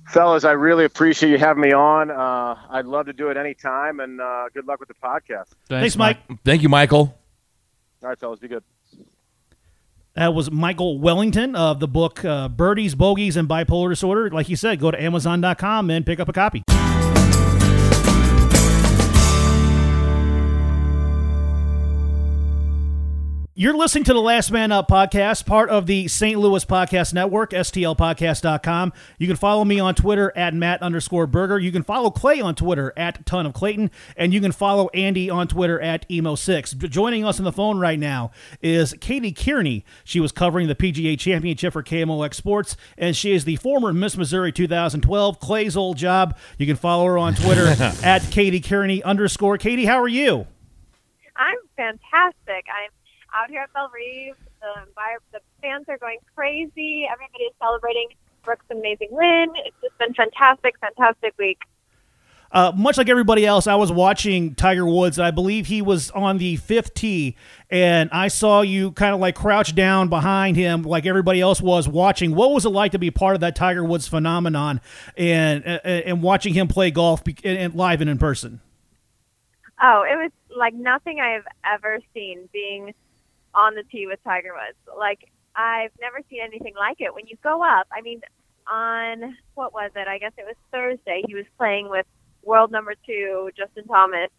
Fellas, 0.09 0.43
I 0.43 0.51
really 0.51 0.85
appreciate 0.85 1.31
you 1.31 1.37
having 1.39 1.61
me 1.61 1.71
on. 1.71 2.11
Uh, 2.11 2.55
I'd 2.69 2.85
love 2.85 3.07
to 3.07 3.13
do 3.13 3.29
it 3.29 3.37
anytime, 3.37 3.99
and 3.99 4.21
uh, 4.21 4.49
good 4.53 4.67
luck 4.67 4.79
with 4.79 4.89
the 4.89 4.95
podcast. 4.95 5.47
Thanks, 5.67 5.95
Thanks 5.95 5.97
Mike. 5.97 6.19
Thank 6.45 6.61
you, 6.61 6.69
Michael. 6.69 7.17
All 8.03 8.09
right, 8.09 8.19
fellas, 8.19 8.39
be 8.39 8.47
good. 8.47 8.63
That 10.13 10.33
was 10.33 10.51
Michael 10.51 10.99
Wellington 10.99 11.55
of 11.55 11.79
the 11.79 11.87
book 11.87 12.25
uh, 12.25 12.49
Birdies, 12.49 12.95
Bogies, 12.95 13.37
and 13.37 13.47
Bipolar 13.47 13.89
Disorder. 13.89 14.29
Like 14.29 14.49
you 14.49 14.57
said, 14.57 14.79
go 14.79 14.91
to 14.91 15.01
Amazon.com 15.01 15.89
and 15.89 16.05
pick 16.05 16.19
up 16.19 16.27
a 16.27 16.33
copy. 16.33 16.63
You're 23.53 23.75
listening 23.75 24.05
to 24.05 24.13
the 24.13 24.21
Last 24.21 24.49
Man 24.49 24.71
Up 24.71 24.87
podcast, 24.87 25.45
part 25.45 25.69
of 25.69 25.85
the 25.85 26.07
St. 26.07 26.39
Louis 26.39 26.63
Podcast 26.63 27.13
Network, 27.13 27.51
STLPodcast.com. 27.51 28.93
You 29.17 29.27
can 29.27 29.35
follow 29.35 29.65
me 29.65 29.77
on 29.77 29.93
Twitter 29.93 30.31
at 30.37 30.53
Matt 30.53 30.81
underscore 30.81 31.27
Berger. 31.27 31.59
You 31.59 31.73
can 31.73 31.83
follow 31.83 32.11
Clay 32.11 32.39
on 32.39 32.55
Twitter 32.55 32.93
at 32.95 33.25
Ton 33.25 33.45
of 33.45 33.51
Clayton. 33.51 33.91
And 34.15 34.33
you 34.33 34.39
can 34.39 34.53
follow 34.53 34.87
Andy 34.93 35.29
on 35.29 35.49
Twitter 35.49 35.81
at 35.81 36.07
Emo6. 36.07 36.89
Joining 36.89 37.25
us 37.25 37.39
on 37.39 37.43
the 37.43 37.51
phone 37.51 37.77
right 37.77 37.99
now 37.99 38.31
is 38.61 38.93
Katie 39.01 39.33
Kearney. 39.33 39.83
She 40.05 40.21
was 40.21 40.31
covering 40.31 40.69
the 40.69 40.75
PGA 40.75 41.19
Championship 41.19 41.73
for 41.73 41.83
KMOX 41.83 42.35
Sports, 42.35 42.77
and 42.97 43.17
she 43.17 43.33
is 43.33 43.43
the 43.43 43.57
former 43.57 43.91
Miss 43.91 44.15
Missouri 44.15 44.53
2012, 44.53 45.41
Clay's 45.41 45.75
old 45.75 45.97
job. 45.97 46.37
You 46.57 46.67
can 46.67 46.77
follow 46.77 47.05
her 47.05 47.17
on 47.17 47.35
Twitter 47.35 47.67
at 48.01 48.21
Katie 48.31 48.61
Kearney 48.61 49.03
underscore. 49.03 49.57
Katie, 49.57 49.85
how 49.85 50.01
are 50.01 50.07
you? 50.07 50.47
I'm 51.35 51.57
fantastic. 51.75 52.65
I'm 52.73 52.91
out 53.33 53.49
here 53.49 53.61
at 53.61 53.73
Bellerive. 53.73 54.35
The, 54.61 54.85
the 55.31 55.39
fans 55.61 55.85
are 55.89 55.97
going 55.97 56.19
crazy. 56.35 57.07
Everybody 57.11 57.43
is 57.45 57.53
celebrating 57.59 58.09
Brooks' 58.43 58.65
amazing 58.69 59.09
win. 59.11 59.47
It's 59.65 59.75
just 59.81 59.97
been 59.97 60.13
fantastic, 60.13 60.75
fantastic 60.79 61.33
week. 61.37 61.59
Uh, 62.51 62.71
much 62.75 62.97
like 62.97 63.07
everybody 63.07 63.45
else, 63.45 63.65
I 63.65 63.75
was 63.75 63.93
watching 63.93 64.55
Tiger 64.55 64.85
Woods. 64.85 65.17
I 65.17 65.31
believe 65.31 65.67
he 65.67 65.81
was 65.81 66.11
on 66.11 66.37
the 66.37 66.57
fifth 66.57 66.93
tee, 66.93 67.37
and 67.69 68.09
I 68.11 68.27
saw 68.27 68.59
you 68.59 68.91
kind 68.91 69.13
of 69.13 69.21
like 69.21 69.35
crouch 69.35 69.73
down 69.73 70.09
behind 70.09 70.57
him, 70.57 70.81
like 70.81 71.05
everybody 71.05 71.39
else 71.39 71.61
was 71.61 71.87
watching. 71.87 72.35
What 72.35 72.51
was 72.51 72.65
it 72.65 72.69
like 72.69 72.91
to 72.91 72.99
be 72.99 73.09
part 73.09 73.35
of 73.35 73.41
that 73.41 73.55
Tiger 73.55 73.85
Woods 73.85 74.05
phenomenon 74.09 74.81
and 75.15 75.63
and, 75.63 75.81
and 75.85 76.21
watching 76.21 76.53
him 76.53 76.67
play 76.67 76.91
golf 76.91 77.23
and 77.45 77.73
live 77.73 78.01
and 78.01 78.09
in 78.09 78.17
person? 78.17 78.59
Oh, 79.81 80.03
it 80.03 80.17
was 80.17 80.31
like 80.55 80.73
nothing 80.73 81.21
I've 81.21 81.47
ever 81.63 81.99
seen. 82.13 82.49
Being 82.51 82.93
on 83.53 83.75
the 83.75 83.83
tee 83.83 84.07
with 84.07 84.23
Tiger 84.23 84.53
Woods. 84.53 84.77
Like 84.97 85.29
I've 85.55 85.91
never 85.99 86.21
seen 86.29 86.41
anything 86.41 86.73
like 86.77 87.01
it. 87.01 87.13
When 87.13 87.27
you 87.27 87.37
go 87.43 87.63
up, 87.63 87.87
I 87.91 88.01
mean, 88.01 88.21
on 88.69 89.37
what 89.55 89.73
was 89.73 89.91
it? 89.95 90.07
I 90.07 90.17
guess 90.17 90.33
it 90.37 90.45
was 90.45 90.55
Thursday. 90.71 91.23
He 91.27 91.35
was 91.35 91.45
playing 91.57 91.89
with 91.89 92.05
world 92.43 92.71
number 92.71 92.95
two, 93.05 93.49
Justin 93.55 93.85
Thomas. 93.85 94.29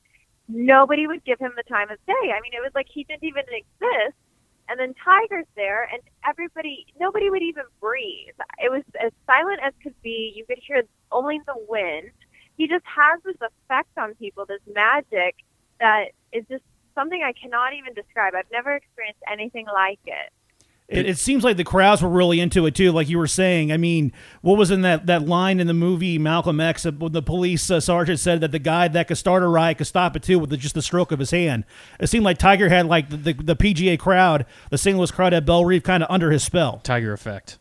Nobody 0.49 1.07
would 1.07 1.25
give 1.25 1.39
him 1.39 1.53
the 1.57 1.63
time 1.65 1.91
of 1.91 1.99
day. 2.07 2.33
I 2.35 2.41
mean, 2.41 2.53
it 2.53 2.63
was 2.63 2.73
like 2.75 2.87
he 2.93 3.05
didn't 3.05 3.25
even 3.25 3.45
exist. 3.49 4.17
And 4.69 4.79
then 4.79 4.95
Tiger's 5.05 5.47
there, 5.57 5.89
and 5.93 6.01
everybody, 6.27 6.87
nobody 6.99 7.31
would 7.31 7.43
even 7.43 7.65
breathe. 7.81 8.35
It 8.63 8.71
was 8.71 8.83
as 9.05 9.13
silent 9.27 9.61
as 9.63 9.73
could 9.83 9.95
be. 10.03 10.33
You 10.35 10.47
could 10.47 10.61
hear 10.67 10.83
only 11.11 11.41
the 11.47 11.57
wind. 11.69 12.11
He 12.57 12.69
just 12.69 12.85
has 12.87 13.21
this 13.25 13.37
effect 13.37 13.91
on 13.99 14.15
people, 14.15 14.47
this 14.47 14.61
magic 14.73 15.37
that 15.81 16.11
is 16.33 16.45
just 16.49 16.63
something 16.95 17.23
I 17.23 17.33
cannot 17.33 17.75
even 17.75 17.95
describe. 17.95 18.35
I've 18.35 18.51
never 18.53 18.75
experienced 18.75 19.21
anything 19.31 19.67
like 19.67 20.01
it. 20.07 20.33
It, 20.89 21.07
it, 21.07 21.19
seems 21.19 21.43
like 21.43 21.57
the 21.57 21.65
crowds 21.65 22.03
were 22.03 22.09
really 22.09 22.39
into 22.39 22.67
it 22.67 22.75
too, 22.75 22.93
like 22.93 23.09
you 23.09 23.17
were 23.17 23.27
saying. 23.27 23.73
I 23.73 23.79
mean, 23.79 24.13
what 24.43 24.59
was 24.59 24.71
in 24.71 24.83
that, 24.83 25.07
that 25.07 25.27
line 25.27 25.59
in 25.59 25.67
the 25.67 25.75
movie 25.75 26.19
Malcolm 26.19 26.61
X? 26.61 26.85
When 26.85 27.13
the 27.13 27.23
police 27.23 27.71
uh, 27.71 27.81
sergeant 27.81 28.19
said 28.21 28.43
that 28.43 28.53
the 28.53 28.59
guy 28.59 28.89
that 28.89 29.09
could 29.09 29.17
start 29.17 29.43
a 29.43 29.47
riot 29.47 29.79
could 29.79 29.87
stop 29.87 30.17
it 30.17 30.23
too 30.23 30.39
with 30.39 30.51
the, 30.51 30.57
just 30.59 30.75
the 30.75 30.83
stroke 30.83 31.11
of 31.11 31.19
his 31.19 31.31
hand. 31.31 31.65
It 31.99 32.09
seemed 32.09 32.25
like 32.25 32.37
Tiger 32.37 32.69
had 32.69 32.87
like 32.87 33.09
the, 33.09 33.17
the, 33.17 33.33
the 33.33 33.57
PGA 33.57 33.99
crowd, 33.99 34.45
the 34.71 34.77
St. 34.77 34.97
Louis 34.97 35.11
crowd 35.11 35.33
at 35.33 35.47
Bellerive 35.47 35.83
kind 35.83 36.03
of 36.03 36.11
under 36.11 36.31
his 36.31 36.43
spell. 36.43 36.81
Tiger 36.83 37.13
effect. 37.13 37.59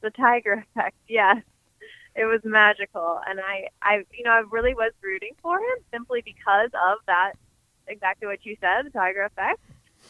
The 0.00 0.10
Tiger 0.10 0.64
effect, 0.74 0.96
yes. 1.08 1.36
It 2.16 2.24
was 2.24 2.40
magical, 2.42 3.20
and 3.28 3.38
I, 3.38 3.68
I, 3.80 4.02
you 4.12 4.24
know, 4.24 4.32
I 4.32 4.42
really 4.50 4.74
was 4.74 4.92
rooting 5.02 5.34
for 5.40 5.56
him 5.56 5.78
simply 5.92 6.20
because 6.24 6.70
of 6.74 6.98
that 7.06 7.34
exactly 7.88 8.26
what 8.26 8.44
you 8.44 8.56
said, 8.60 8.86
the 8.86 8.90
Tiger 8.90 9.24
effect. 9.24 9.60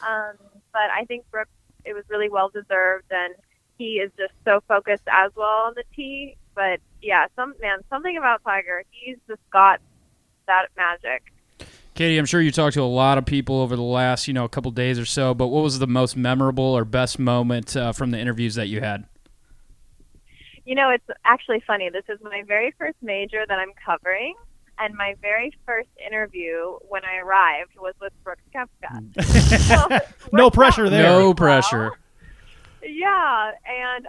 Um, 0.03 0.35
but 0.73 0.91
I 0.95 1.05
think 1.05 1.25
Brooks, 1.31 1.51
it 1.85 1.95
was 1.95 2.05
really 2.09 2.29
well 2.29 2.49
deserved, 2.49 3.07
and 3.11 3.35
he 3.79 3.95
is 3.95 4.11
just 4.19 4.33
so 4.45 4.61
focused 4.69 5.05
as 5.11 5.31
well 5.37 5.67
on 5.67 5.75
the 5.75 5.85
tee. 5.95 6.37
But 6.55 6.81
yeah, 7.01 7.27
some 7.37 7.55
man, 7.61 7.79
something 7.89 8.17
about 8.17 8.43
Tiger, 8.45 8.83
he's 8.91 9.17
just 9.29 9.41
got 9.51 9.81
that 10.47 10.67
magic. 10.77 11.23
Katie, 11.95 12.17
I'm 12.17 12.27
sure 12.27 12.41
you 12.41 12.53
talked 12.53 12.75
to 12.75 12.83
a 12.83 12.85
lot 12.85 13.19
of 13.19 13.27
people 13.27 13.61
over 13.61 13.75
the 13.75 13.83
last, 13.83 14.29
you 14.29 14.35
know, 14.35 14.45
a 14.45 14.49
couple 14.49 14.71
days 14.71 15.01
or 15.01 15.05
so. 15.05 15.35
But 15.35 15.49
what 15.49 15.65
was 15.65 15.81
the 15.81 15.87
most 15.89 16.17
memorable 16.17 16.65
or 16.65 16.85
best 16.85 17.19
moment 17.19 17.77
uh, 17.77 17.93
from 17.93 18.13
the 18.13 18.21
interviews 18.21 18.55
that 18.55 18.69
you 18.69 18.81
had? 18.81 19.05
You 20.65 20.77
know, 20.77 20.91
it's 20.91 21.09
actually 21.25 21.61
funny. 21.67 21.91
This 21.91 22.05
is 22.09 22.21
my 22.23 22.45
very 22.47 22.73
first 22.79 22.97
major 23.03 23.45
that 23.49 23.59
I'm 23.59 23.73
covering, 23.85 24.35
and 24.81 24.95
my 24.95 25.15
very 25.21 25.53
first 25.67 25.89
interview 26.05 26.77
when 26.89 27.05
I 27.05 27.17
arrived 27.19 27.73
was 27.81 27.95
with 28.01 28.13
Brooks 28.25 28.43
Koepka. 28.55 29.23
So, 29.59 29.99
No 30.33 30.51
pressure 30.51 30.89
there. 30.89 31.05
No 31.05 31.19
well. 31.27 31.35
pressure. 31.35 31.91
Yeah, 32.83 33.53
and 33.67 34.07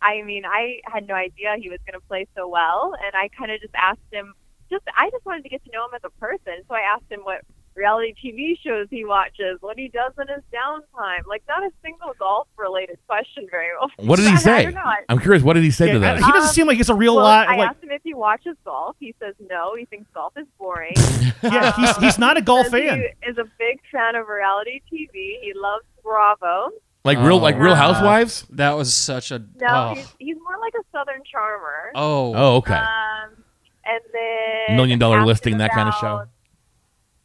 I 0.00 0.22
mean, 0.22 0.44
I 0.44 0.80
had 0.84 1.06
no 1.08 1.14
idea 1.14 1.56
he 1.58 1.68
was 1.68 1.80
going 1.86 2.00
to 2.00 2.06
play 2.06 2.26
so 2.36 2.46
well, 2.48 2.94
and 3.04 3.14
I 3.16 3.28
kind 3.36 3.50
of 3.50 3.60
just 3.60 3.74
asked 3.74 3.98
him. 4.12 4.34
Just 4.70 4.84
I 4.96 5.10
just 5.10 5.26
wanted 5.26 5.42
to 5.42 5.48
get 5.50 5.62
to 5.64 5.70
know 5.72 5.84
him 5.86 5.90
as 5.94 6.02
a 6.04 6.10
person, 6.20 6.54
so 6.68 6.74
I 6.74 6.80
asked 6.80 7.10
him 7.10 7.20
what 7.24 7.42
reality 7.74 8.14
TV 8.22 8.56
shows 8.64 8.86
he 8.90 9.04
watches, 9.04 9.58
what 9.60 9.76
he 9.78 9.88
does 9.88 10.12
in 10.20 10.28
his 10.28 10.42
downtime. 10.54 11.26
Like 11.26 11.42
not 11.48 11.62
a 11.62 11.70
single 11.84 12.12
golf 12.18 12.46
related 12.56 12.96
question 13.06 13.46
very 13.50 13.68
well. 13.78 13.90
What 14.06 14.16
did 14.16 14.28
he 14.28 14.32
I 14.34 14.38
say? 14.38 14.64
don't 14.64 14.74
know. 14.74 14.80
I- 14.82 15.02
I'm 15.10 15.18
curious. 15.18 15.42
What 15.42 15.54
did 15.54 15.64
he 15.64 15.70
say 15.70 15.88
Yeah, 15.88 15.92
to 15.94 15.98
that? 15.98 16.16
he 16.18 16.22
doesn't 16.32 16.42
Um, 16.48 16.54
seem 16.54 16.66
like 16.68 16.76
he's 16.78 16.88
a 16.90 16.94
real 16.94 17.16
well, 17.16 17.24
lot. 17.24 17.48
I 17.48 17.56
asked 17.56 17.82
him 17.82 17.90
if 17.90 17.91
he 17.91 17.91
watches 18.22 18.56
golf. 18.64 18.94
He 19.00 19.14
says 19.20 19.34
no. 19.50 19.74
He 19.74 19.84
thinks 19.84 20.06
golf 20.14 20.32
is 20.36 20.46
boring. 20.56 20.94
yeah, 21.42 21.72
he's 21.74 21.96
he's 21.96 22.18
not 22.18 22.36
a 22.36 22.40
golf 22.40 22.66
Says 22.68 22.72
fan. 22.72 22.98
He 23.00 23.28
is 23.28 23.36
a 23.36 23.44
big 23.58 23.80
fan 23.90 24.14
of 24.14 24.28
reality 24.28 24.80
TV. 24.90 25.40
He 25.42 25.52
loves 25.56 25.84
Bravo. 26.04 26.70
like 27.04 27.18
real, 27.18 27.38
like 27.38 27.56
Real 27.56 27.72
Oh. 27.72 27.74
Housewives. 27.74 28.46
That 28.50 28.76
was 28.76 28.94
such 28.94 29.32
a. 29.32 29.40
No, 29.40 29.66
oh. 29.68 29.94
he's, 29.96 30.14
he's 30.20 30.36
more 30.36 30.58
like 30.60 30.72
a 30.80 30.84
Southern 30.92 31.22
charmer. 31.30 31.90
oh. 31.96 32.32
Oh, 32.34 32.56
okay. 32.58 32.74
Um, 32.74 33.44
and 33.84 34.00
then 34.12 34.76
Million 34.76 35.00
dollar 35.00 35.24
listing, 35.26 35.54
him 35.54 35.58
that 35.58 35.72
kind 35.72 35.88
of 35.88 35.94
show. 36.00 36.24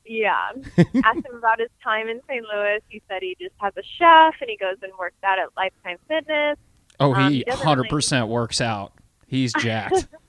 Yeah. 0.04 0.52
asked 1.04 1.26
him 1.26 1.36
about 1.38 1.60
his 1.60 1.70
time 1.84 2.08
in 2.08 2.22
St. 2.28 2.44
Louis. 2.52 2.80
He 2.88 3.02
said 3.08 3.22
he 3.22 3.36
just 3.40 3.54
has 3.58 3.74
a 3.78 3.84
chef 4.00 4.34
and 4.42 4.50
he 4.50 4.58
goes 4.58 4.78
and 4.82 4.92
works 4.98 5.18
out 5.24 5.38
at 5.38 5.50
Lifetime 5.56 5.98
Fitness. 6.08 6.58
Oh, 7.00 7.14
Um, 7.14 7.32
he 7.32 7.38
he 7.40 7.44
doesn't 7.44 7.64
hundred 7.64 7.90
percent 7.90 8.28
works 8.28 8.60
out. 8.62 8.94
He's 9.28 9.54
jacked. 9.54 10.08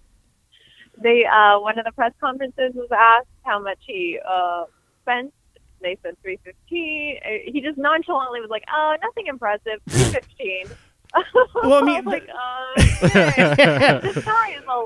They 1.03 1.25
uh, 1.25 1.61
one 1.61 1.79
of 1.79 1.85
the 1.85 1.93
press 1.93 2.13
conferences 2.21 2.73
was 2.75 2.89
asked 2.93 3.29
how 3.45 3.59
much 3.61 3.79
he 3.87 4.19
uh, 4.29 4.65
spent. 5.03 5.33
They 5.81 5.97
said 6.03 6.17
three 6.23 6.39
fifteen. 6.45 7.19
He 7.47 7.61
just 7.61 7.79
nonchalantly 7.79 8.41
was 8.41 8.51
like, 8.51 8.65
"Oh, 8.73 8.97
nothing 9.03 9.27
impressive. 9.29 9.81
Three 9.89 10.05
fifteen. 10.05 10.67
Well, 11.55 11.83
I 11.83 11.87
mean, 11.87 12.05
like, 12.05 12.29
uh, 12.29 12.83
okay. 13.07 13.99
this 14.13 14.25
guy 14.25 14.51
is 14.51 14.63
a 14.65 14.79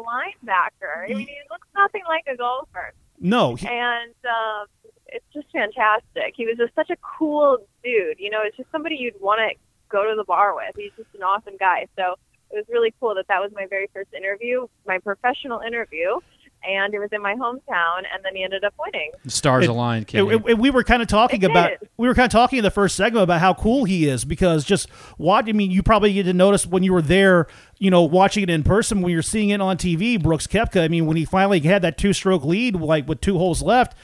linebacker. 0.46 1.04
I 1.04 1.08
mean, 1.08 1.26
he 1.26 1.36
looks 1.50 1.66
nothing 1.74 2.02
like 2.08 2.24
a 2.32 2.36
golfer. 2.36 2.92
No, 3.18 3.56
he- 3.56 3.66
and 3.66 4.14
um, 4.24 4.66
it's 5.08 5.24
just 5.34 5.46
fantastic. 5.52 6.34
He 6.36 6.46
was 6.46 6.56
just 6.58 6.74
such 6.76 6.90
a 6.90 6.96
cool 7.18 7.58
dude. 7.82 8.18
You 8.20 8.30
know, 8.30 8.40
it's 8.44 8.56
just 8.56 8.70
somebody 8.70 8.96
you'd 8.96 9.20
want 9.20 9.40
to 9.40 9.56
go 9.88 10.08
to 10.08 10.14
the 10.16 10.24
bar 10.24 10.54
with. 10.54 10.74
He's 10.76 10.92
just 10.96 11.08
an 11.14 11.22
awesome 11.24 11.56
guy. 11.58 11.86
So 11.96 12.14
it 12.52 12.56
was 12.56 12.64
really 12.68 12.92
cool 13.00 13.14
that 13.14 13.26
that 13.28 13.40
was 13.40 13.50
my 13.54 13.66
very 13.68 13.88
first 13.94 14.12
interview, 14.14 14.66
my 14.86 14.98
professional 14.98 15.60
interview, 15.60 16.18
and 16.64 16.94
it 16.94 16.98
was 17.00 17.08
in 17.12 17.20
my 17.22 17.34
hometown. 17.34 17.98
And 18.12 18.22
then 18.24 18.36
he 18.36 18.44
ended 18.44 18.62
up 18.62 18.74
winning. 18.78 19.10
Stars 19.26 19.64
It- 19.64 19.70
aligned, 19.70 20.04
It- 20.04 20.08
kid. 20.08 20.18
it- 20.32 20.42
it- 20.50 20.58
we 20.58 20.70
were 20.70 20.84
kind 20.84 21.02
of 21.02 21.08
talking 21.08 21.42
It 21.42 21.50
about 21.50 21.70
did. 21.80 21.88
we 21.96 22.06
were 22.06 22.14
kind 22.14 22.26
of 22.26 22.30
talking 22.32 22.58
in 22.58 22.62
the 22.62 22.70
first 22.70 22.94
segment 22.94 23.24
about 23.24 23.40
how 23.40 23.54
cool 23.54 23.84
he 23.84 24.06
is 24.06 24.24
because 24.24 24.64
just 24.64 24.88
what 25.16 25.48
I 25.48 25.52
mean 25.52 25.70
you 25.70 25.82
probably 25.82 26.12
didn't 26.12 26.36
notice 26.36 26.64
when 26.66 26.82
you 26.84 26.92
were 26.92 27.02
there 27.02 27.46
you 27.78 27.90
know 27.90 28.02
watching 28.02 28.42
it 28.44 28.50
in 28.50 28.62
person 28.62 29.00
when 29.02 29.12
you're 29.12 29.22
seeing 29.22 29.48
it 29.48 29.60
on 29.60 29.76
TV 29.76 30.16
Brooks 30.22 30.46
Koepka 30.46 30.82
I 30.84 30.88
mean 30.88 31.06
when 31.06 31.16
he 31.16 31.24
finally 31.24 31.58
had 31.60 31.82
that 31.82 31.96
two 31.98 32.12
stroke 32.12 32.44
lead 32.44 32.76
like 32.76 33.08
with 33.08 33.20
two 33.20 33.38
holes 33.38 33.60
left 33.62 33.96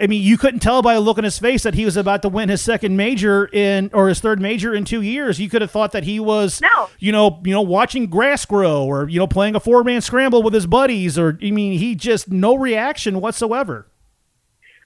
I 0.00 0.06
mean 0.06 0.22
you 0.22 0.38
couldn't 0.38 0.60
tell 0.60 0.82
by 0.82 0.94
a 0.94 1.00
look 1.00 1.18
on 1.18 1.24
his 1.24 1.38
face 1.38 1.62
that 1.62 1.74
he 1.74 1.84
was 1.84 1.96
about 1.96 2.22
to 2.22 2.28
win 2.28 2.48
his 2.48 2.60
second 2.62 2.96
major 2.96 3.46
in 3.52 3.90
or 3.92 4.08
his 4.08 4.20
third 4.20 4.40
major 4.40 4.74
in 4.74 4.84
two 4.84 5.02
years 5.02 5.38
you 5.38 5.48
could 5.48 5.60
have 5.62 5.70
thought 5.70 5.92
that 5.92 6.04
he 6.04 6.18
was 6.18 6.60
No. 6.60 6.88
you 6.98 7.12
know 7.12 7.40
you 7.44 7.52
know 7.52 7.62
watching 7.62 8.06
grass 8.06 8.44
grow 8.44 8.84
or 8.84 9.08
you 9.08 9.18
know 9.18 9.26
playing 9.26 9.54
a 9.54 9.60
four 9.60 9.84
man 9.84 10.00
scramble 10.00 10.42
with 10.42 10.54
his 10.54 10.66
buddies 10.66 11.18
or 11.18 11.38
I 11.42 11.50
mean 11.50 11.78
he 11.78 11.94
just 11.94 12.30
no 12.30 12.56
reaction 12.56 13.20
whatsoever. 13.20 13.88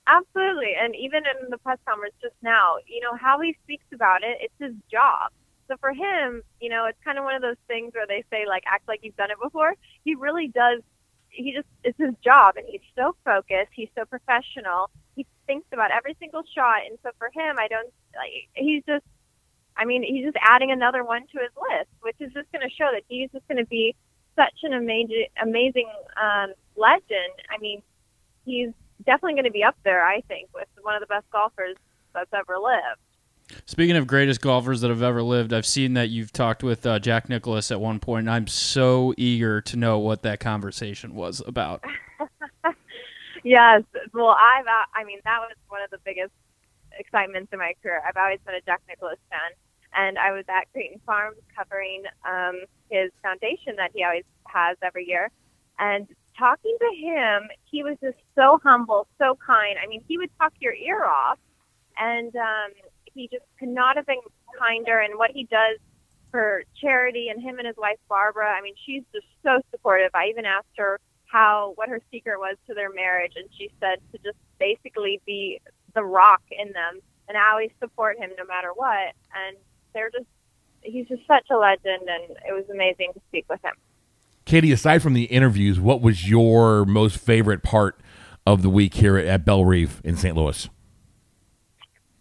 Absolutely. 0.06 0.74
And 0.80 0.94
even 0.94 1.22
in 1.26 1.50
the 1.50 1.58
press 1.58 1.78
conference 1.86 2.14
just 2.22 2.36
now, 2.42 2.76
you 2.86 3.00
know, 3.00 3.16
how 3.16 3.40
he 3.40 3.56
speaks 3.64 3.84
about 3.92 4.22
it, 4.22 4.38
it's 4.40 4.54
his 4.60 4.72
job. 4.90 5.32
So 5.68 5.74
for 5.80 5.92
him, 5.92 6.42
you 6.60 6.68
know, 6.70 6.84
it's 6.86 6.98
kind 7.04 7.18
of 7.18 7.24
one 7.24 7.34
of 7.34 7.42
those 7.42 7.56
things 7.66 7.92
where 7.92 8.06
they 8.06 8.22
say, 8.30 8.46
like, 8.46 8.62
act 8.68 8.86
like 8.86 9.00
you've 9.02 9.16
done 9.16 9.32
it 9.32 9.38
before. 9.42 9.74
He 10.04 10.14
really 10.14 10.46
does. 10.46 10.80
He 11.36 11.52
just, 11.52 11.68
it's 11.84 11.98
his 11.98 12.14
job. 12.24 12.56
And 12.56 12.66
he's 12.68 12.80
so 12.96 13.14
focused. 13.24 13.72
He's 13.72 13.92
so 13.94 14.04
professional. 14.04 14.90
He 15.14 15.26
thinks 15.46 15.66
about 15.72 15.90
every 15.90 16.16
single 16.18 16.42
shot. 16.54 16.86
And 16.88 16.98
so 17.02 17.10
for 17.18 17.28
him, 17.32 17.56
I 17.58 17.68
don't, 17.68 17.92
like, 18.16 18.48
he's 18.54 18.82
just, 18.84 19.04
I 19.76 19.84
mean, 19.84 20.02
he's 20.02 20.24
just 20.24 20.38
adding 20.40 20.70
another 20.72 21.04
one 21.04 21.22
to 21.22 21.38
his 21.38 21.52
list, 21.54 21.90
which 22.00 22.16
is 22.20 22.32
just 22.32 22.50
going 22.52 22.66
to 22.66 22.74
show 22.74 22.90
that 22.92 23.02
he's 23.08 23.30
just 23.30 23.46
going 23.48 23.58
to 23.58 23.66
be 23.66 23.94
such 24.34 24.64
an 24.64 24.72
amazing, 24.72 25.26
amazing 25.42 25.88
um, 26.16 26.52
legend. 26.76 27.36
I 27.50 27.58
mean, 27.60 27.82
he's 28.44 28.70
definitely 29.04 29.34
going 29.34 29.44
to 29.44 29.50
be 29.50 29.64
up 29.64 29.76
there, 29.84 30.02
I 30.04 30.22
think, 30.28 30.48
with 30.54 30.68
one 30.82 30.94
of 30.94 31.00
the 31.00 31.06
best 31.06 31.28
golfers 31.30 31.76
that's 32.14 32.32
ever 32.32 32.58
lived. 32.58 33.00
Speaking 33.64 33.96
of 33.96 34.06
greatest 34.06 34.40
golfers 34.40 34.80
that 34.80 34.90
have 34.90 35.02
ever 35.02 35.22
lived, 35.22 35.52
I've 35.52 35.66
seen 35.66 35.94
that 35.94 36.08
you've 36.08 36.32
talked 36.32 36.62
with 36.62 36.84
uh, 36.84 36.98
Jack 36.98 37.28
Nicklaus 37.28 37.70
at 37.70 37.80
one 37.80 38.00
point, 38.00 38.28
I'm 38.28 38.46
so 38.46 39.14
eager 39.16 39.60
to 39.62 39.76
know 39.76 39.98
what 39.98 40.22
that 40.22 40.40
conversation 40.40 41.14
was 41.14 41.42
about. 41.46 41.84
Yes, 43.46 43.84
well, 44.12 44.34
I've, 44.34 44.66
uh, 44.66 44.86
I 44.92 45.04
mean, 45.04 45.20
that 45.22 45.38
was 45.38 45.54
one 45.68 45.80
of 45.80 45.88
the 45.90 45.98
biggest 46.04 46.32
excitements 46.98 47.52
in 47.52 47.60
my 47.60 47.74
career. 47.80 48.02
I've 48.04 48.16
always 48.16 48.40
been 48.44 48.56
a 48.56 48.60
Jack 48.62 48.82
Nicklaus 48.88 49.18
fan, 49.30 49.38
and 49.94 50.18
I 50.18 50.32
was 50.32 50.44
at 50.48 50.64
Creighton 50.72 51.00
Farms 51.06 51.36
covering 51.56 52.02
um, 52.28 52.62
his 52.90 53.12
foundation 53.22 53.76
that 53.76 53.92
he 53.94 54.02
always 54.02 54.24
has 54.48 54.76
every 54.82 55.06
year, 55.06 55.30
and 55.78 56.08
talking 56.36 56.76
to 56.80 57.06
him, 57.06 57.48
he 57.70 57.84
was 57.84 57.96
just 58.02 58.18
so 58.34 58.58
humble, 58.64 59.06
so 59.16 59.38
kind. 59.46 59.76
I 59.80 59.86
mean, 59.86 60.02
he 60.08 60.18
would 60.18 60.30
talk 60.40 60.52
your 60.58 60.74
ear 60.74 61.04
off, 61.04 61.38
and 61.96 62.34
um, 62.34 62.72
he 63.16 63.28
just 63.32 63.44
could 63.58 63.68
not 63.68 63.96
have 63.96 64.06
been 64.06 64.20
kinder. 64.58 65.00
And 65.00 65.18
what 65.18 65.30
he 65.32 65.44
does 65.44 65.78
for 66.30 66.62
charity, 66.80 67.28
and 67.28 67.42
him 67.42 67.58
and 67.58 67.66
his 67.66 67.76
wife 67.76 67.98
Barbara, 68.08 68.50
I 68.50 68.60
mean, 68.60 68.74
she's 68.84 69.02
just 69.12 69.26
so 69.42 69.60
supportive. 69.70 70.10
I 70.14 70.26
even 70.28 70.44
asked 70.44 70.76
her 70.76 71.00
how 71.26 71.72
what 71.76 71.88
her 71.88 72.00
secret 72.12 72.38
was 72.38 72.56
to 72.68 72.74
their 72.74 72.92
marriage, 72.92 73.32
and 73.36 73.48
she 73.56 73.70
said 73.80 73.98
to 74.12 74.18
just 74.18 74.38
basically 74.58 75.20
be 75.26 75.60
the 75.94 76.04
rock 76.04 76.42
in 76.50 76.72
them, 76.72 77.00
and 77.28 77.36
I 77.36 77.50
always 77.50 77.70
support 77.80 78.18
him 78.18 78.30
no 78.38 78.44
matter 78.44 78.70
what. 78.74 79.14
And 79.34 79.56
they're 79.94 80.10
just 80.10 80.26
he's 80.82 81.08
just 81.08 81.26
such 81.26 81.46
a 81.50 81.56
legend, 81.56 82.08
and 82.08 82.36
it 82.46 82.52
was 82.52 82.64
amazing 82.72 83.12
to 83.14 83.20
speak 83.28 83.46
with 83.48 83.64
him. 83.64 83.74
Katie, 84.44 84.70
aside 84.70 85.02
from 85.02 85.14
the 85.14 85.24
interviews, 85.24 85.80
what 85.80 86.00
was 86.00 86.28
your 86.28 86.84
most 86.84 87.18
favorite 87.18 87.64
part 87.64 88.00
of 88.46 88.62
the 88.62 88.70
week 88.70 88.94
here 88.94 89.16
at 89.16 89.44
Bellerive 89.44 90.00
in 90.04 90.16
St. 90.16 90.36
Louis? 90.36 90.68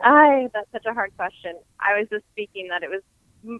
I 0.01 0.49
that's 0.53 0.71
such 0.71 0.85
a 0.85 0.93
hard 0.93 1.15
question. 1.15 1.55
I 1.79 1.99
was 1.99 2.07
just 2.09 2.25
speaking 2.31 2.67
that 2.69 2.83
it 2.83 2.89
was 2.89 3.59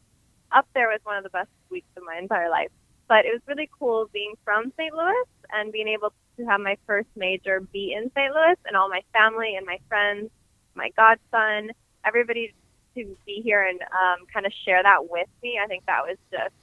up 0.51 0.67
there 0.73 0.89
with 0.89 1.01
one 1.03 1.17
of 1.17 1.23
the 1.23 1.29
best 1.29 1.49
weeks 1.69 1.88
of 1.97 2.03
my 2.05 2.17
entire 2.17 2.49
life. 2.49 2.69
But 3.07 3.25
it 3.25 3.31
was 3.31 3.41
really 3.47 3.69
cool 3.77 4.09
being 4.11 4.33
from 4.43 4.73
St. 4.77 4.93
Louis 4.93 5.25
and 5.53 5.71
being 5.71 5.88
able 5.88 6.11
to 6.38 6.45
have 6.45 6.59
my 6.59 6.77
first 6.88 7.07
major 7.15 7.61
be 7.61 7.93
in 7.93 8.11
St. 8.15 8.33
Louis 8.33 8.57
and 8.65 8.75
all 8.75 8.89
my 8.89 9.01
family 9.13 9.55
and 9.55 9.65
my 9.65 9.77
friends, 9.88 10.29
my 10.73 10.89
godson, 10.97 11.71
everybody 12.03 12.53
to 12.95 13.15
be 13.25 13.41
here 13.43 13.63
and 13.63 13.79
um, 13.81 14.25
kind 14.33 14.45
of 14.45 14.53
share 14.63 14.81
that 14.81 15.09
with 15.09 15.27
me. 15.43 15.59
I 15.63 15.67
think 15.67 15.86
that 15.86 16.01
was 16.05 16.17
just 16.31 16.53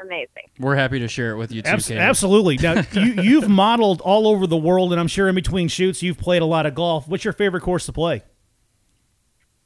amazing. 0.00 0.50
We're 0.58 0.76
happy 0.76 0.98
to 1.00 1.08
share 1.08 1.32
it 1.32 1.36
with 1.36 1.50
you 1.52 1.62
too, 1.62 1.70
Abs- 1.70 1.90
absolutely. 1.90 2.58
Now 2.58 2.82
you 2.92 3.22
you've 3.22 3.48
modeled 3.48 4.00
all 4.00 4.28
over 4.28 4.46
the 4.46 4.56
world, 4.56 4.92
and 4.92 5.00
I'm 5.00 5.08
sure 5.08 5.28
in 5.28 5.34
between 5.34 5.68
shoots 5.68 6.02
you've 6.02 6.18
played 6.18 6.42
a 6.42 6.46
lot 6.46 6.66
of 6.66 6.74
golf. 6.74 7.08
What's 7.08 7.24
your 7.24 7.32
favorite 7.32 7.62
course 7.62 7.86
to 7.86 7.92
play? 7.92 8.22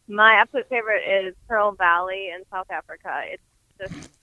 My 0.08 0.34
absolute 0.34 0.68
favorite 0.68 1.02
is 1.06 1.34
Pearl 1.48 1.72
Valley 1.72 2.30
in 2.34 2.42
South 2.50 2.70
Africa. 2.70 3.22
It's 3.26 3.42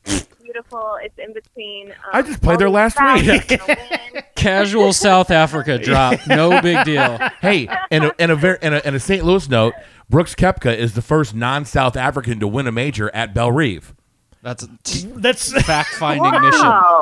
just 0.03 0.41
beautiful. 0.43 0.97
It's 1.01 1.17
in 1.17 1.33
between. 1.33 1.91
Um, 1.91 1.97
I 2.13 2.21
just 2.21 2.41
played 2.41 2.59
there 2.59 2.69
last 2.69 2.97
week. 2.99 3.25
crowds 3.25 3.51
and 3.51 3.59
the 3.61 3.77
wind. 4.13 4.25
Casual 4.35 4.93
South 4.93 5.31
Africa 5.31 5.77
drop, 5.77 6.19
no 6.27 6.59
big 6.61 6.83
deal. 6.85 7.17
Hey, 7.41 7.67
and 7.91 8.05
a, 8.05 8.15
and 8.19 8.31
a 8.31 8.35
very 8.35 8.57
and 8.61 8.75
a, 8.75 8.85
and 8.85 8.95
a 8.95 8.99
St. 8.99 9.23
Louis 9.23 9.47
note: 9.49 9.73
Brooks 10.09 10.33
Koepka 10.35 10.75
is 10.75 10.93
the 10.93 11.01
first 11.01 11.33
non-South 11.35 11.95
African 11.95 12.39
to 12.39 12.47
win 12.47 12.67
a 12.67 12.71
major 12.71 13.13
at 13.15 13.33
Bellerive. 13.33 13.93
That's 14.41 14.63
a 14.63 14.67
That's 15.15 15.51
fact 15.65 15.89
finding 15.95 16.21
Wow. 16.31 16.39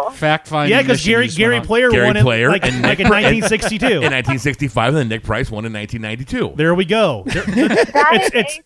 mission. 0.08 0.18
Fact 0.18 0.48
finding. 0.48 0.72
yeah, 0.78 0.82
because 0.82 1.04
Gary 1.06 1.28
Gary. 1.28 1.60
Player 1.62 1.90
Gary 1.90 2.08
won 2.08 2.18
it 2.18 2.22
Player 2.24 2.50
like, 2.50 2.64
and 2.66 2.82
like 2.82 3.00
Nick 3.00 3.00
in 3.08 3.10
1962. 3.12 3.86
In 3.86 3.92
1965, 4.04 4.88
and 4.90 4.98
then 4.98 5.08
Nick 5.10 5.24
Price 5.24 5.52
won 5.52 5.66
in 5.66 5.74
1992. 5.74 6.56
there 6.56 6.74
we 6.76 6.86
go. 6.86 7.24
There- 7.26 7.44
It's- 7.50 8.30
it's- 8.34 8.60
a 8.60 8.62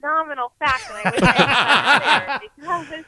phenomenal 0.00 0.52
fact, 0.58 0.90
and 0.90 0.98
I 0.98 1.10
wish 1.10 1.22
I 1.22 1.32
had 1.32 2.40
there 2.40 2.84
because 2.90 3.04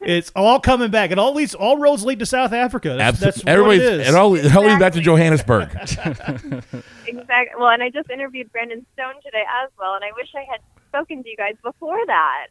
it's 0.00 0.32
all 0.34 0.60
coming 0.60 0.90
back, 0.90 1.10
and 1.10 1.20
all 1.20 1.34
these 1.34 1.54
all 1.54 1.76
roads 1.78 2.04
lead 2.04 2.18
to 2.20 2.26
South 2.26 2.52
Africa. 2.52 2.94
That's, 2.96 3.20
that's 3.20 3.38
what 3.38 3.48
Everybody's 3.48 3.82
it 3.82 4.00
is. 4.00 4.08
it 4.08 4.14
all 4.14 4.34
it 4.34 4.54
all 4.54 4.64
leads 4.64 4.78
back 4.78 4.94
to 4.94 5.00
Johannesburg. 5.00 5.68
exactly. 7.06 7.54
Well, 7.58 7.68
and 7.68 7.82
I 7.82 7.90
just 7.90 8.10
interviewed 8.10 8.50
Brandon 8.52 8.84
Stone 8.94 9.14
today 9.22 9.44
as 9.62 9.70
well, 9.78 9.94
and 9.94 10.04
I 10.04 10.10
wish 10.16 10.28
I 10.34 10.44
had 10.50 10.60
spoken 10.88 11.22
to 11.22 11.28
you 11.28 11.36
guys 11.36 11.54
before 11.62 11.98
that. 12.06 12.46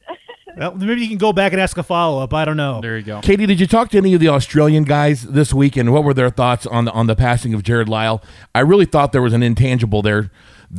Well, 0.58 0.76
maybe 0.76 1.02
you 1.02 1.08
can 1.10 1.18
go 1.18 1.34
back 1.34 1.52
and 1.52 1.60
ask 1.60 1.78
a 1.78 1.84
follow 1.84 2.22
up. 2.22 2.34
I 2.34 2.46
don't 2.46 2.56
know. 2.56 2.80
There 2.82 2.98
you 2.98 3.04
go. 3.04 3.20
Katie, 3.22 3.46
did 3.46 3.60
you 3.60 3.68
talk 3.68 3.90
to 3.90 3.98
any 3.98 4.14
of 4.14 4.22
the 4.22 4.30
Australian 4.30 4.84
guys 4.84 5.24
this 5.24 5.54
week, 5.54 5.76
and 5.76 5.92
what 5.92 6.04
were 6.04 6.14
their 6.14 6.30
thoughts 6.30 6.66
on 6.68 6.86
the 6.86 6.92
on 6.92 7.08
the 7.08 7.16
passing 7.16 7.54
of 7.54 7.64
Jarrod 7.64 7.90
Lyle? 7.90 8.22
I 8.54 8.60
really 8.60 8.86
thought 8.86 9.12
there 9.12 9.22
was 9.22 9.34
an 9.34 9.44
intangible 9.44 10.02
there 10.02 10.32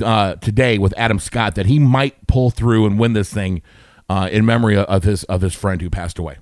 uh, 0.03 0.36
today 0.36 0.78
with 0.78 0.95
Adam 0.97 1.18
Scott 1.18 1.55
that 1.55 1.66
he 1.66 1.78
might 1.78 2.26
pull 2.26 2.51
through 2.51 2.86
and 2.86 2.99
win 2.99 3.12
this 3.12 3.32
thing 3.32 3.62
uh, 4.09 4.28
in 4.30 4.45
memory 4.45 4.76
of 4.76 5.05
his 5.05 5.24
of 5.24 5.41
his 5.41 5.55
friend 5.55 5.80
who 5.80 5.91
passed 5.91 6.18
away. 6.18 6.38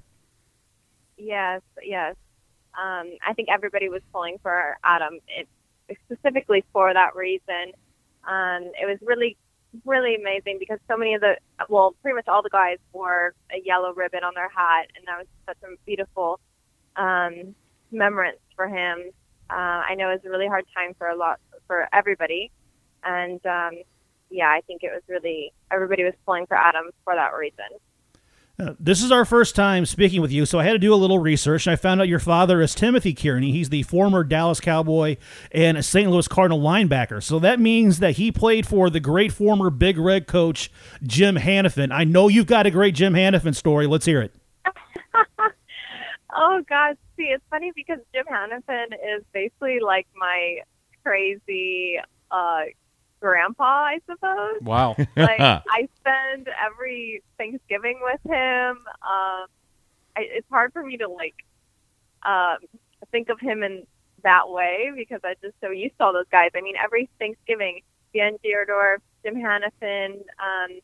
yes, 1.16 1.60
yes. 1.82 2.16
Um, 2.80 3.10
I 3.26 3.34
think 3.34 3.48
everybody 3.50 3.88
was 3.88 4.02
pulling 4.12 4.38
for 4.40 4.76
Adam 4.84 5.18
it, 5.26 5.48
specifically 6.06 6.64
for 6.72 6.92
that 6.92 7.16
reason. 7.16 7.72
Um, 8.26 8.70
it 8.80 8.86
was 8.86 8.98
really, 9.02 9.36
really 9.84 10.14
amazing 10.14 10.58
because 10.58 10.78
so 10.88 10.96
many 10.96 11.14
of 11.14 11.20
the, 11.20 11.36
well, 11.68 11.94
pretty 12.02 12.14
much 12.14 12.28
all 12.28 12.42
the 12.42 12.50
guys 12.50 12.78
wore 12.92 13.34
a 13.50 13.60
yellow 13.64 13.92
ribbon 13.92 14.22
on 14.22 14.32
their 14.34 14.48
hat, 14.48 14.86
and 14.96 15.06
that 15.06 15.18
was 15.18 15.26
such 15.46 15.58
a 15.64 15.74
beautiful 15.86 16.38
um, 16.96 17.54
remembrance 17.90 18.38
for 18.54 18.68
him. 18.68 19.10
Uh, 19.50 19.82
I 19.88 19.94
know 19.96 20.10
it 20.10 20.14
was 20.14 20.24
a 20.26 20.30
really 20.30 20.46
hard 20.46 20.66
time 20.76 20.94
for 20.98 21.08
a 21.08 21.16
lot 21.16 21.40
for 21.66 21.88
everybody, 21.92 22.52
and 23.04 23.44
um, 23.46 23.82
yeah, 24.30 24.48
I 24.48 24.60
think 24.66 24.82
it 24.82 24.90
was 24.92 25.02
really 25.08 25.52
everybody 25.70 26.04
was 26.04 26.14
pulling 26.26 26.46
for 26.46 26.56
Adam 26.56 26.90
for 27.04 27.14
that 27.14 27.34
reason. 27.34 27.66
Uh, 28.60 28.74
this 28.80 29.04
is 29.04 29.12
our 29.12 29.24
first 29.24 29.54
time 29.54 29.86
speaking 29.86 30.20
with 30.20 30.32
you, 30.32 30.44
so 30.44 30.58
I 30.58 30.64
had 30.64 30.72
to 30.72 30.80
do 30.80 30.92
a 30.92 30.96
little 30.96 31.20
research, 31.20 31.66
and 31.66 31.72
I 31.72 31.76
found 31.76 32.00
out 32.00 32.08
your 32.08 32.18
father 32.18 32.60
is 32.60 32.74
Timothy 32.74 33.14
Kearney. 33.14 33.52
He's 33.52 33.68
the 33.68 33.84
former 33.84 34.24
Dallas 34.24 34.58
Cowboy 34.58 35.16
and 35.52 35.78
a 35.78 35.82
St. 35.82 36.10
Louis 36.10 36.26
Cardinal 36.26 36.60
linebacker. 36.60 37.22
So 37.22 37.38
that 37.38 37.60
means 37.60 38.00
that 38.00 38.16
he 38.16 38.32
played 38.32 38.66
for 38.66 38.90
the 38.90 38.98
great 38.98 39.30
former 39.30 39.70
Big 39.70 39.96
Red 39.96 40.26
coach 40.26 40.72
Jim 41.04 41.36
Hanifan. 41.36 41.92
I 41.92 42.02
know 42.02 42.26
you've 42.26 42.46
got 42.48 42.66
a 42.66 42.72
great 42.72 42.96
Jim 42.96 43.12
Hanifan 43.12 43.54
story. 43.54 43.86
Let's 43.86 44.06
hear 44.06 44.22
it. 44.22 44.34
Oh 46.40 46.62
gosh, 46.68 46.94
see, 47.16 47.24
it's 47.24 47.42
funny 47.50 47.72
because 47.74 47.98
Jim 48.14 48.26
Hanifan 48.30 48.92
is 48.92 49.24
basically 49.32 49.80
like 49.80 50.06
my 50.14 50.58
crazy 51.02 51.98
uh, 52.30 52.60
grandpa, 53.20 53.64
I 53.64 54.00
suppose. 54.06 54.60
Wow. 54.62 54.96
like 55.16 55.40
I 55.40 55.88
spend 56.00 56.48
every 56.64 57.22
Thanksgiving 57.36 58.00
with 58.02 58.20
him. 58.24 58.78
Um, 59.02 59.46
I, 60.16 60.26
it's 60.30 60.48
hard 60.50 60.72
for 60.72 60.84
me 60.84 60.96
to 60.98 61.08
like 61.08 61.34
um, 62.24 62.58
think 63.10 63.28
of 63.28 63.40
him 63.40 63.62
in 63.62 63.86
that 64.24 64.48
way 64.48 64.90
because 64.96 65.20
I'm 65.24 65.36
just 65.42 65.54
so 65.60 65.70
used 65.70 65.96
to 65.98 66.04
all 66.04 66.12
those 66.12 66.26
guys. 66.30 66.50
I 66.56 66.60
mean, 66.60 66.74
every 66.82 67.08
Thanksgiving, 67.18 67.80
Ben 68.12 68.36
Dierdorf, 68.44 68.98
Jim 69.24 69.34
Hanifan, 69.36 70.14
um, 70.38 70.80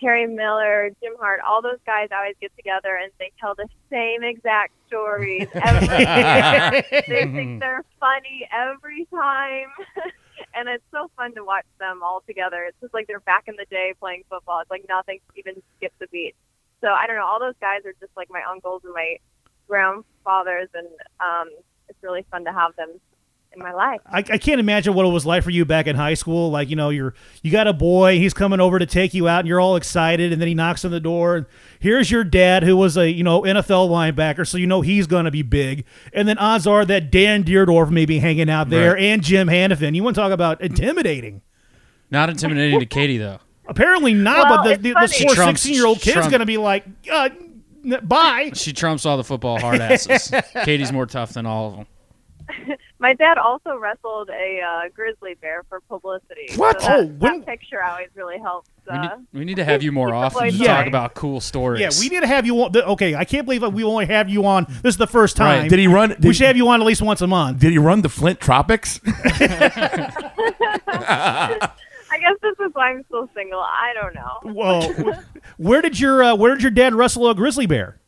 Terry 0.00 0.26
Miller, 0.26 0.90
Jim 1.02 1.12
Hart, 1.20 1.40
all 1.46 1.60
those 1.60 1.78
guys 1.84 2.08
always 2.12 2.34
get 2.40 2.54
together 2.56 2.96
and 2.96 3.12
they 3.18 3.32
tell 3.38 3.54
the 3.54 3.68
same 3.90 4.22
exact 4.22 4.72
stories 4.86 5.46
they 5.54 7.30
think 7.32 7.60
they're 7.60 7.84
funny 8.00 8.48
every 8.50 9.06
time. 9.14 9.68
and 10.54 10.68
it's 10.68 10.84
so 10.90 11.10
fun 11.16 11.34
to 11.34 11.44
watch 11.44 11.66
them 11.78 12.02
all 12.02 12.22
together. 12.26 12.64
It's 12.68 12.76
just 12.80 12.94
like 12.94 13.06
they're 13.06 13.20
back 13.20 13.44
in 13.46 13.56
the 13.56 13.66
day 13.70 13.94
playing 13.98 14.24
football. 14.28 14.60
It's 14.60 14.70
like 14.70 14.84
nothing 14.88 15.20
even 15.36 15.62
skips 15.76 15.96
a 16.02 16.08
beat. 16.08 16.34
So 16.80 16.88
I 16.88 17.06
don't 17.06 17.16
know. 17.16 17.26
All 17.26 17.40
those 17.40 17.58
guys 17.60 17.84
are 17.84 17.94
just 18.00 18.16
like 18.16 18.28
my 18.30 18.42
uncles 18.48 18.82
and 18.84 18.94
my 18.94 19.18
grandfathers, 19.68 20.68
and 20.74 20.88
um, 21.20 21.48
it's 21.88 21.98
really 22.02 22.24
fun 22.30 22.44
to 22.44 22.52
have 22.52 22.74
them 22.76 23.00
in 23.52 23.58
my 23.62 23.72
life. 23.72 24.00
I, 24.06 24.18
I 24.18 24.38
can't 24.38 24.60
imagine 24.60 24.94
what 24.94 25.04
it 25.04 25.08
was 25.08 25.26
like 25.26 25.42
for 25.42 25.50
you 25.50 25.64
back 25.64 25.86
in 25.86 25.96
high 25.96 26.14
school. 26.14 26.50
Like, 26.50 26.70
you 26.70 26.76
know, 26.76 26.90
you're 26.90 27.14
you 27.42 27.50
got 27.50 27.66
a 27.66 27.72
boy, 27.72 28.18
he's 28.18 28.32
coming 28.32 28.60
over 28.60 28.78
to 28.78 28.86
take 28.86 29.12
you 29.12 29.26
out, 29.28 29.40
and 29.40 29.48
you're 29.48 29.60
all 29.60 29.76
excited, 29.76 30.32
and 30.32 30.40
then 30.40 30.46
he 30.48 30.54
knocks 30.54 30.84
on 30.84 30.90
the 30.92 31.00
door, 31.00 31.36
and 31.36 31.46
here's 31.80 32.10
your 32.10 32.22
dad, 32.24 32.62
who 32.62 32.76
was 32.76 32.96
a 32.96 33.10
you 33.10 33.24
know 33.24 33.42
NFL 33.42 33.88
linebacker, 33.88 34.46
so 34.46 34.56
you 34.58 34.66
know 34.66 34.80
he's 34.82 35.06
going 35.06 35.24
to 35.24 35.30
be 35.30 35.42
big, 35.42 35.84
and 36.12 36.28
then 36.28 36.38
odds 36.38 36.66
are 36.66 36.84
that 36.84 37.10
Dan 37.10 37.42
Dierdorf 37.44 37.90
may 37.90 38.06
be 38.06 38.18
hanging 38.20 38.48
out 38.50 38.70
there, 38.70 38.92
Right. 38.94 39.02
and 39.02 39.22
Jim 39.22 39.48
Hanifan. 39.48 39.94
You 39.94 40.04
want 40.04 40.14
to 40.14 40.20
talk 40.22 40.32
about 40.32 40.60
intimidating? 40.60 41.42
Not 42.10 42.30
intimidating 42.30 42.78
to 42.80 42.86
Katie 42.86 43.18
though. 43.18 43.38
Apparently 43.68 44.14
not, 44.14 44.48
Well, 44.50 44.64
but 44.64 44.82
the, 44.82 44.88
the, 44.88 44.94
the 45.06 45.24
poor 45.26 45.34
Trump's- 45.34 45.62
16 45.62 45.74
year 45.74 45.86
old 45.86 46.00
kid's 46.00 46.14
Trump- 46.14 46.30
going 46.30 46.40
to 46.40 46.46
be 46.46 46.56
like, 46.56 46.84
uh, 47.10 47.28
n- 47.84 48.00
bye. 48.02 48.50
She 48.54 48.72
trumps 48.72 49.06
all 49.06 49.16
the 49.16 49.22
football 49.22 49.60
hard 49.60 49.80
asses. 49.80 50.32
Katie's 50.64 50.90
more 50.92 51.06
tough 51.06 51.32
than 51.34 51.46
all 51.46 51.66
of 51.68 51.76
them. 51.76 52.76
My 53.00 53.14
dad 53.14 53.38
also 53.38 53.76
wrestled 53.78 54.28
a 54.28 54.60
uh, 54.60 54.88
grizzly 54.94 55.34
bear 55.40 55.64
for 55.70 55.80
publicity. 55.80 56.50
What? 56.56 56.82
So 56.82 56.86
that, 56.88 56.98
Oh, 57.00 57.06
when- 57.06 57.38
that 57.40 57.46
picture 57.46 57.82
always 57.82 58.08
really 58.14 58.38
helps. 58.38 58.68
We 58.90 58.98
need, 58.98 59.06
Uh, 59.10 59.16
we 59.32 59.44
need 59.46 59.54
to 59.56 59.64
have 59.64 59.82
you 59.82 59.90
more 59.92 60.08
keep 60.08 60.12
the 60.12 60.16
often 60.18 60.48
to 60.48 60.54
Yeah. 60.54 60.76
talk 60.76 60.86
about 60.86 61.14
cool 61.14 61.40
stories. 61.40 61.80
Yeah, 61.80 61.88
we 61.98 62.08
need 62.14 62.20
to 62.20 62.26
have 62.26 62.44
you 62.44 62.56
on. 62.62 62.76
Okay, 62.76 63.14
I 63.14 63.24
can't 63.24 63.46
believe 63.46 63.62
we 63.72 63.84
only 63.84 64.04
have 64.06 64.28
you 64.28 64.44
on. 64.46 64.66
This 64.82 64.94
is 64.94 64.96
the 64.98 65.06
first 65.06 65.36
time. 65.36 65.68
Did 65.68 65.78
he 65.78 65.86
run? 65.86 66.10
Did, 66.10 66.24
we 66.24 66.34
should 66.34 66.46
have 66.46 66.56
you 66.58 66.68
on 66.68 66.80
at 66.80 66.86
least 66.86 67.00
once 67.00 67.20
a 67.22 67.26
month. 67.26 67.58
did 67.60 67.70
he 67.72 67.78
run 67.78 68.02
the 68.02 68.08
Flint 68.10 68.38
Tropics? 68.40 69.00
I 70.92 72.18
guess 72.18 72.34
this 72.42 72.58
is 72.60 72.70
why 72.74 72.90
I'm 72.90 73.04
still 73.04 73.28
single. 73.34 73.60
I 73.60 73.92
don't 73.94 74.14
know. 74.14 74.52
Whoa, 74.52 75.14
where 75.56 75.80
did 75.80 75.98
your 76.00 76.22
uh, 76.22 76.34
where 76.34 76.52
did 76.54 76.62
your 76.62 76.70
dad 76.72 76.94
wrestle 76.94 77.28
a 77.30 77.34
grizzly 77.34 77.66
bear? 77.66 78.00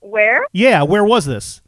Where? 0.00 0.46
Yeah, 0.52 0.82
where 0.82 1.04
was 1.04 1.26
this? 1.26 1.60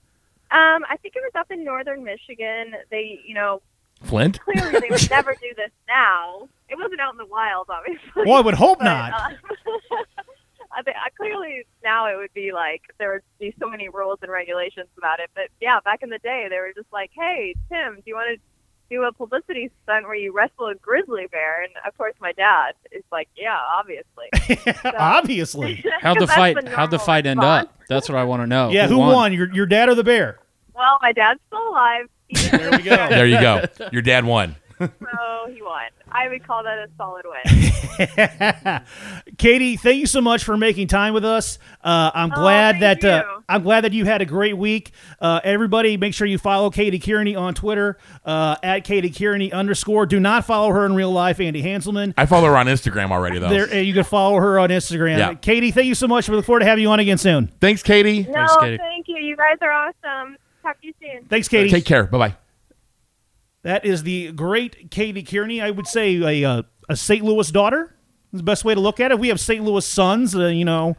Um, 0.55 0.85
I 0.89 0.97
think 1.03 1.17
it 1.17 1.23
was 1.23 1.33
up 1.35 1.51
in 1.51 1.65
northern 1.65 2.05
Michigan. 2.05 2.75
They, 2.91 3.21
you 3.27 3.35
know, 3.35 3.61
Flint? 4.03 4.39
clearly 4.41 4.79
they 4.81 4.89
would 4.91 5.11
never 5.11 5.33
do 5.35 5.53
this 5.57 5.71
now. 5.89 6.49
It 6.69 6.77
wasn't 6.79 7.01
out 7.01 7.13
in 7.13 7.19
the 7.19 7.27
wild, 7.27 7.67
obviously. 7.69 8.23
Well, 8.25 8.35
I 8.37 8.41
would 8.41 8.55
hope 8.55 8.79
But, 8.79 8.85
not. 8.85 9.13
uh, 9.13 9.35
I 10.77 10.83
think 10.83 10.97
uh, 10.97 11.09
clearly 11.17 11.67
now 11.85 12.07
it 12.13 12.17
would 12.17 12.33
be 12.35 12.53
like 12.53 12.83
there 12.99 13.13
would 13.13 13.23
be 13.39 13.55
so 13.61 13.69
many 13.69 13.89
rules 13.89 14.19
and 14.23 14.31
regulations 14.31 14.89
about 14.99 15.21
it. 15.21 15.31
But 15.35 15.45
yeah, 15.61 15.79
back 15.85 16.03
in 16.03 16.11
the 16.11 16.19
day, 16.19 16.47
they 16.51 16.57
were 16.59 16.73
just 16.75 16.93
like, 16.93 17.11
"Hey, 17.15 17.55
Tim, 17.69 17.97
do 17.97 18.03
you 18.07 18.15
want 18.15 18.37
to 18.37 18.41
do 18.91 19.05
a 19.05 19.13
publicity 19.13 19.71
stunt 19.85 20.05
where 20.07 20.17
you 20.17 20.33
wrestle 20.33 20.67
a 20.67 20.75
grizzly 20.75 21.27
bear?" 21.31 21.63
And 21.63 21.73
of 21.87 21.97
course, 21.97 22.15
my 22.21 22.33
dad 22.33 22.73
is 22.91 23.05
like, 23.13 23.29
"Yeah, 23.37 23.57
obviously." 23.57 24.27
Obviously. 24.99 25.85
How'd 26.01 26.19
the 26.19 26.27
'Cause 26.27 26.35
fight? 26.35 26.65
the 26.65 26.71
How'd 26.71 26.91
the 26.91 26.99
fight 26.99 27.27
end 27.27 27.39
response. 27.39 27.69
up? 27.69 27.81
That's 27.89 28.09
what 28.09 28.19
I 28.19 28.25
want 28.25 28.43
to 28.43 28.47
know. 28.47 28.71
Yeah, 28.71 28.89
who 28.89 28.99
won? 28.99 29.33
Your 29.33 29.53
your 29.55 29.67
dad 29.67 29.89
or 29.89 29.95
the 29.95 30.05
bear? 30.05 30.39
Well, 30.75 30.99
my 31.03 31.12
dad's 31.12 31.41
still 31.49 31.68
alive. 31.68 32.09
There 32.51 32.70
we 32.70 32.79
go. 32.83 32.97
There 33.09 33.27
you 33.27 33.41
go. 33.41 33.64
Your 33.93 34.03
dad 34.03 34.25
won. 34.25 34.57
so 34.79 34.89
he 35.53 35.62
won. 35.62 35.85
I 36.11 36.29
would 36.29 36.45
call 36.45 36.64
that 36.64 36.79
a 36.79 36.89
solid 36.97 37.25
win. 37.25 38.81
Katie, 39.39 39.77
thank 39.77 39.99
you 39.99 40.07
so 40.07 40.20
much 40.20 40.43
for 40.43 40.57
making 40.57 40.89
time 40.89 41.14
with 41.14 41.25
us. 41.25 41.59
Uh, 41.83 42.11
I'm 42.14 42.33
Oh, 42.33 42.37
glad 42.37 42.79
thank 42.81 43.01
that 43.03 43.05
uh, 43.05 43.25
you. 43.37 43.45
I'm 43.49 43.62
glad 43.62 43.83
that 43.85 43.93
you 43.93 44.05
had 44.05 44.20
a 44.20 44.25
great 44.25 44.57
week. 44.57 44.91
Uh, 45.20 45.41
everybody, 45.45 45.97
make 45.97 46.12
sure 46.14 46.27
you 46.27 46.39
follow 46.39 46.70
Katie 46.70 46.99
Kearney 46.99 47.37
on 47.37 47.55
Twitter 47.55 47.99
uh, 48.25 48.57
at 48.64 48.81
Katie 48.85 49.11
Kearney 49.11 49.53
underscore. 49.53 50.07
Do 50.07 50.18
not 50.18 50.45
follow 50.45 50.70
her 50.72 50.87
in 50.87 50.95
real 50.95 51.12
life, 51.12 51.41
Andy 51.41 51.62
Hanselman. 51.62 52.14
I 52.16 52.27
follow 52.27 52.47
her 52.49 52.57
on 52.57 52.66
Instagram 52.66 53.11
already, 53.12 53.39
though. 53.39 53.49
There, 53.49 53.81
you 53.83 53.95
can 53.95 54.05
follow 54.05 54.39
her 54.41 54.59
on 54.59 54.70
Instagram. 54.70 55.18
Yeah. 55.18 55.35
Katie, 55.35 55.70
thank 55.70 55.87
you 55.87 55.95
so 55.95 56.09
much. 56.09 56.29
We 56.29 56.35
look 56.37 56.47
forward 56.47 56.61
to 56.61 56.66
having 56.66 56.83
you 56.83 56.91
on 56.91 56.99
again 57.01 57.18
soon. 57.18 57.47
Thanks, 57.61 57.83
Katie. 57.83 58.25
No, 58.25 58.33
Thanks, 58.33 58.57
Katie. 58.57 58.79
thank 58.79 59.09
you. 59.09 59.18
You 59.18 59.37
guys 59.37 59.59
are 59.62 59.70
awesome. 59.72 60.37
Talk 60.65 60.81
to 60.81 60.87
you 60.89 60.95
soon. 61.01 61.25
Thanks, 61.27 61.47
Katie. 61.47 61.71
Take 61.71 61.85
care. 61.85 62.05
Bye 62.05 62.19
bye. 62.19 62.37
That 63.62 63.85
is 63.85 64.03
the 64.03 64.33
great 64.33 64.91
Katie 64.91 65.23
Kearney. 65.23 65.61
I 65.61 65.71
would 65.71 65.87
say 65.87 66.17
a 66.43 66.49
uh, 66.51 66.62
a 66.89 66.97
St. 66.97 67.23
Louis 67.25 67.51
daughter 67.51 67.95
is 68.33 68.39
the 68.41 68.45
best 68.45 68.65
way 68.65 68.75
to 68.75 68.81
look 68.81 68.99
at 69.01 69.11
it. 69.11 69.19
We 69.19 69.29
have 69.29 69.41
St. 69.41 69.65
Louis 69.65 69.87
sons. 69.87 70.35
Uh, 70.37 70.47
you 70.49 70.65
know, 70.67 70.97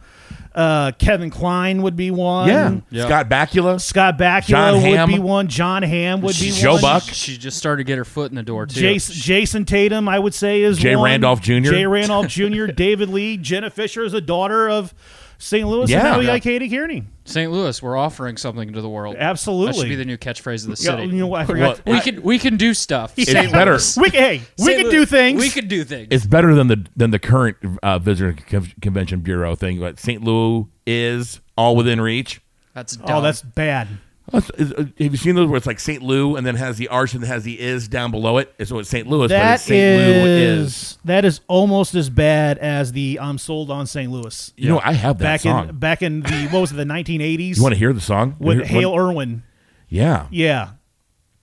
uh, 0.55 0.91
Kevin 0.97 1.29
Kline 1.29 1.83
would 1.83 1.95
be 1.95 2.09
one. 2.09 2.47
Yeah. 2.47 2.77
Yeah. 2.89 3.05
Scott 3.05 3.29
Bakula. 3.29 3.79
Scott 3.81 4.17
Bakula 4.17 4.45
John 4.47 4.73
would 4.81 4.83
Hamm. 4.97 5.09
be 5.11 5.19
one. 5.19 5.47
Jon 5.47 5.83
Hamm 5.83 6.21
would 6.21 6.35
be 6.39 6.49
Joe 6.51 6.71
one. 6.73 6.81
Joe 6.81 6.87
Buck. 6.87 7.03
She 7.03 7.37
just 7.37 7.57
started 7.57 7.83
to 7.83 7.87
get 7.87 7.97
her 7.99 8.05
foot 8.05 8.31
in 8.31 8.35
the 8.35 8.43
door 8.43 8.65
too. 8.65 8.79
Jason, 8.79 9.15
Jayson 9.15 9.65
Tatum, 9.65 10.07
I 10.09 10.17
would 10.17 10.33
say, 10.33 10.61
is 10.63 10.79
Jay 10.79 10.95
one. 10.95 11.05
Randolph 11.05 11.41
Jr.. 11.41 11.59
Jay 11.71 11.85
Randolph 11.85 12.27
Jr., 12.29 12.65
David 12.67 13.09
Lee, 13.09 13.37
Jenna 13.37 13.69
Fischer 13.69 14.03
is 14.03 14.13
a 14.15 14.21
daughter 14.21 14.69
of 14.69 14.93
St. 15.37 15.67
Louis. 15.67 15.89
Yeah. 15.91 15.97
and 15.99 16.03
now 16.05 16.19
we 16.19 16.25
Yeah. 16.25 16.33
got 16.37 16.41
Katie 16.41 16.69
Kearney. 16.69 17.03
St. 17.27 17.51
Louis, 17.51 17.81
we're 17.81 17.97
offering 17.97 18.37
something 18.37 18.71
to 18.73 18.81
the 18.81 18.89
world. 18.89 19.15
Absolutely. 19.17 19.73
That 19.73 19.79
should 19.79 19.89
be 19.89 19.95
the 19.95 20.05
new 20.05 20.17
catchphrase 20.17 20.67
of 20.69 20.77
the 20.77 20.83
Yeah, 20.83 20.97
city. 20.97 21.07
you 21.07 21.19
know 21.21 21.27
what? 21.27 21.41
I 21.41 21.45
forgot. 21.45 21.81
Well, 21.85 21.95
we 21.95 22.01
can 22.01 22.21
we 22.21 22.37
can 22.39 22.55
do 22.55 22.73
stuff. 22.75 23.13
It's 23.17 23.31
St. 23.31 23.51
better. 23.51 23.79
We, 23.99 24.11
can- 24.11 24.21
hey, 24.21 24.41
we 24.59 24.63
St. 24.65 24.77
can 24.77 24.83
Louis. 24.85 24.91
do 24.91 25.05
things. 25.07 25.39
We 25.41 25.49
can 25.49 25.67
do 25.67 25.83
things. 25.83 26.07
It's 26.11 26.25
better 26.25 26.53
than 26.53 26.67
the 26.67 26.85
than 26.95 27.09
the 27.11 27.19
current 27.19 27.57
uh, 27.81 27.97
visitor 27.99 28.33
convention 28.79 29.21
bureau 29.21 29.55
thing. 29.55 29.79
But 29.79 29.99
St. 29.99 30.23
Louis 30.23 30.67
is 30.85 31.41
all 31.57 31.75
within 31.75 31.99
reach. 31.99 32.41
That's 32.75 32.97
oh, 33.03 33.21
that's 33.21 33.41
bad. 33.41 33.87
That's- 34.31 34.49
is- 34.59 34.73
uh, 34.73 34.85
Have 34.97 35.11
you 35.11 35.17
seen 35.17 35.35
those 35.35 35.47
where 35.47 35.57
it's 35.57 35.67
like 35.67 35.79
St. 35.79 36.01
Lou 36.01 36.35
and 36.35 36.45
then 36.45 36.55
has 36.55 36.77
the 36.77 36.87
arch 36.87 37.13
and 37.13 37.23
has 37.23 37.43
the 37.43 37.59
is 37.59 37.87
down 37.87 38.11
below 38.11 38.37
it? 38.39 38.53
So 38.65 38.79
it's 38.79 38.89
St. 38.89 39.07
Louis, 39.07 39.27
but 39.27 39.35
That 39.35 39.53
it's 39.55 39.63
St. 39.63 39.99
Lou 39.99 40.25
is. 40.25 40.67
is 40.67 40.97
that 41.05 41.25
is 41.25 41.41
almost 41.47 41.93
as 41.95 42.09
bad 42.09 42.57
as 42.57 42.91
the 42.91 43.19
"I'm 43.21 43.37
sold 43.37 43.69
on 43.69 43.85
St. 43.87 44.11
Louis." 44.11 44.51
You 44.57 44.69
know, 44.69 44.81
I 44.83 44.93
have 44.93 45.19
that 45.19 45.23
back 45.23 45.41
song. 45.41 45.69
in 45.69 45.75
back 45.77 46.01
in 46.01 46.21
the 46.21 46.47
what 46.51 46.61
was 46.61 46.71
it 46.71 46.75
the 46.75 46.85
1980s 46.85 47.57
you 47.57 47.63
want 47.63 47.73
to 47.73 47.79
hear 47.79 47.93
the 47.93 48.01
song? 48.01 48.35
with 48.39 48.57
Hear- 48.57 48.65
Hale 48.81 48.95
Irwin. 48.95 49.43
Yeah. 49.89 50.25
Yeah, 50.31 50.69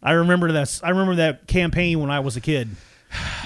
I 0.02 0.12
remember 0.12 0.50
that. 0.52 0.80
I 0.82 0.90
remember 0.90 1.14
that 1.16 1.46
campaign 1.46 2.00
when 2.00 2.10
I 2.10 2.20
was 2.20 2.36
a 2.36 2.40
kid. 2.40 2.68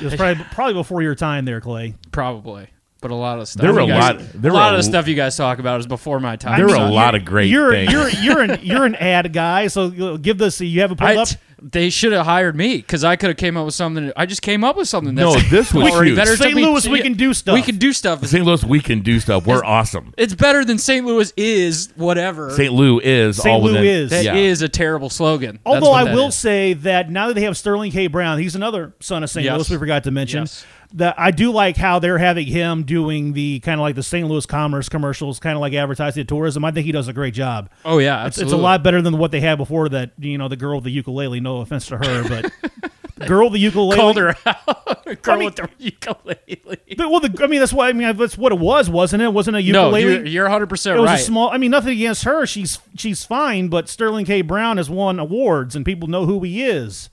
It 0.01 0.05
was 0.05 0.15
probably 0.15 0.45
probably 0.53 0.75
before 0.75 1.03
your 1.03 1.15
time 1.15 1.45
there, 1.45 1.61
Clay. 1.61 1.95
Probably. 2.13 2.69
But 3.09 3.15
a 3.15 3.19
lot 3.19 3.39
of 3.39 3.47
stuff. 3.49 3.63
There 3.63 3.73
were 3.73 3.81
a 3.81 3.87
guys- 3.87 4.15
lot- 4.17 4.33
there 4.35 4.51
a 4.51 4.55
were 4.55 4.61
lot 4.61 4.75
a 4.75 4.79
of 4.79 4.85
the 4.85 4.91
stuff 4.91 5.07
you 5.07 5.15
guys 5.15 5.37
talk 5.37 5.59
about 5.61 5.81
is 5.81 5.87
before 5.87 6.19
my 6.21 6.37
time. 6.37 6.59
There 6.59 6.67
were 6.67 6.75
a 6.75 6.91
lot 6.91 7.15
of 7.15 7.25
great 7.25 7.51
You're 7.51 7.71
things. 7.71 7.93
you're 7.93 8.09
you're 8.09 8.41
an 8.43 8.59
you're 8.63 8.85
an 8.85 8.95
ad 8.97 9.33
guy, 9.33 9.69
so 9.69 10.17
give 10.19 10.39
this. 10.39 10.61
You 10.61 10.81
have 10.81 10.91
a 10.91 10.97
pulled 10.97 11.11
I, 11.11 11.23
up. 11.23 11.29
they 11.63 11.89
should 11.91 12.13
have 12.13 12.27
hired 12.27 12.57
me 12.57 12.77
because 12.79 13.05
I 13.05 13.15
could 13.17 13.29
have 13.29 13.37
came 13.37 13.57
up 13.57 13.65
with 13.65 13.75
something. 13.75 14.13
I 14.17 14.27
just 14.27 14.43
came 14.43 14.65
up 14.65 14.77
with 14.77 14.89
something. 14.89 15.15
That's 15.15 15.35
No, 15.35 15.41
this 15.51 15.73
was 15.73 15.91
already 15.91 16.11
huge. 16.11 16.17
better. 16.19 16.33
It 16.33 16.39
St. 16.39 16.51
took 16.51 16.57
me- 16.57 16.65
Louis, 16.67 16.89
we 16.89 17.01
can 17.01 17.13
do 17.15 17.33
stuff. 17.33 17.55
We 17.55 17.63
can 17.63 17.77
do 17.79 17.93
stuff. 17.93 18.25
St. 18.27 18.45
Louis, 18.45 18.65
we 18.65 18.81
can 18.81 19.01
do 19.01 19.21
stuff. 19.21 19.47
We're 19.47 19.65
awesome. 19.65 20.13
It's 20.19 20.35
better 20.35 20.65
than 20.65 20.79
St. 20.79 21.07
Louis 21.07 21.33
is 21.37 21.91
whatever. 21.97 22.51
St. 22.51 22.73
Louis 22.73 23.05
is 23.05 23.37
St. 23.37 23.63
Louis 23.63 23.73
within- 23.75 23.87
is. 23.87 24.11
That 24.11 24.37
is 24.37 24.61
yeah. 24.61 24.67
a 24.67 24.69
terrible 24.69 25.11
slogan. 25.11 25.61
Although 25.65 25.93
I 25.93 26.05
will 26.13 26.29
is. 26.29 26.35
say 26.35 26.73
that 26.75 27.11
now 27.11 27.29
that 27.29 27.35
they 27.35 27.43
have 27.43 27.57
Sterling 27.57 27.93
K. 27.93 28.09
Brown, 28.09 28.39
he's 28.39 28.55
another 28.57 28.95
son 29.01 29.23
of 29.23 29.31
St. 29.31 29.45
Yes. 29.45 29.55
Louis. 29.57 29.71
We 29.71 29.79
forgot 29.79 30.05
to 30.05 30.11
mention 30.11 30.41
Yes. 30.43 30.65
That 30.95 31.15
I 31.19 31.31
do 31.31 31.51
like 31.53 31.77
how 31.77 31.99
they're 31.99 32.19
having 32.19 32.47
him 32.47 32.85
doing 32.85 33.33
the 33.33 33.61
kind 33.61 33.81
of 33.81 33.83
like 33.83 33.95
the 33.97 34.03
St. 34.03 34.27
Louis 34.29 34.47
Commerce 34.47 34.89
commercials, 34.89 35.39
kind 35.39 35.57
of 35.57 35.61
like 35.61 35.75
advertising 35.75 36.21
the 36.23 36.27
tourism. 36.27 36.65
I 36.65 36.71
think 36.71 36.87
he 36.87 36.93
does 36.93 37.09
a 37.09 37.13
great 37.13 37.35
job. 37.35 37.71
Oh 37.85 37.99
yeah, 37.99 38.21
It's, 38.27 38.39
absolutely. 38.39 38.55
it's 38.55 38.61
a 38.61 38.63
lot 38.63 38.83
better 38.83 39.03
than 39.03 39.19
what 39.19 39.31
they 39.31 39.41
had 39.41 39.57
before. 39.57 39.89
That 39.89 40.13
you 40.19 40.39
know 40.39 40.49
the 40.49 40.57
girl 40.57 40.77
with 40.77 40.85
the 40.85 40.91
ukulele. 40.91 41.41
No 41.41 41.59
offense 41.59 41.87
to 41.89 41.99
her, 41.99 42.29
but 42.29 42.53
the 43.17 43.27
girl 43.27 43.47
with 43.47 43.55
the 43.55 43.61
ukulele 43.61 43.97
Called 43.97 44.17
her 44.17 44.35
out. 44.47 44.83
Girl 45.23 45.35
I 45.35 45.39
mean- 45.39 45.45
with 45.47 45.57
the 45.57 45.69
ukulele. 45.79 46.37
But, 46.97 47.11
well, 47.11 47.21
the, 47.21 47.33
I 47.43 47.47
mean 47.47 47.61
that's 47.61 47.73
what 47.73 47.89
I 47.89 47.93
mean. 47.93 48.17
That's 48.17 48.37
what 48.37 48.51
it 48.53 48.59
was, 48.59 48.91
wasn't 48.91 49.23
it? 49.23 49.33
Wasn't 49.33 49.57
a 49.57 49.61
No, 49.61 49.91
ukulele? 49.91 50.03
you're, 50.03 50.27
you're 50.27 50.45
100 50.47 50.69
percent 50.69 50.99
it 50.99 51.01
was 51.01 51.13
a 51.13 51.19
small. 51.19 51.51
I 51.51 51.59
mean, 51.59 51.71
nothing 51.71 51.93
against 51.93 52.25
her. 52.25 52.45
She's 52.47 52.81
she's 52.97 53.25
fine, 53.25 53.69
but 53.69 53.89
Sterling 53.89 54.25
K. 54.27 54.43
Brown 54.43 54.79
has 54.79 54.91
won 54.91 55.19
awards, 55.21 55.77
and 55.77 55.85
people 55.85 56.09
know 56.09 56.27
who 56.27 56.43
he 56.43 56.65
is, 56.65 57.09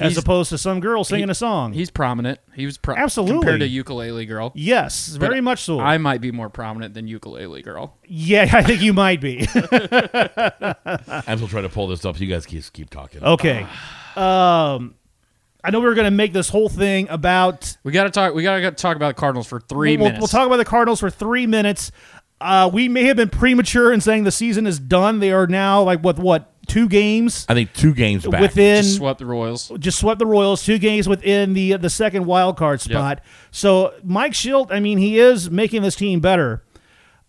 as 0.00 0.16
opposed 0.16 0.50
to 0.50 0.58
some 0.58 0.80
girl 0.80 1.04
singing 1.04 1.30
a 1.30 1.34
song. 1.34 1.72
He's 1.72 1.90
prominent. 1.90 2.38
He 2.54 2.66
was 2.66 2.78
pro- 2.78 2.96
Absolutely. 2.96 3.34
compared 3.38 3.60
to 3.60 3.66
ukulele 3.68 4.26
girl. 4.26 4.52
yes, 4.54 5.08
very 5.08 5.36
But 5.36 5.44
much 5.44 5.62
so. 5.62 5.80
I 5.80 5.98
might 5.98 6.20
be 6.20 6.30
more 6.32 6.48
prominent 6.48 6.94
than 6.94 7.06
ukulele 7.08 7.62
girl. 7.62 7.96
yeah, 8.06 8.48
I 8.52 8.62
think 8.62 8.80
you 8.82 8.92
might 8.92 9.20
be. 9.20 9.40
I'm 9.52 11.36
still 11.38 11.48
trying 11.48 11.62
to 11.64 11.68
pull 11.68 11.88
this 11.88 12.04
up. 12.04 12.16
So 12.16 12.24
you 12.24 12.30
guys 12.30 12.46
keep, 12.46 12.64
keep 12.72 12.90
talking. 12.90 13.22
okay. 13.22 13.66
Um, 14.16 14.94
I 15.64 15.70
know 15.70 15.80
we 15.80 15.86
were 15.86 15.94
going 15.94 16.06
to 16.06 16.10
make 16.10 16.32
this 16.32 16.48
whole 16.48 16.68
thing 16.68 17.08
about 17.08 17.76
We 17.84 17.92
got 17.92 18.04
to 18.04 18.10
talk. 18.10 18.34
We 18.34 18.42
got 18.42 18.58
to 18.60 18.70
talk 18.72 18.96
about 18.96 19.14
the 19.14 19.20
Cardinals 19.20 19.46
for 19.46 19.60
3 19.60 19.96
we'll, 19.96 20.06
minutes. 20.06 20.20
We'll 20.20 20.28
talk 20.28 20.46
about 20.46 20.56
the 20.56 20.64
Cardinals 20.64 21.00
for 21.00 21.10
three 21.10 21.46
minutes. 21.46 21.92
Uh, 22.40 22.68
we 22.72 22.88
may 22.88 23.04
have 23.04 23.16
been 23.16 23.28
premature 23.28 23.92
in 23.92 24.00
saying 24.00 24.24
the 24.24 24.32
season 24.32 24.66
is 24.66 24.80
done. 24.80 25.20
They 25.20 25.30
are 25.30 25.46
now 25.46 25.82
like 25.84 26.00
what 26.00 26.18
what 26.18 26.51
two 26.66 26.88
games 26.88 27.44
I 27.48 27.54
think 27.54 27.72
two 27.72 27.92
games 27.94 28.26
back. 28.26 28.40
within 28.40 28.82
Just 28.82 28.96
swept 28.96 29.18
the 29.18 29.26
Royals. 29.26 29.72
just 29.78 29.98
swept 29.98 30.18
the 30.18 30.26
Royals 30.26 30.64
two 30.64 30.78
games 30.78 31.08
within 31.08 31.54
the 31.54 31.76
the 31.76 31.90
second 31.90 32.24
wild 32.26 32.56
card 32.56 32.80
spot. 32.80 33.20
So 33.50 33.94
Mike 34.04 34.32
Shildt, 34.32 34.68
I 34.70 34.80
mean, 34.80 34.98
he 34.98 35.18
is 35.18 35.50
making 35.50 35.82
this 35.82 35.96
team 35.96 36.20
better. 36.20 36.62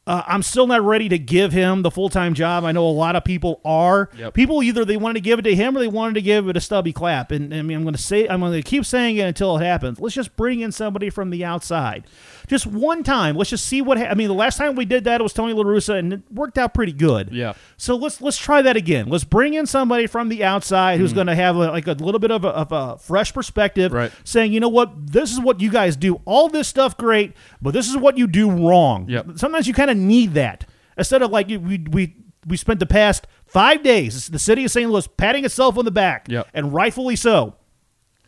Uh, 0.06 0.22
I'm 0.28 0.44
still 0.44 0.68
not 0.68 0.82
ready 0.82 1.08
to 1.08 1.18
give 1.18 1.54
him 1.54 1.82
the 1.82 1.90
full 1.90 2.10
time 2.10 2.34
job. 2.34 2.66
I 2.66 2.74
know 2.74 2.86
a 2.86 2.92
lot 2.92 3.16
of 3.16 3.24
people 3.24 3.62
are. 3.64 4.10
Yep. 4.18 4.34
People 4.34 4.62
either 4.62 4.84
they 4.84 4.98
wanted 4.98 5.14
to 5.14 5.22
give 5.22 5.40
it 5.40 5.44
to 5.44 5.56
him 5.56 5.78
or 5.78 5.80
they 5.80 5.88
wanted 5.88 6.16
to 6.16 6.22
give 6.22 6.50
it 6.50 6.58
a 6.58 6.60
stubby 6.62 6.92
clap. 6.92 7.32
And 7.32 7.54
I 7.54 7.62
mean, 7.62 7.78
I'm 7.78 7.84
going 7.84 7.96
to 7.96 8.02
say 8.02 8.28
I'm 8.28 8.42
going 8.42 8.52
to 8.52 8.62
keep 8.62 8.86
saying 8.86 9.16
it 9.16 9.22
until 9.22 9.56
it 9.58 9.64
happens. 9.64 10.02
Let's 10.02 10.14
just 10.16 10.36
bring 10.36 10.60
in 10.60 10.74
somebody 10.74 11.10
from 11.10 11.30
the 11.30 11.46
outside, 11.46 12.04
just 12.48 12.68
one 12.68 13.04
time. 13.04 13.38
Let's 13.38 13.50
just 13.52 13.66
see 13.66 13.82
what. 13.82 13.98
Ha- 13.98 14.08
I 14.08 14.14
mean, 14.14 14.28
the 14.28 14.34
last 14.34 14.58
time 14.58 14.76
we 14.76 14.84
did 14.84 15.06
that 15.06 15.22
it 15.22 15.24
was 15.24 15.32
Tony 15.32 15.54
La 15.54 15.64
Russa, 15.64 15.98
and 15.98 16.12
it 16.12 16.22
worked 16.30 16.58
out 16.58 16.74
pretty 16.74 16.92
good. 16.92 17.30
Yeah. 17.32 17.54
So 17.78 17.96
let's 17.96 18.20
let's 18.20 18.38
try 18.38 18.62
that 18.62 18.76
again. 18.76 19.08
Let's 19.08 19.24
bring 19.24 19.54
in 19.54 19.66
somebody 19.66 20.08
from 20.08 20.28
the 20.28 20.44
outside 20.44 20.96
Mm-hmm. 20.96 21.02
who's 21.02 21.14
going 21.14 21.28
to 21.28 21.36
have 21.36 21.56
a, 21.56 21.72
like 21.72 21.88
a 21.88 21.94
little 21.94 22.20
bit 22.20 22.32
of 22.32 22.44
a, 22.44 22.50
of 22.50 22.72
a 22.74 22.98
fresh 22.98 23.34
perspective, 23.34 23.94
Right. 23.94 24.12
saying, 24.26 24.52
you 24.52 24.60
know 24.60 24.68
what, 24.68 24.92
this 25.14 25.32
is 25.32 25.40
what 25.40 25.62
you 25.62 25.72
guys 25.72 25.96
do. 25.96 26.20
All 26.26 26.50
this 26.50 26.68
stuff 26.68 26.98
great, 26.98 27.32
but 27.62 27.72
this 27.74 27.88
is 27.90 27.96
what 27.96 28.18
you 28.18 28.28
do 28.28 28.52
wrong. 28.52 29.08
Yep. 29.08 29.38
Sometimes 29.38 29.66
you 29.66 29.74
kind 29.74 29.90
of 29.90 29.93
need 29.96 30.34
that 30.34 30.66
instead 30.98 31.22
of 31.22 31.32
like 31.32 31.48
we 31.48 31.58
we 31.58 32.16
we 32.48 32.58
spent 32.58 32.80
the 32.80 32.86
past 32.86 33.26
five 33.46 33.84
days, 33.84 34.28
the 34.28 34.40
city 34.40 34.66
of 34.66 34.72
St. 34.72 34.90
Louis, 34.90 35.08
patting 35.08 35.46
itself 35.46 35.78
on 35.78 35.86
the 35.86 35.92
back, 35.92 36.28
Yep. 36.30 36.48
and 36.54 36.74
rightfully 36.74 37.16
so 37.16 37.56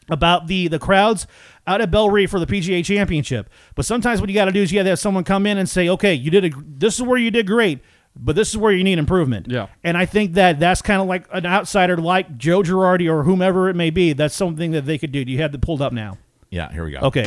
about 0.09 0.47
the 0.47 0.68
the 0.68 0.80
crowds 0.80 1.26
out 1.68 1.82
at 1.82 1.89
Bellerive 1.91 2.30
for 2.30 2.39
the 2.39 2.45
PGA 2.45 2.84
Championship. 2.86 3.49
But 3.76 3.86
sometimes 3.86 4.22
what 4.22 4.30
you 4.30 4.36
got 4.36 4.45
to 4.45 4.51
do 4.51 4.61
is 4.61 4.72
you 4.72 4.80
got 4.80 4.84
to 4.84 4.89
have 4.89 4.99
someone 4.99 5.24
come 5.24 5.45
in 5.47 5.57
and 5.57 5.68
say, 5.68 5.89
"Okay, 5.89 6.13
you 6.13 6.30
did 6.32 6.45
a, 6.45 6.49
this 6.66 6.95
is 6.95 7.01
where 7.01 7.18
you 7.18 7.32
did 7.32 7.47
great, 7.47 7.80
but 8.16 8.36
this 8.36 8.49
is 8.49 8.57
where 8.57 8.72
you 8.72 8.84
need 8.84 8.99
improvement." 8.99 9.47
Yeah. 9.49 9.68
And 9.84 9.97
I 9.97 10.05
think 10.05 10.34
that 10.36 10.59
that's 10.59 10.82
kind 10.84 11.01
of 11.01 11.07
like 11.07 11.26
an 11.34 11.45
outsider 11.45 11.97
like 11.97 12.38
Joe 12.38 12.61
Girardi 12.61 13.11
or 13.11 13.24
whomever 13.24 13.68
it 13.70 13.76
may 13.76 13.89
be. 13.89 14.13
That's 14.13 14.36
something 14.36 14.72
that 14.72 14.86
they 14.86 14.97
could 14.99 15.11
do. 15.11 15.26
Do 15.26 15.32
you 15.32 15.39
have 15.39 15.53
it 15.55 15.61
pulled 15.61 15.82
up 15.82 15.91
now? 15.91 16.18
yeah, 16.51 16.72
here 16.72 16.86
we 16.86 16.91
go. 16.91 16.99
Okay. 16.99 17.26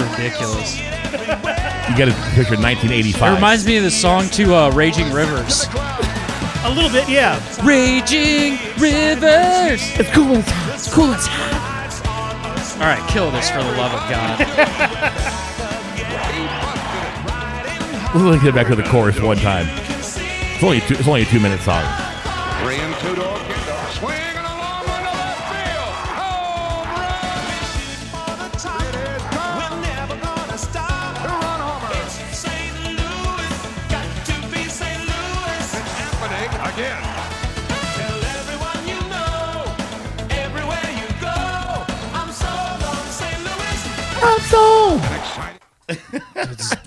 Ridiculous. 0.00 0.78
You 0.78 1.96
got 1.96 2.06
to 2.06 2.14
picture 2.34 2.56
1985. 2.56 3.32
It 3.32 3.34
reminds 3.34 3.66
me 3.66 3.76
of 3.76 3.82
the 3.84 3.90
song 3.90 4.28
to 4.30 4.54
uh, 4.54 4.70
Raging 4.70 5.12
Rivers. 5.12 5.66
A 6.62 6.72
little 6.74 6.90
bit, 6.90 7.08
yeah. 7.08 7.38
Raging 7.64 8.58
Rivers. 8.78 9.82
It's 9.98 10.10
cool. 10.10 10.36
It's. 10.36 10.50
It's 10.74 10.94
cool. 10.94 11.12
It's 11.12 11.26
hot. 11.26 11.70
All 12.80 12.86
right, 12.86 13.10
kill 13.10 13.30
this 13.30 13.50
for 13.50 13.58
the 13.58 13.72
love 13.76 13.92
of 13.92 14.08
God. 14.08 14.38
Let's 18.14 18.42
get 18.42 18.54
back 18.54 18.66
to 18.68 18.74
the 18.74 18.82
chorus 18.82 19.20
one 19.20 19.36
time. 19.36 19.66
It's 19.68 20.62
only 20.62 20.78
a 20.78 20.80
two, 20.80 20.94
it's 20.94 21.06
only 21.06 21.22
a 21.22 21.26
two 21.26 21.40
minute 21.40 21.60
song. 21.60 21.84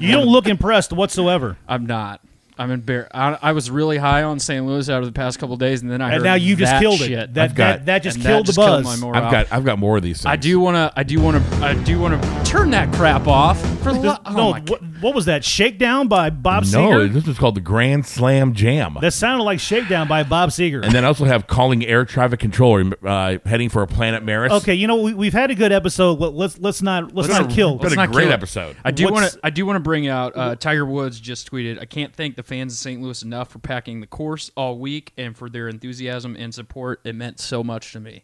You 0.03 0.11
don't 0.13 0.27
look 0.27 0.47
impressed 0.47 0.91
whatsoever. 0.93 1.57
I'm 1.67 1.85
not. 1.85 2.21
I'm 2.57 2.69
embarrassed. 2.71 3.11
I, 3.15 3.37
I 3.41 3.51
was 3.53 3.71
really 3.71 3.97
high 3.97 4.23
on 4.23 4.39
St. 4.39 4.65
Louis 4.65 4.89
out 4.89 4.99
of 4.99 5.05
the 5.07 5.11
past 5.11 5.39
couple 5.39 5.55
days, 5.57 5.81
and 5.81 5.89
then 5.91 6.01
I 6.01 6.05
And 6.05 6.15
heard 6.17 6.23
now 6.23 6.35
you 6.35 6.55
just 6.55 6.71
that 6.71 6.81
killed 6.81 6.99
shit. 6.99 7.11
it. 7.11 7.33
That, 7.33 7.55
got- 7.55 7.79
that 7.79 7.85
that 7.87 8.03
just 8.03 8.21
killed 8.21 8.45
that 8.45 8.53
the 8.53 8.53
just 8.53 8.57
killed 8.59 8.83
buzz. 8.83 9.01
my 9.01 9.07
morale. 9.07 9.23
I've 9.23 9.31
got 9.31 9.47
I've 9.51 9.65
got 9.65 9.79
more 9.79 9.97
of 9.97 10.03
these 10.03 10.17
things. 10.17 10.25
I 10.31 10.35
do 10.35 10.59
want 10.59 10.75
to. 10.75 10.91
I 10.95 11.03
do 11.03 11.19
want 11.19 11.43
to. 11.43 11.55
I 11.65 11.73
do 11.73 11.99
want 11.99 12.21
to 12.21 12.43
turn 12.43 12.69
that 12.71 12.93
crap 12.93 13.27
off 13.27 13.59
for 13.81 13.93
the. 13.93 13.99
Lo- 13.99 14.17
oh 14.25 14.33
no, 14.33 14.51
my 14.51 14.59
what, 14.61 14.81
what 15.01 15.15
was 15.15 15.25
that? 15.25 15.43
Shakedown 15.43 16.07
by 16.07 16.29
Bob 16.29 16.65
No, 16.71 16.89
Seger? 16.89 17.11
this 17.13 17.25
was 17.25 17.37
called 17.37 17.55
the 17.55 17.61
Grand 17.61 18.05
Slam 18.05 18.53
Jam. 18.53 18.97
That 19.01 19.13
sounded 19.13 19.43
like 19.43 19.59
Shakedown 19.59 20.07
by 20.07 20.23
Bob 20.23 20.49
Seger. 20.49 20.83
and 20.83 20.93
then 20.93 21.03
I 21.03 21.07
also 21.07 21.25
have 21.25 21.47
calling 21.47 21.83
air 21.85 22.05
traffic 22.05 22.39
control, 22.39 22.91
uh, 23.03 23.37
heading 23.45 23.69
for 23.69 23.81
a 23.81 23.87
Planet 23.87 24.23
Maris. 24.23 24.53
Okay, 24.53 24.75
you 24.75 24.85
know 24.87 24.97
we, 25.01 25.13
we've 25.13 25.33
had 25.33 25.49
a 25.49 25.55
good 25.55 25.71
episode. 25.71 26.19
Let, 26.19 26.33
let's 26.33 26.59
let's 26.59 26.81
not 26.81 27.15
let's, 27.15 27.29
not 27.29 27.49
kill. 27.49 27.79
It's 27.81 27.89
been 27.95 27.99
a 27.99 28.07
great 28.07 28.25
kill 28.25 28.33
episode. 28.33 28.77
I 28.85 28.91
do 28.91 29.09
want 29.11 29.31
to. 29.31 29.39
I 29.43 29.49
do 29.49 29.65
want 29.65 29.77
to 29.77 29.81
bring 29.81 30.07
out. 30.07 30.37
Uh, 30.37 30.55
Tiger 30.55 30.85
Woods 30.85 31.19
just 31.19 31.49
tweeted. 31.51 31.79
I 31.81 31.85
can't 31.85 32.13
thank 32.13 32.35
the 32.35 32.42
fans 32.43 32.73
of 32.73 32.77
St. 32.79 33.01
Louis 33.01 33.23
enough 33.23 33.49
for 33.49 33.59
packing 33.59 34.01
the 34.01 34.07
course 34.07 34.51
all 34.55 34.77
week 34.77 35.11
and 35.17 35.35
for 35.35 35.49
their 35.49 35.67
enthusiasm 35.67 36.35
and 36.37 36.53
support. 36.53 36.99
It 37.03 37.15
meant 37.15 37.39
so 37.39 37.63
much 37.63 37.91
to 37.93 37.99
me. 37.99 38.23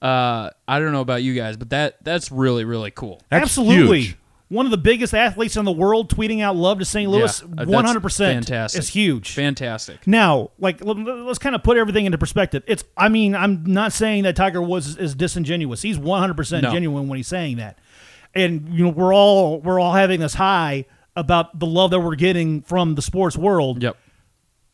Uh, 0.00 0.50
I 0.68 0.78
don't 0.78 0.92
know 0.92 1.00
about 1.00 1.22
you 1.22 1.34
guys, 1.34 1.56
but 1.56 1.70
that 1.70 2.04
that's 2.04 2.30
really 2.30 2.64
really 2.64 2.90
cool. 2.90 3.20
That's 3.30 3.42
Absolutely. 3.42 4.00
huge. 4.02 4.16
One 4.48 4.64
of 4.64 4.70
the 4.70 4.78
biggest 4.78 5.12
athletes 5.12 5.56
in 5.56 5.64
the 5.64 5.72
world 5.72 6.08
tweeting 6.08 6.40
out 6.40 6.54
love 6.54 6.78
to 6.78 6.84
St. 6.84 7.10
Louis. 7.10 7.42
Yeah, 7.42 7.48
uh, 7.48 7.54
that's 7.56 7.68
One 7.68 7.84
hundred 7.84 8.02
percent. 8.02 8.46
Fantastic. 8.46 8.78
It's 8.78 8.88
huge. 8.88 9.32
Fantastic. 9.32 10.06
Now, 10.06 10.50
like, 10.60 10.80
l- 10.82 10.90
l- 10.90 11.24
let's 11.24 11.40
kind 11.40 11.56
of 11.56 11.64
put 11.64 11.76
everything 11.76 12.06
into 12.06 12.16
perspective. 12.16 12.62
It's, 12.68 12.84
I 12.96 13.08
mean, 13.08 13.34
I'm 13.34 13.64
not 13.64 13.92
saying 13.92 14.22
that 14.22 14.36
Tiger 14.36 14.62
Woods 14.62 14.86
is, 14.86 14.96
is 14.98 15.14
disingenuous. 15.16 15.82
He's 15.82 15.98
100% 15.98 16.60
genuine 16.70 17.08
when 17.08 17.16
he's 17.16 17.26
saying 17.26 17.56
that. 17.56 17.76
And, 18.36 18.68
you 18.68 18.84
know, 18.84 18.90
we're 18.90 19.12
all, 19.12 19.58
we're 19.60 19.80
all 19.80 19.94
having 19.94 20.20
this 20.20 20.34
high 20.34 20.84
about 21.16 21.58
the 21.58 21.66
love 21.66 21.90
that 21.90 22.00
we're 22.00 22.14
getting 22.14 22.62
from 22.62 22.94
the 22.94 23.02
sports 23.02 23.36
world. 23.36 23.82
Yep. 23.82 23.96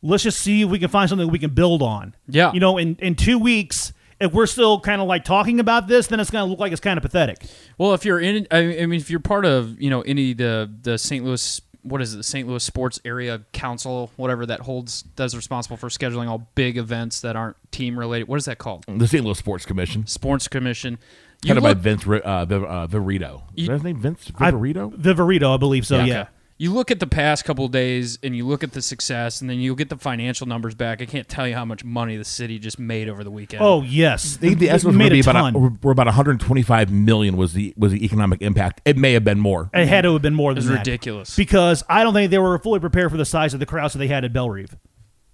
Let's 0.01 0.23
just 0.23 0.39
see 0.39 0.63
if 0.63 0.69
we 0.69 0.79
can 0.79 0.89
find 0.89 1.09
something 1.09 1.29
we 1.29 1.39
can 1.39 1.51
build 1.53 1.81
on. 1.81 2.13
Yeah. 2.27 2.51
You 2.53 2.59
know, 2.59 2.77
in, 2.77 2.97
in 2.99 3.15
two 3.15 3.39
weeks, 3.39 3.93
if 4.19 4.33
we're 4.33 4.45
still 4.47 4.79
kind 4.81 5.01
of 5.01 5.07
like 5.07 5.23
talking 5.23 5.59
about 5.61 5.87
this, 5.87 6.07
then 6.07 6.19
it's 6.19 6.29
going 6.29 6.45
to 6.45 6.49
look 6.49 6.59
like 6.59 6.71
it's 6.73 6.81
kind 6.81 6.97
of 6.97 7.03
pathetic. 7.03 7.45
Well, 7.77 7.93
if 7.93 8.03
you're 8.03 8.19
in, 8.19 8.45
I 8.51 8.61
mean, 8.85 8.93
if 8.93 9.09
you're 9.09 9.19
part 9.21 9.45
of, 9.45 9.81
you 9.81 9.89
know, 9.89 10.01
any 10.01 10.33
the 10.33 10.69
the 10.81 10.97
St. 10.97 11.23
Louis, 11.23 11.61
what 11.83 12.01
is 12.01 12.13
it, 12.13 12.17
the 12.17 12.23
St. 12.23 12.47
Louis 12.47 12.61
Sports 12.63 12.99
Area 13.05 13.41
Council, 13.53 14.11
whatever 14.17 14.45
that 14.45 14.59
holds, 14.61 15.05
that's 15.15 15.35
responsible 15.35 15.77
for 15.77 15.87
scheduling 15.87 16.27
all 16.27 16.49
big 16.55 16.77
events 16.77 17.21
that 17.21 17.37
aren't 17.37 17.55
team 17.71 17.97
related. 17.97 18.27
What 18.27 18.37
is 18.37 18.45
that 18.45 18.57
called? 18.57 18.83
The 18.89 19.07
St. 19.07 19.23
Louis 19.23 19.37
Sports 19.37 19.65
Commission, 19.65 20.05
Sports 20.07 20.49
Commission. 20.49 20.99
You 21.43 21.49
headed 21.49 21.63
by 21.63 21.69
look- 21.69 21.77
Vince 21.79 22.07
Ri- 22.07 22.21
uh, 22.21 22.45
Viv- 22.45 22.63
uh, 22.63 22.87
Viverito. 22.87 23.43
Is 23.55 23.67
that 23.67 23.73
his 23.73 23.83
name? 23.83 23.99
Vince 23.99 24.31
Viverito? 24.31 24.93
Viverito, 24.97 25.53
I 25.53 25.57
believe 25.57 25.85
so. 25.87 26.01
Yeah. 26.03 26.27
You 26.57 26.71
look 26.71 26.91
at 26.91 26.99
the 26.99 27.07
past 27.07 27.45
couple 27.45 27.65
of 27.65 27.71
days 27.71 28.19
and 28.21 28.35
you 28.37 28.45
look 28.45 28.63
at 28.63 28.71
the 28.73 28.81
success, 28.81 29.41
and 29.41 29.49
then 29.49 29.59
you 29.59 29.75
get 29.75 29.89
the 29.89 29.97
financial 29.97 30.47
numbers 30.47 30.75
back. 30.75 31.01
I 31.01 31.05
can't 31.05 31.27
tell 31.27 31.47
you 31.47 31.55
how 31.55 31.65
much 31.65 31.83
money 31.83 32.15
the 32.15 32.23
city 32.23 32.59
just 32.59 32.77
made 32.77 33.09
over 33.09 33.23
the 33.23 33.31
weekend. 33.31 33.63
Oh 33.63 33.81
yes, 33.81 34.37
I 34.41 34.53
the 34.53 34.67
It 34.67 34.71
estimate 34.71 34.95
made 34.95 35.03
would 35.05 35.13
be 35.13 35.19
a 35.19 35.21
about 35.23 35.33
ton. 35.33 35.55
a, 35.55 35.59
we're 35.81 35.91
about 35.91 36.05
125 36.05 36.91
million 36.91 37.35
was 37.37 37.53
the 37.53 37.73
was 37.75 37.91
the 37.91 38.05
economic 38.05 38.41
impact. 38.41 38.81
It 38.85 38.97
may 38.97 39.13
have 39.13 39.23
been 39.23 39.39
more. 39.39 39.69
it 39.73 39.87
had 39.87 40.01
to 40.03 40.13
have 40.13 40.21
been 40.21 40.35
more 40.35 40.51
it 40.51 40.55
than 40.55 40.61
was 40.63 40.69
that. 40.69 40.77
ridiculous. 40.79 41.35
because 41.35 41.83
I 41.89 42.03
don't 42.03 42.13
think 42.13 42.29
they 42.31 42.37
were 42.37 42.57
fully 42.59 42.79
prepared 42.79 43.09
for 43.11 43.17
the 43.17 43.25
size 43.25 43.53
of 43.53 43.59
the 43.59 43.65
crowds 43.65 43.93
that 43.93 43.99
they 43.99 44.07
had 44.07 44.23
at 44.23 44.31
Bellerive. 44.31 44.77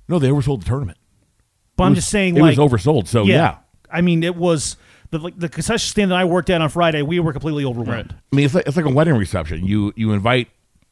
No, 0.07 0.19
they 0.19 0.29
oversold 0.29 0.59
the 0.61 0.65
tournament. 0.65 0.97
But 1.75 1.83
It 1.83 1.87
I'm 1.87 1.91
was- 1.91 1.99
just 1.99 2.09
saying, 2.11 2.37
it 2.37 2.41
like, 2.41 2.57
was 2.57 2.71
oversold. 2.71 3.07
So 3.07 3.23
yeah. 3.25 3.57
I 3.91 4.01
mean, 4.01 4.23
it 4.23 4.35
was 4.35 4.77
the 5.11 5.17
like, 5.19 5.37
the 5.37 5.49
concession 5.49 5.89
stand 5.89 6.11
that 6.11 6.17
I 6.17 6.23
worked 6.25 6.49
at 6.49 6.61
on 6.61 6.69
Friday. 6.69 7.01
We 7.01 7.19
were 7.19 7.33
completely 7.33 7.65
overwhelmed. 7.65 8.15
I 8.31 8.35
mean, 8.35 8.45
it's 8.45 8.55
like 8.55 8.67
it's 8.67 8.77
like 8.77 8.85
a 8.85 8.89
wedding 8.91 9.15
reception. 9.15 9.65
You 9.65 9.91
you 9.97 10.13
invite 10.13 10.47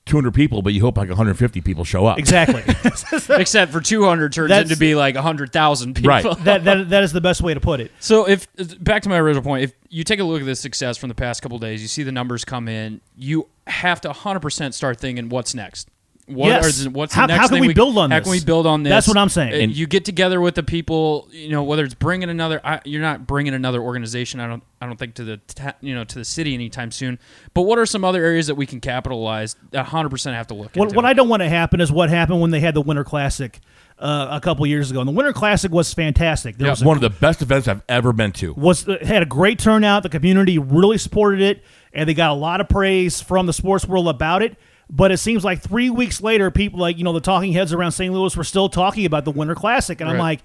200 0.07 0.33
people, 0.33 0.61
but 0.61 0.73
you 0.73 0.81
hope 0.81 0.97
like 0.97 1.09
150 1.09 1.61
people 1.61 1.83
show 1.83 2.05
up. 2.05 2.17
Exactly. 2.19 2.63
Except 3.35 3.71
for 3.71 3.81
200 3.81 4.33
turns 4.33 4.49
That's- 4.49 4.69
into 4.69 4.79
be 4.79 4.95
like 4.95 5.15
100,000 5.15 5.95
people. 5.95 6.09
Right. 6.09 6.23
that, 6.43 6.63
that 6.63 6.89
that 6.89 7.03
is 7.03 7.11
the 7.13 7.21
best 7.21 7.41
way 7.41 7.53
to 7.53 7.59
put 7.59 7.79
it. 7.79 7.91
So 7.99 8.27
if 8.27 8.47
back 8.83 9.03
to 9.03 9.09
my 9.09 9.17
original 9.19 9.43
point, 9.43 9.63
if 9.63 9.73
you 9.89 10.03
take 10.03 10.19
a 10.19 10.23
look 10.23 10.41
at 10.41 10.45
the 10.45 10.55
success 10.55 10.97
from 10.97 11.09
the 11.09 11.15
past 11.15 11.41
couple 11.41 11.59
days, 11.59 11.81
you 11.81 11.87
see 11.87 12.03
the 12.03 12.11
numbers 12.11 12.43
come 12.45 12.67
in, 12.67 13.01
you 13.15 13.47
have 13.67 14.01
to 14.01 14.09
100% 14.09 14.73
start 14.73 14.99
thinking 14.99 15.29
what's 15.29 15.53
next. 15.53 15.89
What 16.28 16.47
Yes. 16.47 16.82
are 16.82 16.84
the, 16.84 16.89
what's 16.89 17.13
How- 17.13 17.25
the 17.25 17.28
next 17.34 17.39
how 17.41 17.47
can 17.47 17.55
thing 17.59 17.67
we 17.67 17.73
build 17.73 17.97
on 17.97 18.11
How 18.11 18.17
this? 18.19 18.25
can 18.25 18.32
we 18.32 18.43
build 18.43 18.67
on 18.67 18.84
this? 18.84 18.91
That's 18.91 19.07
what 19.07 19.15
I'm 19.15 19.30
saying. 19.30 19.53
And- 19.63 19.73
you 19.75 19.88
get 19.88 20.03
together 20.03 20.41
with 20.41 20.55
the 20.55 20.63
people, 20.63 21.30
you 21.32 21.47
know, 21.49 21.63
whether 21.63 21.86
it's 21.86 21.93
bringing 21.93 22.30
another 22.30 22.59
I, 22.65 22.82
you're 22.84 23.01
not 23.01 23.25
bringing 23.25 23.53
another 23.53 23.82
organization 23.82 24.41
I 24.41 24.47
don't 24.47 24.61
I 24.82 24.86
don't 24.88 24.97
think 24.99 25.13
to 25.15 25.23
the 25.23 25.38
ta- 25.38 25.75
you 25.80 25.95
know 25.95 26.03
to 26.03 26.15
the 26.19 26.25
city 26.25 26.53
anytime 26.53 26.91
soon. 26.91 27.17
But 27.53 27.61
what 27.61 27.80
are 27.80 27.86
some 27.86 28.03
other 28.03 28.23
areas 28.25 28.47
that 28.47 28.55
we 28.55 28.65
can 28.65 28.82
capitalize? 28.82 29.55
100% 29.73 30.34
have 30.34 30.47
to 30.47 30.53
look 30.53 30.75
What, 30.75 30.86
into. 30.89 30.95
what 30.97 31.05
I 31.05 31.13
don't 31.13 31.30
want 31.30 31.43
to 31.43 31.49
happen 31.49 31.80
is 31.80 31.91
what 31.93 32.09
happened 32.09 32.41
when 32.41 32.51
they 32.51 32.59
had 32.59 32.73
the 32.73 32.82
Winter 32.82 33.05
Classic 33.05 33.59
uh, 33.97 34.28
a 34.30 34.41
couple 34.41 34.67
years 34.67 34.91
ago. 34.91 34.99
And 34.99 35.07
the 35.07 35.13
Winter 35.13 35.32
Classic 35.34 35.71
was 35.71 35.93
fantastic. 35.93 36.57
There 36.57 36.67
Yeah, 36.67 36.71
was 36.73 36.82
a 36.82 36.86
one 36.86 36.97
of 36.97 37.01
the 37.01 37.09
best 37.09 37.41
events 37.41 37.67
I've 37.69 37.82
ever 37.89 38.11
been 38.13 38.34
to. 38.34 38.53
was 38.53 38.88
uh, 38.88 38.97
had 39.01 39.23
a 39.23 39.25
great 39.25 39.59
turnout. 39.59 40.03
The 40.03 40.09
community 40.09 40.59
really 40.59 40.97
supported 40.97 41.41
it, 41.41 41.63
and 41.93 42.07
they 42.07 42.13
got 42.13 42.32
a 42.32 42.36
lot 42.36 42.59
of 42.61 42.67
praise 42.69 43.21
from 43.21 43.45
the 43.47 43.53
sports 43.53 43.88
world 43.88 44.07
about 44.09 44.43
it. 44.43 44.57
But 44.89 45.11
it 45.11 45.17
seems 45.17 45.43
like 45.43 45.61
three 45.61 45.89
weeks 45.89 46.21
later, 46.21 46.49
people 46.49 46.79
like 46.79 46.97
you 46.97 47.03
know 47.03 47.13
the 47.13 47.19
talking 47.19 47.53
heads 47.53 47.73
around 47.73 47.91
St. 47.91 48.13
Louis 48.13 48.35
were 48.35 48.43
still 48.43 48.69
talking 48.69 49.05
about 49.05 49.25
the 49.25 49.31
Winter 49.31 49.55
Classic, 49.55 49.99
and 49.99 50.09
I'm 50.09 50.17
like, 50.17 50.39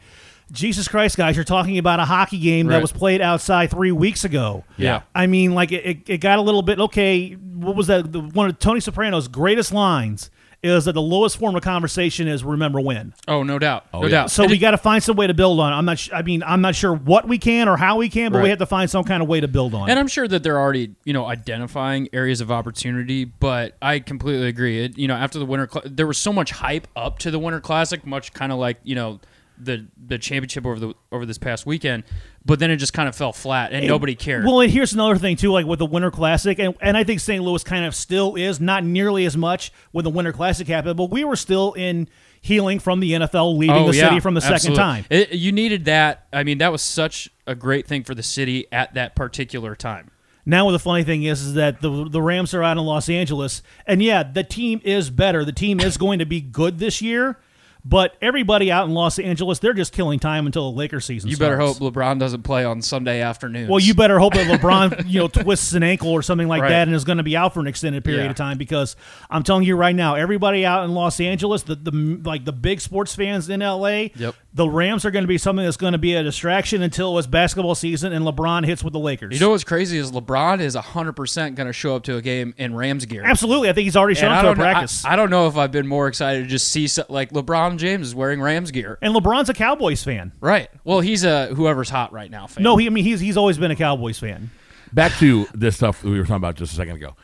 Jesus 0.51 0.88
Christ, 0.88 1.16
guys, 1.16 1.36
you're 1.36 1.45
talking 1.45 1.78
about 1.78 2.01
a 2.01 2.05
hockey 2.05 2.38
game 2.38 2.66
that 2.66 2.82
was 2.82 2.93
played 2.93 3.20
outside 3.20 3.70
three 3.70 3.93
weeks 3.93 4.24
ago. 4.24 4.64
Yeah. 4.76 5.03
I 5.14 5.26
mean, 5.26 5.55
like 5.55 5.72
it, 5.72 5.86
it, 5.86 6.11
it 6.11 6.18
got 6.18 6.38
a 6.38 6.43
little 6.43 6.62
bit 6.62 6.78
okay. 6.80 7.32
What 7.32 7.76
was 7.76 7.86
that? 7.86 8.12
The, 8.12 8.20
one 8.20 8.51
of 8.51 8.59
Tony 8.59 8.80
Soprano's 8.80 9.28
greatest 9.28 9.72
lines 9.72 10.30
is 10.62 10.84
that 10.84 10.92
the 10.92 11.02
lowest 11.02 11.38
form 11.38 11.56
of 11.56 11.62
conversation 11.62 12.28
is 12.28 12.44
remember 12.44 12.80
when. 12.80 13.14
Oh, 13.26 13.42
no 13.42 13.58
doubt. 13.58 13.86
Oh, 13.92 14.00
no 14.02 14.06
yeah. 14.06 14.10
doubt. 14.10 14.30
So 14.30 14.44
And 14.44 14.52
we 14.52 14.58
got 14.58 14.70
to 14.72 14.78
find 14.78 15.02
some 15.02 15.16
way 15.16 15.26
to 15.26 15.34
build 15.34 15.58
on. 15.58 15.72
it. 15.72 15.76
I'm 15.76 15.84
not. 15.84 15.98
Sh- 15.98 16.10
I 16.12 16.22
mean, 16.22 16.42
I'm 16.44 16.60
not 16.60 16.74
sure 16.76 16.94
what 16.94 17.26
we 17.26 17.38
can 17.38 17.68
or 17.68 17.76
how 17.76 17.96
we 17.96 18.08
can, 18.08 18.30
but 18.30 18.38
we 18.38 18.42
Right. 18.42 18.50
have 18.50 18.58
to 18.60 18.66
find 18.66 18.88
some 18.88 19.02
kind 19.04 19.22
of 19.22 19.28
way 19.28 19.40
to 19.40 19.48
build 19.48 19.74
on. 19.74 19.90
And 19.90 19.98
it. 19.98 20.00
I'm 20.00 20.06
sure 20.08 20.28
that 20.28 20.42
they're 20.42 20.58
already, 20.60 20.94
you 21.04 21.12
know, 21.12 21.26
identifying 21.26 22.08
areas 22.12 22.40
of 22.40 22.50
opportunity. 22.52 23.24
But 23.24 23.76
I 23.82 23.98
completely 23.98 24.46
agree. 24.48 24.84
It, 24.84 24.96
you 24.98 25.08
know, 25.08 25.14
after 25.14 25.38
the 25.40 25.46
winter, 25.46 25.66
Cla- 25.66 25.82
there 25.84 26.06
was 26.06 26.18
so 26.18 26.32
much 26.32 26.52
hype 26.52 26.86
up 26.94 27.18
to 27.20 27.30
the 27.30 27.38
Winter 27.40 27.60
Classic, 27.60 28.06
much 28.06 28.32
kind 28.32 28.52
of 28.52 28.58
like 28.58 28.78
you 28.84 28.94
know 28.94 29.18
the 29.59 29.86
the 30.07 30.18
championship 30.18 30.66
over 30.66 30.78
the 30.78 30.94
over 31.11 31.26
this 31.26 31.38
past 31.38 31.66
weekend. 31.66 32.05
But 32.44 32.59
then 32.59 32.70
it 32.70 32.76
just 32.76 32.92
kind 32.92 33.09
of 33.09 33.14
fell 33.14 33.32
flat, 33.32 33.72
and 33.72 33.86
nobody 33.86 34.14
cared. 34.14 34.44
Well, 34.44 34.61
and 34.61 34.70
here's 34.70 34.92
another 34.92 35.16
thing 35.16 35.36
too, 35.36 35.53
like 35.53 35.66
with 35.66 35.78
the 35.78 35.86
Winter 35.86 36.11
Classic, 36.11 36.59
and, 36.59 36.74
and 36.80 36.96
I 36.96 37.05
think 37.05 37.20
St. 37.20 37.42
Louis 37.42 37.62
kind 37.62 37.84
of 37.84 37.94
still 37.94 38.34
is 38.34 38.61
not 38.61 38.84
nearly 38.84 39.24
as 39.24 39.36
much 39.36 39.72
when 39.92 40.05
the 40.05 40.11
Winter 40.11 40.32
Classic 40.32 40.66
happened, 40.66 40.96
but 40.96 41.11
we 41.11 41.24
were 41.24 41.36
still 41.36 41.72
in 41.74 42.09
healing 42.40 42.80
from 42.80 43.00
the 43.00 43.12
NFL 43.12 43.57
leaving 43.57 43.76
oh, 43.76 43.86
the 43.86 43.94
city 43.94 44.18
from 44.20 44.34
the 44.34 44.40
second 44.40 44.72
Oh, 44.72 44.74
time. 44.74 45.05
It, 45.09 45.32
you 45.32 45.53
needed 45.53 45.84
that. 45.84 46.26
I 46.32 46.42
mean, 46.42 46.59
that 46.59 46.72
was 46.72 46.82
such 46.82 47.30
a 47.46 47.55
great 47.55 47.86
thing 47.86 48.03
for 48.03 48.14
the 48.14 48.22
city 48.22 48.66
at 48.72 48.94
that 48.94 49.14
particular 49.14 49.76
time. 49.76 50.11
Now, 50.44 50.68
the 50.72 50.78
funny 50.80 51.05
thing 51.05 51.22
is, 51.22 51.40
is 51.42 51.55
that 51.55 51.80
the 51.80 52.09
the 52.09 52.20
Rams 52.20 52.53
are 52.53 52.64
out 52.64 52.76
in 52.76 52.84
Los 52.84 53.09
Angeles, 53.09 53.62
and 53.86 54.03
yeah, 54.03 54.24
the 54.24 54.42
team 54.42 54.80
is 54.84 55.09
better. 55.09 55.44
The 55.44 55.53
team 55.53 55.78
is 55.78 55.96
going 55.96 56.18
to 56.18 56.26
be 56.26 56.40
good 56.40 56.80
this 56.80 57.00
year, 57.00 57.38
but 57.85 58.14
everybody 58.22 58.70
out 58.70 58.87
in 58.87 58.95
Los 58.95 59.18
Angeles, 59.18 59.59
they're 59.59 59.72
just 59.72 59.93
killing 59.93 60.18
time 60.20 60.47
until 60.47 60.70
the 60.70 60.76
Lakers 60.78 61.05
season. 61.05 61.30
You 61.30 61.37
better 61.37 61.57
starts. 61.57 61.78
hope 61.78 61.93
LeBron 61.95 62.18
doesn't 62.18 62.43
play 62.43 62.64
on 62.64 62.80
Sunday 62.83 63.20
afternoon. 63.20 63.68
Well, 63.68 63.80
you 63.80 63.95
better 63.95 64.18
hope 64.18 64.35
that 64.35 64.47
LeBron, 64.47 65.05
you 65.09 65.20
know, 65.20 65.28
twists 65.28 65.72
an 65.72 65.83
ankle 65.83 66.11
or 66.11 66.22
something 66.22 66.47
like 66.49 66.62
Right. 66.62 66.68
that, 66.68 66.87
and 66.89 66.95
is 66.95 67.05
going 67.05 67.18
to 67.18 67.24
be 67.24 67.37
out 67.37 67.55
for 67.55 67.61
an 67.61 67.66
extended 67.66 68.05
period 68.05 68.24
Yeah. 68.24 68.30
of 68.30 68.37
time. 68.37 68.57
Because 68.59 68.95
I'm 69.30 69.43
telling 69.43 69.64
you 69.64 69.74
right 69.76 69.95
now, 69.97 70.14
everybody 70.14 70.64
out 70.64 70.85
in 70.85 70.93
Los 70.93 71.18
Angeles, 71.20 71.62
the, 71.64 71.74
the 71.74 72.20
like 72.24 72.45
the 72.45 72.53
big 72.53 72.80
sports 72.80 73.14
fans 73.14 73.49
in 73.49 73.61
LA, 73.62 74.11
Yep. 74.16 74.35
the 74.55 74.68
Rams 74.68 75.05
are 75.05 75.11
going 75.11 75.24
to 75.24 75.28
be 75.28 75.39
something 75.39 75.64
that's 75.64 75.76
going 75.76 75.93
to 75.93 75.99
be 75.99 76.14
a 76.14 76.22
distraction 76.22 76.83
until 76.83 77.18
it's 77.18 77.26
basketball 77.26 77.74
season 77.74 78.12
and 78.12 78.24
LeBron 78.24 78.64
hits 78.64 78.85
with 78.85 78.93
the 78.93 78.99
Lakers. 79.01 79.35
You 79.35 79.41
know 79.41 79.51
what's 79.51 79.64
crazy 79.64 79.99
is 79.99 80.12
LeBron 80.12 80.61
is 80.61 80.76
100% 80.76 81.55
going 81.57 81.66
to 81.66 81.72
show 81.72 81.97
up 81.97 82.05
to 82.05 82.16
a 82.16 82.22
game 82.22 82.55
in 82.59 82.74
Rams 82.76 83.07
gear. 83.07 83.22
Absolutely, 83.24 83.68
I 83.68 83.72
think 83.72 83.85
he's 83.85 83.97
already 83.97 84.14
shown 84.14 84.30
And 84.30 84.39
up 84.39 84.43
to 84.45 84.51
a 84.53 84.55
don't, 84.55 84.64
I, 84.66 84.72
practice. 84.72 85.05
I 85.05 85.16
don't 85.16 85.30
know 85.30 85.47
if 85.49 85.57
I've 85.57 85.72
been 85.72 85.87
more 85.89 86.07
excited 86.09 86.45
to 86.45 86.49
just 86.49 86.68
see 86.68 86.87
so, 86.87 87.05
like 87.09 87.33
LeBron 87.33 87.72
James 87.79 88.09
is 88.09 88.14
wearing 88.14 88.41
Rams 88.41 88.70
gear. 88.70 88.99
and 89.03 89.14
LeBron's 89.14 89.49
a 89.49 89.55
Cowboys 89.55 90.03
fan. 90.03 90.33
Right. 90.41 90.68
Well, 90.85 91.01
he's 91.01 91.25
a 91.25 91.47
whoever's 91.49 91.91
hot 91.91 92.12
right 92.12 92.31
now 92.31 92.47
fan. 92.47 92.62
No, 92.64 92.77
he, 92.77 92.87
I 92.87 92.91
mean 92.91 93.05
he's 93.05 93.20
he's 93.20 93.37
always 93.37 93.59
been 93.59 93.70
a 93.70 93.77
Cowboys 93.77 94.18
fan. 94.18 94.51
Back 94.93 95.12
to 95.18 95.47
this 95.55 95.77
stuff 95.77 96.03
we 96.05 96.12
were 96.18 96.25
talking 96.25 96.37
about 96.37 96.57
just 96.57 96.73
a 96.73 96.77
second 96.77 96.97
ago. 96.97 97.16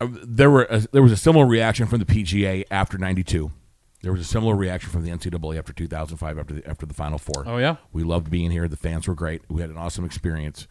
Uh, 0.00 0.08
There 0.24 0.50
were 0.50 0.64
a, 0.70 0.80
there 0.92 1.02
was 1.02 1.12
a 1.12 1.16
similar 1.16 1.46
reaction 1.46 1.86
from 1.86 1.98
the 1.98 2.04
PGA 2.06 2.64
after 2.70 2.96
'92. 2.98 3.50
There 4.02 4.12
was 4.12 4.20
a 4.20 4.24
similar 4.24 4.54
reaction 4.54 4.90
from 4.90 5.02
the 5.02 5.10
NCAA 5.10 5.56
after 5.58 5.72
2005 5.72 6.38
after 6.38 6.54
the, 6.54 6.68
after 6.68 6.84
the 6.84 6.92
Final 6.92 7.16
Four. 7.18 7.44
Oh, 7.46 7.56
yeah? 7.56 7.76
we 7.92 8.02
loved 8.02 8.30
being 8.30 8.50
here. 8.50 8.68
The 8.68 8.76
fans 8.76 9.08
were 9.08 9.14
great. 9.14 9.40
We 9.48 9.62
had 9.62 9.70
an 9.70 9.78
awesome 9.78 10.04
experience. 10.04 10.66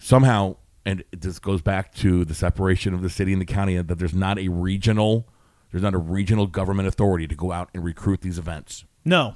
Somehow, 0.00 0.56
and 0.84 1.04
this 1.12 1.38
goes 1.38 1.62
back 1.62 1.94
to 1.96 2.24
the 2.24 2.34
separation 2.34 2.92
of 2.92 3.02
the 3.02 3.10
city 3.10 3.32
and 3.32 3.40
the 3.40 3.46
county, 3.46 3.80
that 3.80 3.98
there's 3.98 4.14
not 4.14 4.38
a 4.40 4.48
regional 4.48 5.28
there's 5.72 5.82
not 5.82 5.94
a 5.94 5.98
regional 5.98 6.46
government 6.46 6.86
authority 6.86 7.26
to 7.26 7.34
go 7.34 7.50
out 7.50 7.68
and 7.74 7.82
recruit 7.84 8.20
these 8.20 8.38
events, 8.38 8.84
No, 9.04 9.34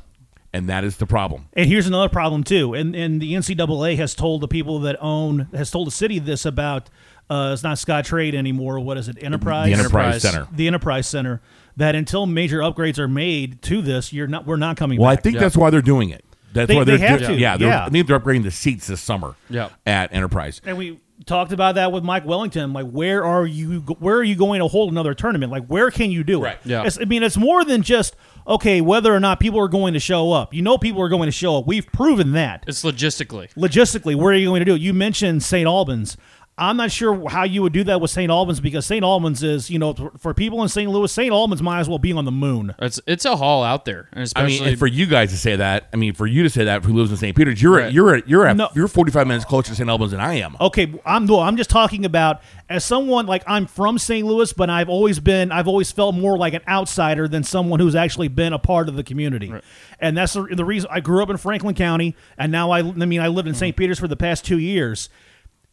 and 0.53 0.69
that 0.69 0.85
is 0.85 0.99
the 0.99 1.07
problem. 1.07 1.49
And 1.55 1.67
here's 1.69 1.87
another 1.89 2.09
problem 2.09 2.45
too. 2.45 2.73
And 2.75 2.95
and 2.95 3.21
the 3.21 3.35
NCAA 3.35 3.97
has 3.97 4.15
told 4.15 4.41
the 4.43 4.49
people 4.49 4.79
that 4.81 4.97
own 5.01 5.49
has 5.53 5.71
told 5.71 5.87
the 5.89 5.91
city 5.93 6.19
this 6.19 6.45
about 6.47 6.89
uh, 7.29 7.51
it's 7.53 7.65
not 7.65 7.77
Scottrade 7.77 8.35
anymore. 8.35 8.79
What 8.79 8.97
is 8.99 9.09
it? 9.09 9.21
Enterprise. 9.21 9.67
The 9.67 9.73
Enterprise, 9.73 10.15
Enterprise. 10.15 10.23
Center. 10.23 10.49
The 10.57 10.67
Enterprise 10.69 11.07
Center. 11.09 11.41
That 11.77 11.95
until 11.97 12.25
major 12.25 12.61
upgrades 12.61 12.99
are 12.99 13.09
made 13.09 13.61
to 13.63 13.83
this, 13.83 14.13
you're 14.13 14.29
not. 14.29 14.47
We're 14.47 14.57
not 14.57 14.77
coming 14.77 15.01
Well, 15.01 15.11
I 15.11 15.17
back. 15.17 15.25
think 15.25 15.39
that's 15.39 15.57
why 15.57 15.71
they're 15.71 15.83
doing 15.83 16.11
it. 16.11 16.25
That's 16.53 16.69
They- 16.69 16.77
why 16.77 16.85
they 16.85 16.97
they're 16.97 17.09
have 17.09 17.21
do- 17.21 17.27
to, 17.27 17.35
Yeah, 17.35 17.57
they're, 17.59 17.69
yeah. 17.69 17.85
I 17.85 17.91
think 17.91 18.07
they're 18.07 18.19
upgrading 18.19 18.45
the 18.45 18.51
seats 18.51 18.87
this 18.87 19.01
summer. 19.01 19.35
Yeah. 19.51 19.69
at 19.85 20.11
Enterprise. 20.15 20.61
and 20.65 20.79
we 20.79 21.01
talked 21.25 21.53
about 21.53 21.77
that 21.77 21.93
with 21.93 22.05
Mike 22.05 22.27
Wellington. 22.27 22.73
Like, 22.73 22.91
where 22.91 23.25
are 23.25 23.47
you? 23.47 23.81
Where 23.99 24.17
are 24.17 24.23
you 24.25 24.37
going 24.37 24.61
to 24.61 24.69
hold 24.69 24.91
another 24.93 25.15
tournament? 25.15 25.51
Like, 25.51 25.67
where 25.67 25.91
can 25.91 26.11
you 26.11 26.23
do 26.25 26.41
it? 26.41 26.45
Right. 26.45 26.59
Yeah. 26.65 26.81
It's- 26.81 26.99
I 27.01 27.05
mean, 27.05 27.23
it's 27.23 27.37
more 27.37 27.65
than 27.65 27.83
just 27.83 28.15
okay 28.47 28.81
whether 28.81 29.15
or 29.15 29.19
not 29.21 29.41
people 29.41 29.59
are 29.61 29.69
going 29.69 29.95
to 29.95 30.01
show 30.01 30.33
up. 30.33 30.53
You 30.55 30.63
know, 30.63 30.79
people 30.79 31.01
are 31.03 31.09
going 31.09 31.27
to 31.27 31.33
show 31.33 31.57
up. 31.59 31.67
We've 31.67 31.87
proven 31.87 32.33
that. 32.33 32.65
It's 32.67 32.83
logistically. 32.85 33.53
logistically, 33.55 34.15
where 34.15 34.33
are 34.33 34.37
you 34.37 34.47
going 34.47 34.61
to 34.61 34.65
do 34.67 34.75
it? 34.75 34.81
You 34.81 34.93
mentioned 34.93 35.43
St. 35.43 35.67
Albans. 35.67 36.17
I'm 36.59 36.79
not 36.79 36.91
sure 36.91 37.29
how 37.29 37.45
you 37.45 37.61
would 37.61 37.75
do 37.75 37.85
that 37.85 38.01
with 38.01 38.11
St. 38.11 38.31
Albans 38.31 38.61
because 38.61 38.87
St. 38.87 39.05
Albans 39.05 39.43
is, 39.43 39.69
you 39.69 39.79
know, 39.79 39.93
for 40.19 40.33
people 40.33 40.63
in 40.63 40.71
St. 40.71 40.91
Louis, 40.91 41.13
St. 41.13 41.31
Albans 41.31 41.63
might 41.63 41.81
as 41.81 41.89
well 41.89 41.99
be 41.99 42.15
on 42.15 42.25
the 42.25 42.33
moon. 42.33 42.75
It's 42.79 42.99
it's 43.07 43.27
a 43.27 43.37
haul 43.37 43.63
out 43.63 43.85
there, 43.85 44.09
and 44.15 44.33
I 44.35 44.47
mean, 44.47 44.65
and 44.65 44.79
for 44.79 44.87
you 44.87 45.05
guys 45.05 45.33
to 45.33 45.37
say 45.37 45.57
that, 45.57 45.89
I 45.93 45.97
mean, 45.97 46.15
for 46.15 46.27
you 46.27 46.43
to 46.45 46.49
say 46.51 46.65
that, 46.65 46.83
who 46.83 46.95
lives 46.95 47.11
in 47.11 47.19
St. 47.19 47.37
Peter's, 47.37 47.61
you're 47.61 47.77
Right. 47.77 47.93
you're 47.93 48.17
you're 48.25 48.47
at, 48.47 48.57
No. 48.57 48.71
you're 48.75 48.89
45 48.89 49.27
minutes 49.27 49.45
closer 49.45 49.69
to 49.69 49.75
St. 49.75 49.89
Albans 49.91 50.13
than 50.13 50.21
I 50.21 50.35
am. 50.35 50.57
Okay, 50.59 50.95
I'm 51.05 51.27
no, 51.27 51.41
I'm 51.41 51.59
just 51.59 51.69
talking 51.69 52.07
about 52.07 52.41
as 52.71 52.87
someone 52.87 53.27
like 53.27 53.43
I'm 53.47 53.67
from 53.67 53.99
St. 53.99 54.27
Louis, 54.27 54.51
but 54.55 54.71
I've 54.71 54.89
always 54.89 55.21
been 55.21 55.53
I've 55.53 55.69
always 55.69 55.93
felt 55.93 56.15
more 56.15 56.39
like 56.39 56.55
an 56.55 56.63
outsider 56.67 57.29
than 57.29 57.45
someone 57.45 57.81
who's 57.81 57.95
actually 57.95 58.29
been 58.29 58.55
a 58.55 58.59
part 58.59 58.89
of 58.89 58.97
the 58.97 59.05
community. 59.05 59.53
And 60.01 60.17
that's 60.17 60.33
the, 60.33 60.45
the 60.45 60.65
reason 60.65 60.89
I 60.91 61.01
grew 61.01 61.23
up 61.23 61.29
in 61.29 61.37
Franklin 61.37 61.75
County 61.75 62.17
and 62.39 62.51
now 62.51 62.71
I 62.71 62.79
I 62.79 62.83
mean 62.83 63.21
I 63.21 63.29
lived 63.29 63.47
in 63.47 63.53
mm-hmm. 63.53 63.61
St. 63.61 63.77
Peter's 63.77 63.99
for 63.99 64.09
the 64.09 64.17
past 64.17 64.47
2 64.47 64.59
years. 64.59 65.11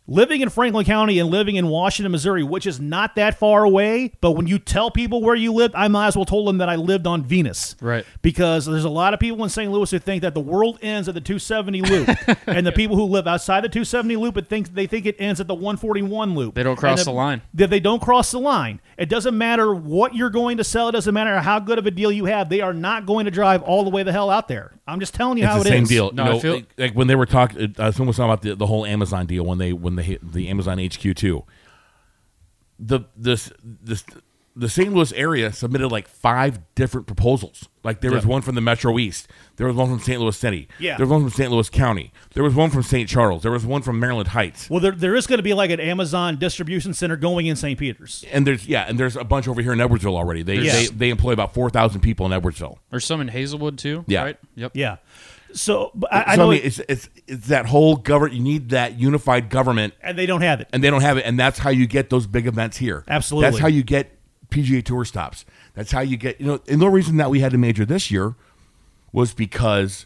Living 0.08 0.42
in 0.42 0.50
Franklin 0.50 0.86
County 0.86 1.20
and 1.20 1.30
living 1.30 1.56
in 1.56 1.68
Washington, 1.68 2.12
Missouri, 2.12 2.44
which 2.44 2.68
is 2.68 2.80
not 2.80 3.16
that 3.16 3.38
far 3.40 3.64
away, 3.64 4.12
but 4.22 4.32
when 4.32 4.48
you 4.48 4.60
tell 4.60 4.92
people 4.92 5.22
where 5.22 5.36
you 5.36 5.54
lived, 5.54 5.74
I 5.76 5.88
might 5.88 6.08
as 6.08 6.16
well 6.16 6.26
told 6.26 6.48
them 6.48 6.58
that 6.58 6.70
I 6.70 6.76
lived 6.76 7.08
on 7.08 7.24
Venus. 7.24 7.76
Right. 7.82 8.06
Because 8.22 8.66
there's 8.66 8.84
a 8.84 8.90
lot 8.90 9.14
of 9.14 9.20
people 9.20 9.44
in 9.44 9.50
St. 9.50 9.72
Louis 9.72 9.90
who 9.90 10.00
think 10.00 10.22
that 10.24 10.34
the 10.34 10.42
world 10.42 10.80
ends 10.82 11.08
at 11.08 11.14
the 11.16 11.22
270 11.22 11.82
loop. 11.82 12.10
and 12.48 12.66
the 12.68 12.72
people 12.72 12.96
who 12.96 13.04
live 13.06 13.28
outside 13.28 13.64
the 13.64 13.70
270 13.70 14.16
loop 14.18 14.38
it 14.38 14.48
think 14.50 14.74
they 14.74 14.88
think 14.88 15.06
it 15.06 15.16
ends 15.20 15.40
at 15.40 15.48
the 15.48 15.54
141 15.56 16.36
loop. 16.36 16.56
They 16.56 16.64
don't 16.64 16.76
cross 16.76 17.00
And 17.00 17.08
the 17.08 17.12
line. 17.12 17.42
That 17.54 17.70
they 17.70 17.80
don't 17.80 18.02
cross 18.02 18.32
the 18.32 18.40
line. 18.40 18.82
It 18.98 19.10
doesn't 19.10 19.38
matter 19.38 19.74
what 19.74 20.16
you're 20.16 20.30
going 20.30 20.58
to 20.58 20.64
sell, 20.64 20.90
it 20.90 20.92
doesn't 20.94 21.14
matter 21.14 21.40
how 21.40 21.60
good 21.60 21.80
of 21.80 21.86
a 21.88 21.92
deal 21.92 22.12
you 22.12 22.26
have. 22.26 22.50
They 22.50 22.62
are 22.62 22.74
not 22.74 23.06
going 23.06 23.26
to 23.26 23.32
drive 23.32 23.64
all 23.64 23.84
the 23.84 23.90
way 23.90 24.04
the 24.04 24.12
hell 24.12 24.30
out 24.30 24.48
there. 24.48 24.72
I'm 24.86 25.00
just 25.00 25.14
telling 25.14 25.38
you 25.38 25.46
It's 25.46 25.54
how 25.54 25.60
the 25.64 25.70
it 25.70 25.72
same 25.72 25.84
is. 25.84 25.90
deal. 25.90 26.12
No, 26.12 26.26
you 26.26 26.30
know, 26.32 26.40
feel- 26.40 26.54
like, 26.56 26.66
like 26.78 26.94
when 26.94 27.08
they 27.08 27.16
were 27.16 27.26
talking, 27.26 27.74
uh, 27.78 27.92
someone 27.92 28.08
was 28.08 28.18
talking 28.18 28.30
about 28.32 28.42
the, 28.42 28.56
the 28.56 28.66
whole 28.66 28.86
Amazon 28.86 29.26
deal 29.26 29.46
when 29.46 29.58
they 29.58 29.72
when 29.72 29.93
they 29.96 30.04
hit 30.04 30.34
the 30.34 30.48
Amazon 30.50 30.78
HQ 30.80 31.16
too. 31.16 31.44
The 32.80 33.02
this 33.16 33.52
this 33.64 34.04
the 34.56 34.70
St. 34.70 34.94
Louis 34.94 35.12
area 35.14 35.52
submitted 35.52 35.88
like 35.90 36.08
five 36.08 36.60
different 36.76 37.08
proposals. 37.08 37.68
Like 37.84 38.02
there 38.02 38.12
was 38.12 38.24
Yeah. 38.24 38.30
one 38.30 38.42
from 38.44 38.54
the 38.56 38.62
Metro 38.62 39.00
East, 39.00 39.28
there 39.56 39.66
was 39.66 39.76
one 39.76 39.90
from 39.90 40.00
St. 40.00 40.22
Louis 40.22 40.38
City, 40.38 40.68
Yeah. 40.78 40.96
there 40.98 41.06
was 41.08 41.12
one 41.12 41.22
from 41.22 41.32
St. 41.32 41.52
Louis 41.52 41.70
County, 41.72 42.12
there 42.36 42.44
was 42.44 42.54
one 42.54 42.70
from 42.70 42.84
St. 42.84 43.10
Charles, 43.10 43.42
there 43.42 43.52
was 43.52 43.66
one 43.66 43.82
from 43.82 44.00
Maryland 44.00 44.30
Heights, 44.30 44.70
Well, 44.70 44.80
there, 44.80 44.92
there 44.92 45.16
is 45.16 45.26
going 45.26 45.38
to 45.40 45.44
be 45.44 45.56
like 45.56 45.72
an 45.72 45.80
Amazon 45.80 46.38
distribution 46.38 46.94
center 46.94 47.16
going 47.16 47.48
in 47.48 47.56
St. 47.56 47.80
Peters. 47.80 48.24
and 48.32 48.46
there's 48.46 48.68
yeah, 48.68 48.86
and 48.88 49.00
there's 49.00 49.16
a 49.16 49.24
bunch 49.24 49.48
over 49.48 49.60
here 49.62 49.74
in 49.74 49.80
Edwardsville 49.80 50.16
already. 50.16 50.44
They 50.44 50.58
Yes. 50.60 50.90
they, 50.90 50.96
they 50.96 51.10
employ 51.10 51.32
about 51.32 51.54
four 51.56 51.70
thousand 51.72 52.02
people 52.02 52.26
in 52.32 52.32
Edwardsville. 52.40 52.78
There's 52.92 53.06
some 53.06 53.22
in 53.22 53.30
Hazelwood 53.30 53.78
too. 53.80 54.04
Yeah. 54.08 54.24
Right. 54.24 54.38
Yep. 54.56 54.72
Yeah. 54.76 54.98
So 55.54 55.92
but 55.96 56.12
I, 56.14 56.24
I 56.28 56.36
so 56.36 56.42
know, 56.44 56.52
I 56.52 56.56
mean, 56.56 56.62
it's 56.64 56.80
it's 56.90 57.10
it's 57.28 57.48
that 57.48 57.66
whole 57.66 57.96
government. 57.96 58.36
You 58.36 58.44
need 58.44 58.70
that 58.70 59.00
unified 59.00 59.50
government 59.50 59.94
and 60.02 60.18
they 60.18 60.26
don't 60.26 60.42
have 60.42 60.62
it. 60.62 60.70
and 60.74 60.84
they 60.84 60.90
don't 60.90 61.02
have 61.02 61.18
it, 61.18 61.26
and 61.26 61.40
that's 61.40 61.60
how 61.60 61.70
you 61.70 61.88
get 61.88 62.10
those 62.10 62.28
big 62.28 62.48
events 62.48 62.78
here. 62.78 63.04
Absolutely. 63.08 63.50
that's 63.50 63.62
how 63.62 63.68
you 63.68 63.84
get 63.84 64.18
PGA 64.50 64.84
Tour 64.84 65.06
stops. 65.06 65.46
That's 65.74 65.92
how 65.92 66.02
you 66.02 66.18
get 66.18 66.40
you 66.40 66.48
know. 66.48 66.62
And 66.68 66.82
the 66.82 66.90
reason 66.90 67.18
that 67.18 67.30
we 67.30 67.40
had 67.40 67.54
a 67.54 67.58
major 67.58 67.86
this 67.86 68.12
year 68.12 68.36
was 69.12 69.34
because 69.34 70.06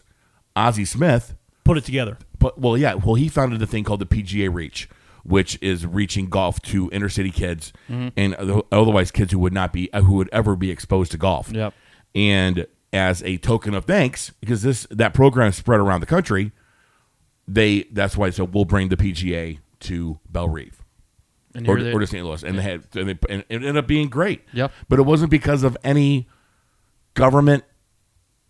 Ozzie 0.56 0.84
Smith, 0.84 1.34
Put 1.64 1.76
it 1.76 1.84
together. 1.84 2.18
but 2.38 2.58
well, 2.58 2.76
yeah, 2.76 2.94
well, 2.94 3.14
he 3.14 3.28
founded 3.28 3.60
a 3.62 3.66
thing 3.66 3.84
called 3.84 4.00
the 4.00 4.06
PGA 4.06 4.52
Reach, 4.52 4.88
which 5.24 5.58
is 5.60 5.86
reaching 5.86 6.28
golf 6.28 6.60
to 6.62 6.88
inner 6.92 7.08
city 7.08 7.30
kids 7.30 7.72
mm-hmm. 7.88 8.08
and 8.16 8.62
otherwise 8.72 9.10
kids 9.10 9.32
who 9.32 9.38
would 9.38 9.52
not 9.52 9.72
be 9.72 9.90
who 9.92 10.14
would 10.14 10.30
ever 10.32 10.56
be 10.56 10.70
exposed 10.70 11.10
to 11.12 11.18
golf. 11.18 11.50
Yep. 11.52 11.74
And 12.14 12.66
as 12.92 13.22
a 13.22 13.36
token 13.36 13.74
of 13.74 13.84
thanks, 13.84 14.30
because 14.40 14.62
this 14.62 14.86
that 14.90 15.12
program 15.12 15.52
spread 15.52 15.80
around 15.80 16.00
the 16.00 16.06
country, 16.06 16.52
they 17.48 17.84
that's 17.92 18.16
why 18.16 18.26
I 18.26 18.30
said 18.30 18.52
we'll 18.54 18.64
bring 18.66 18.88
the 18.90 18.96
PGA 18.96 19.58
to 19.80 20.18
Bellerive 20.30 20.84
or, 21.66 21.80
they- 21.82 21.92
or 21.92 21.98
to 22.00 22.06
St. 22.06 22.24
Louis, 22.24 22.42
and 22.44 22.58
they 22.58 22.62
had 22.62 22.84
and, 22.94 23.08
they, 23.08 23.18
and 23.30 23.40
it 23.48 23.56
ended 23.56 23.76
up 23.76 23.86
being 23.86 24.08
great. 24.08 24.42
Yep. 24.52 24.70
But 24.88 24.98
it 24.98 25.02
wasn't 25.02 25.30
because 25.30 25.62
of 25.64 25.76
any 25.82 26.28
government, 27.14 27.64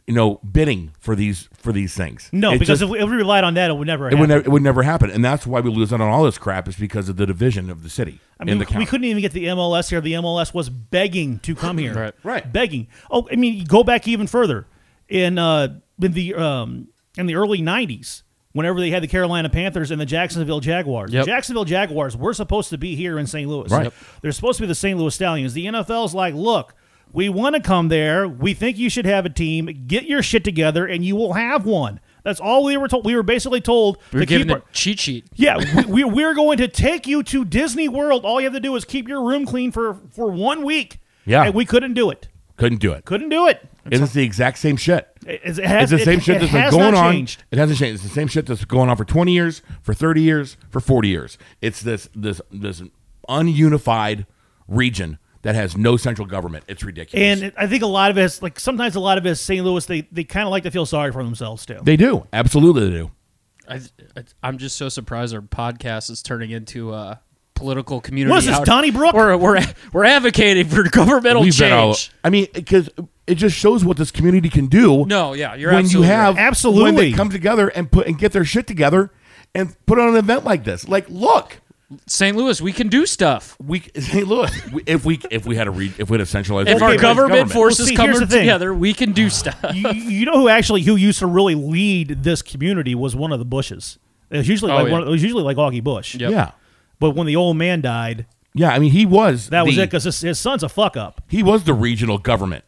you 0.06 0.14
know, 0.14 0.36
bidding 0.50 0.92
for 0.98 1.14
these 1.14 1.48
for 1.52 1.72
these 1.72 1.94
things. 1.94 2.28
No, 2.32 2.50
It 2.52 2.58
because 2.60 2.80
just- 2.80 2.82
if, 2.82 2.88
we, 2.90 2.98
if 2.98 3.08
we 3.08 3.16
relied 3.16 3.44
on 3.44 3.54
that, 3.54 3.70
it 3.70 3.74
would 3.74 3.86
never 3.86 4.08
it 4.08 4.10
happen. 4.12 4.20
would 4.20 4.28
never 4.28 4.40
it 4.44 4.48
would 4.48 4.62
never 4.62 4.82
happen, 4.82 5.10
and 5.10 5.24
that's 5.24 5.46
why 5.46 5.60
we 5.60 5.70
lose 5.70 5.92
out 5.92 6.00
on 6.00 6.08
all 6.08 6.24
this 6.24 6.38
crap 6.38 6.66
is 6.68 6.76
because 6.76 7.08
of 7.08 7.16
the 7.16 7.26
division 7.26 7.70
of 7.70 7.82
the 7.82 7.90
city 7.90 8.20
I 8.40 8.44
mean, 8.44 8.52
in 8.52 8.58
the 8.58 8.64
we 8.64 8.72
county. 8.72 8.86
couldn't 8.86 9.04
even 9.04 9.20
get 9.22 9.32
the 9.32 9.44
MLS 9.46 9.90
here. 9.90 10.00
The 10.00 10.14
MLS 10.14 10.52
was 10.54 10.68
begging 10.70 11.38
to 11.40 11.54
come 11.54 11.78
here. 11.78 11.94
Right. 11.94 12.14
Right. 12.22 12.52
Begging. 12.52 12.88
Oh, 13.10 13.28
I 13.30 13.36
mean, 13.36 13.64
go 13.64 13.84
back 13.84 14.08
even 14.08 14.26
further 14.26 14.66
in 15.08 15.38
uh, 15.38 15.78
in 16.02 16.12
the 16.12 16.34
um, 16.34 16.88
in 17.16 17.26
the 17.26 17.34
early 17.36 17.60
'90s. 17.60 18.22
Whenever 18.58 18.80
they 18.80 18.90
had 18.90 19.02
the 19.02 19.06
Carolina 19.08 19.48
Panthers 19.48 19.90
and 19.92 20.00
the 20.00 20.04
Jacksonville 20.06 20.58
Jaguars, 20.60 21.12
Yep. 21.12 21.24
the 21.24 21.30
Jacksonville 21.30 21.64
Jaguars 21.64 22.16
were 22.16 22.34
supposed 22.34 22.70
to 22.70 22.76
be 22.78 22.96
here 22.96 23.16
in 23.18 23.26
St. 23.26 23.48
Louis. 23.48 23.70
Right. 23.70 23.84
Yep. 23.84 23.94
They're 24.20 24.32
supposed 24.32 24.56
to 24.56 24.62
be 24.64 24.66
the 24.66 24.74
St. 24.74 24.98
Louis 24.98 25.14
Stallions. 25.14 25.54
The 25.54 25.66
NFL's 25.66 26.12
like, 26.12 26.34
look, 26.34 26.74
we 27.12 27.28
want 27.28 27.54
to 27.54 27.62
come 27.62 27.86
there. 27.88 28.26
We 28.28 28.54
think 28.54 28.76
you 28.76 28.90
should 28.90 29.06
have 29.06 29.24
a 29.24 29.30
team. 29.30 29.84
Get 29.86 30.04
your 30.06 30.22
shit 30.22 30.42
together, 30.42 30.84
and 30.86 31.04
you 31.04 31.14
will 31.14 31.34
have 31.34 31.64
one. 31.64 32.00
That's 32.24 32.40
all 32.40 32.64
we 32.64 32.76
were 32.76 32.88
told. 32.88 33.06
We 33.06 33.14
were 33.14 33.22
basically 33.22 33.60
told 33.60 33.98
We 34.12 34.18
were 34.18 34.26
to 34.26 34.26
given 34.26 34.48
keep 34.48 34.56
a 34.58 34.62
cheat 34.72 34.98
sheet. 34.98 35.26
yeah, 35.36 35.56
we, 35.76 35.84
we, 35.84 36.04
we're 36.04 36.34
going 36.34 36.58
to 36.58 36.68
take 36.68 37.06
you 37.06 37.22
to 37.22 37.44
Disney 37.44 37.88
World. 37.88 38.24
All 38.24 38.40
you 38.40 38.46
have 38.46 38.54
to 38.54 38.60
do 38.60 38.74
is 38.76 38.84
keep 38.84 39.06
your 39.08 39.22
room 39.22 39.46
clean 39.46 39.70
for, 39.72 39.98
for 40.10 40.30
one 40.30 40.64
week. 40.64 40.98
Yeah. 41.24 41.44
And 41.44 41.54
we 41.54 41.64
couldn't 41.64 41.94
do 41.94 42.10
it. 42.10 42.28
couldn't 42.56 42.80
do 42.80 42.92
it. 42.92 43.04
Couldn't 43.04 43.28
do 43.30 43.46
it. 43.46 43.66
It 43.92 44.00
is 44.00 44.12
the 44.12 44.22
exact 44.22 44.58
same 44.58 44.76
shit. 44.76 45.08
It, 45.26 45.58
it 45.58 45.64
has, 45.64 45.92
It's 45.92 46.00
the 46.00 46.04
same 46.04 46.18
it- 46.18 46.22
shit 46.24 46.36
it 46.42 46.50
that's 46.50 46.52
been 46.52 46.70
going 46.70 46.94
on. 46.94 47.12
changed. 47.12 47.44
It 47.50 47.58
hasn't 47.58 47.78
changed. 47.78 47.96
It's 47.96 48.02
the 48.04 48.14
same 48.20 48.28
shit 48.28 48.46
that's 48.46 48.64
going 48.64 48.88
on 48.90 48.96
for 48.96 49.04
twenty 49.04 49.32
years, 49.32 49.62
for 49.82 49.94
thirty 49.94 50.22
years, 50.22 50.56
for 50.70 50.80
forty 50.80 51.08
years. 51.08 51.38
It's 51.60 51.80
this 51.82 52.08
this 52.14 52.40
this 52.50 52.82
ununified 53.28 54.26
region 54.66 55.18
that 55.42 55.54
has 55.54 55.76
no 55.76 55.96
central 55.96 56.26
government. 56.26 56.64
It's 56.68 56.82
ridiculous. 56.82 57.42
And 57.42 57.52
I 57.56 57.66
think 57.66 57.82
a 57.82 57.86
lot 57.86 58.10
of 58.10 58.18
us, 58.18 58.42
like 58.42 58.58
sometimes 58.58 58.96
a 58.96 59.00
lot 59.00 59.18
of 59.18 59.26
us, 59.26 59.40
St. 59.40 59.64
Louis, 59.64 59.84
they, 59.86 60.02
they 60.10 60.24
kind 60.24 60.46
of 60.46 60.50
like 60.50 60.64
to 60.64 60.70
feel 60.70 60.86
sorry 60.86 61.12
for 61.12 61.22
themselves 61.22 61.64
too. 61.64 61.78
they 61.82 61.96
do 61.96 62.26
absolutely 62.32 62.84
they 62.90 62.96
do. 62.96 63.10
I, 63.68 63.74
I, 64.16 64.24
I'm 64.42 64.58
just 64.58 64.76
so 64.76 64.88
surprised 64.88 65.34
our 65.34 65.40
podcast 65.42 66.10
is 66.10 66.22
turning 66.22 66.50
into 66.50 66.92
a 66.92 67.20
political 67.54 68.00
community. 68.00 68.30
What 68.30 68.38
is 68.38 68.46
this, 68.46 68.56
out- 68.56 68.66
Donnybrook? 68.66 69.12
We're, 69.14 69.36
we're, 69.36 69.60
we're 69.92 70.04
advocating 70.04 70.66
for 70.68 70.82
governmental 70.84 71.42
We've 71.42 71.56
been 71.58 71.72
all- 71.72 71.94
change. 71.94 72.10
I 72.24 72.30
mean, 72.30 72.46
because 72.52 72.88
it 73.28 73.34
just 73.36 73.56
shows 73.56 73.84
what 73.84 73.96
this 73.96 74.10
community 74.10 74.48
can 74.48 74.66
do. 74.66 75.04
No, 75.06 75.32
yeah, 75.34 75.54
you're 75.54 75.70
absolutely 75.70 75.74
when 75.74 75.84
you 75.84 75.84
absolutely 75.84 76.06
have 76.08 76.34
right. 76.36 76.42
Absolutely. 76.46 76.84
when 76.84 76.94
they 76.96 77.12
come 77.12 77.30
together 77.30 77.68
and 77.68 77.90
put 77.90 78.06
and 78.06 78.18
get 78.18 78.32
their 78.32 78.44
shit 78.44 78.66
together 78.66 79.10
and 79.54 79.74
put 79.86 79.98
on 79.98 80.08
an 80.08 80.16
event 80.16 80.44
like 80.44 80.64
this. 80.64 80.88
Like, 80.88 81.06
look, 81.08 81.60
St. 82.06 82.36
Louis, 82.36 82.60
we 82.60 82.72
can 82.72 82.88
do 82.88 83.06
stuff. 83.06 83.56
we 83.58 83.80
St. 83.96 84.26
Louis. 84.26 84.50
we- 84.72 84.82
if 84.86 85.04
we 85.04 85.20
if 85.30 85.46
we 85.46 85.56
had 85.56 85.66
a 85.68 85.70
re, 85.70 85.92
if 85.98 86.10
we 86.10 86.14
had 86.14 86.20
a 86.20 86.26
centralized 86.26 86.68
If 86.68 86.82
our 86.82 86.90
organized 86.90 87.02
government, 87.02 87.52
forces 87.52 87.78
Well, 87.80 87.88
see, 87.88 87.96
come 87.96 88.12
the 88.12 88.26
thing. 88.26 88.40
together, 88.40 88.74
we 88.74 88.92
can 88.92 89.12
do 89.12 89.26
ah. 89.26 89.30
stuff. 89.30 89.74
you, 89.74 89.88
you 89.92 90.26
know 90.30 90.38
who 90.38 90.48
actually 90.48 90.82
who 90.82 90.96
used 90.96 91.20
to 91.20 91.26
really 91.26 91.54
lead 91.54 92.22
this 92.24 92.42
community 92.42 92.94
was 92.94 93.16
one 93.16 93.32
of 93.32 93.38
the 93.38 93.46
Busches. 93.46 93.98
It 94.30 94.36
was 94.38 94.48
usually 94.48 94.70
Oh, 94.72 94.76
like 94.76 94.86
yeah. 94.88 94.92
one, 94.92 95.02
it 95.02 95.10
was 95.10 95.22
usually 95.22 95.42
like 95.44 95.56
Augie 95.56 95.82
Busch. 95.82 96.14
Yep. 96.14 96.30
yeah, 96.30 96.50
But 97.00 97.10
when 97.12 97.26
the 97.26 97.36
old 97.36 97.56
man 97.56 97.80
died, 97.80 98.26
yeah. 98.54 98.70
I 98.70 98.78
mean, 98.78 98.90
he 98.90 99.06
was 99.06 99.48
that 99.48 99.64
was 99.64 99.76
the, 99.76 99.82
it 99.82 99.86
because 99.86 100.04
his, 100.04 100.20
his 100.20 100.38
son's 100.38 100.62
a 100.62 100.68
fuck 100.68 100.96
up. 100.98 101.22
he 101.28 101.42
was 101.42 101.64
the 101.64 101.72
regional 101.74 102.18
government. 102.18 102.64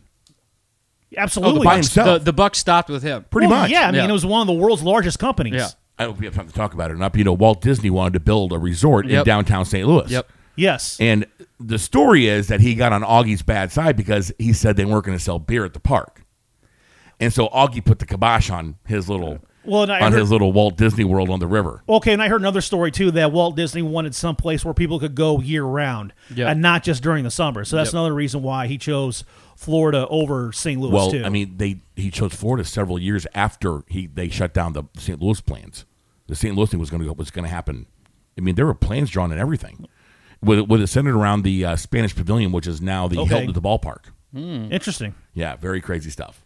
Absolutely. 1.16 1.60
Oh, 1.60 1.64
by 1.64 1.74
himself. 1.74 2.20
the, 2.20 2.24
the 2.26 2.32
buck 2.32 2.54
stopped 2.54 2.88
with 2.88 3.02
him. 3.02 3.24
Pretty 3.30 3.48
Well, 3.48 3.62
much. 3.62 3.70
Yeah, 3.70 3.82
I 3.82 3.86
mean 3.90 3.96
Yeah. 3.96 4.08
it 4.08 4.12
was 4.12 4.24
one 4.26 4.40
of 4.42 4.46
the 4.46 4.52
world's 4.60 4.82
largest 4.82 5.18
companies. 5.18 5.54
Yeah. 5.54 5.68
I 5.98 6.04
don't 6.04 6.12
know 6.12 6.14
if 6.14 6.20
we 6.20 6.26
have 6.26 6.34
time 6.34 6.46
to 6.46 6.54
talk 6.54 6.72
about 6.72 6.90
it 6.90 6.94
enough. 6.94 7.16
You 7.16 7.24
know, 7.24 7.32
Walt 7.32 7.60
Disney 7.60 7.90
wanted 7.90 8.14
to 8.14 8.20
build 8.20 8.52
a 8.52 8.58
resort 8.58 9.06
in 9.10 9.22
downtown 9.24 9.64
St. 9.64 9.86
Louis. 9.86 10.08
Yep. 10.10 10.30
Yes. 10.56 10.96
And 11.00 11.26
the 11.58 11.78
story 11.78 12.26
is 12.26 12.48
that 12.48 12.60
he 12.60 12.74
got 12.74 12.92
on 12.92 13.02
Augie's 13.02 13.42
bad 13.42 13.70
side 13.72 13.96
because 13.96 14.32
he 14.38 14.52
said 14.52 14.76
they 14.76 14.84
weren't 14.84 15.04
going 15.04 15.16
to 15.18 15.22
sell 15.22 15.38
beer 15.38 15.64
at 15.64 15.74
the 15.74 15.80
park. 15.80 16.24
And 17.18 17.32
so 17.32 17.48
Augie 17.48 17.84
put 17.84 17.98
the 17.98 18.06
kibosh 18.06 18.48
on 18.50 18.76
his 18.86 19.08
little 19.10 19.40
Well, 19.64 19.82
and 19.82 19.92
I 19.92 20.00
on 20.00 20.12
heard- 20.12 20.20
his 20.20 20.30
little 20.30 20.52
Walt 20.52 20.76
Disney 20.76 21.04
World 21.04 21.28
on 21.30 21.38
the 21.38 21.46
river. 21.46 21.82
Okay, 21.88 22.12
and 22.14 22.22
I 22.22 22.28
heard 22.28 22.40
another 22.40 22.60
story 22.62 22.90
too 22.90 23.10
that 23.12 23.30
Walt 23.32 23.56
Disney 23.56 23.82
wanted 23.82 24.14
some 24.14 24.34
place 24.36 24.64
where 24.64 24.72
people 24.74 24.98
could 24.98 25.14
go 25.14 25.40
year 25.40 25.64
round 25.64 26.12
Yep. 26.34 26.48
and 26.48 26.62
not 26.62 26.82
just 26.82 27.02
during 27.02 27.24
the 27.24 27.30
summer. 27.30 27.64
So 27.64 27.76
that's 27.76 27.88
Yep. 27.88 27.94
another 27.94 28.14
reason 28.14 28.42
why 28.42 28.66
he 28.68 28.78
chose 28.78 29.22
Florida 29.56 30.06
over 30.08 30.50
St. 30.52 30.80
Louis 30.80 30.92
Well, 30.92 31.10
too. 31.10 31.22
I 31.24 31.28
mean, 31.28 31.58
they 31.58 31.80
he 31.94 32.10
chose 32.10 32.32
Florida 32.32 32.64
several 32.64 32.98
years 32.98 33.26
after 33.34 33.82
he 33.88 34.06
they 34.06 34.30
shut 34.30 34.54
down 34.54 34.72
the 34.72 34.84
St. 34.96 35.20
Louis 35.20 35.40
plans. 35.42 35.84
The 36.26 36.34
St. 36.36 36.54
Louis 36.56 36.70
thing 36.70 36.80
was 36.80 36.88
going 36.88 37.02
to 37.02 37.06
go 37.06 37.12
was 37.12 37.30
going 37.30 37.44
to 37.44 37.50
happen. 37.50 37.86
I 38.38 38.40
mean, 38.40 38.54
there 38.54 38.64
were 38.66 38.72
plans 38.74 39.10
drawn 39.10 39.30
and 39.32 39.40
everything. 39.40 39.86
With 40.42 40.60
with 40.68 40.80
it 40.80 40.86
centered 40.86 41.14
around 41.16 41.42
the 41.42 41.66
uh, 41.66 41.76
Spanish 41.76 42.14
Pavilion, 42.16 42.50
which 42.52 42.66
is 42.66 42.80
now 42.80 43.08
the 43.08 43.18
Okay. 43.18 43.28
Hilton 43.28 43.48
at 43.50 43.54
the 43.54 43.60
ballpark. 43.60 44.04
interesting. 44.34 45.14
Yeah, 45.34 45.56
very 45.56 45.82
crazy 45.82 46.08
stuff. 46.08 46.42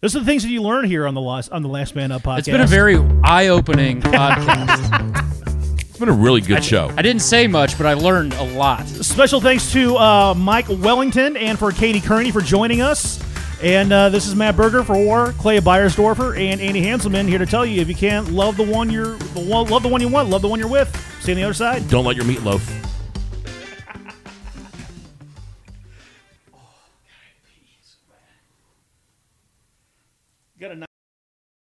Those 0.00 0.14
are 0.14 0.20
the 0.20 0.26
things 0.26 0.44
that 0.44 0.50
you 0.50 0.62
learn 0.62 0.84
here 0.84 1.08
on 1.08 1.14
the 1.14 1.20
last 1.20 1.50
on 1.50 1.62
the 1.62 1.68
Last 1.68 1.96
Man 1.96 2.12
Up 2.12 2.22
podcast. 2.22 2.38
It's 2.38 2.48
been 2.48 2.60
a 2.60 2.66
very 2.68 2.98
eye-opening 3.24 4.00
podcast. 4.00 5.80
It's 5.80 5.98
been 5.98 6.08
a 6.08 6.12
really 6.12 6.40
good 6.40 6.62
show. 6.62 6.92
I 6.96 7.02
didn't 7.02 7.22
say 7.22 7.48
much, 7.48 7.76
but 7.76 7.84
I 7.84 7.94
learned 7.94 8.32
a 8.34 8.44
lot. 8.44 8.86
special 8.86 9.40
thanks 9.40 9.72
to 9.72 9.96
uh, 9.96 10.34
Mike 10.34 10.68
Wellington 10.68 11.36
and 11.36 11.58
for 11.58 11.72
Katie 11.72 12.00
Kearney 12.00 12.30
for 12.30 12.40
joining 12.40 12.80
us. 12.80 13.20
And 13.60 13.92
uh, 13.92 14.08
this 14.08 14.28
is 14.28 14.36
Matt 14.36 14.54
Berger 14.54 14.84
for 14.84 14.96
War, 14.96 15.32
Clay 15.32 15.58
Byersdorfer, 15.58 16.38
and 16.38 16.60
Andy 16.60 16.80
Hanselman 16.80 17.26
here 17.26 17.40
to 17.40 17.46
tell 17.46 17.66
you 17.66 17.80
if 17.80 17.88
you 17.88 17.96
can't 17.96 18.30
love 18.30 18.56
the 18.56 18.62
one 18.62 18.90
you're 18.90 19.16
the 19.16 19.40
one, 19.40 19.68
love 19.68 19.82
the 19.82 19.88
one 19.88 20.00
you 20.00 20.06
want, 20.06 20.28
love 20.28 20.42
the 20.42 20.48
one 20.48 20.60
you're 20.60 20.68
with. 20.68 20.88
See 21.22 21.32
you 21.32 21.34
on 21.34 21.40
the 21.40 21.42
other 21.42 21.54
side. 21.54 21.88
Don't 21.88 22.04
let 22.04 22.14
your 22.14 22.24
meatloaf 22.24 22.87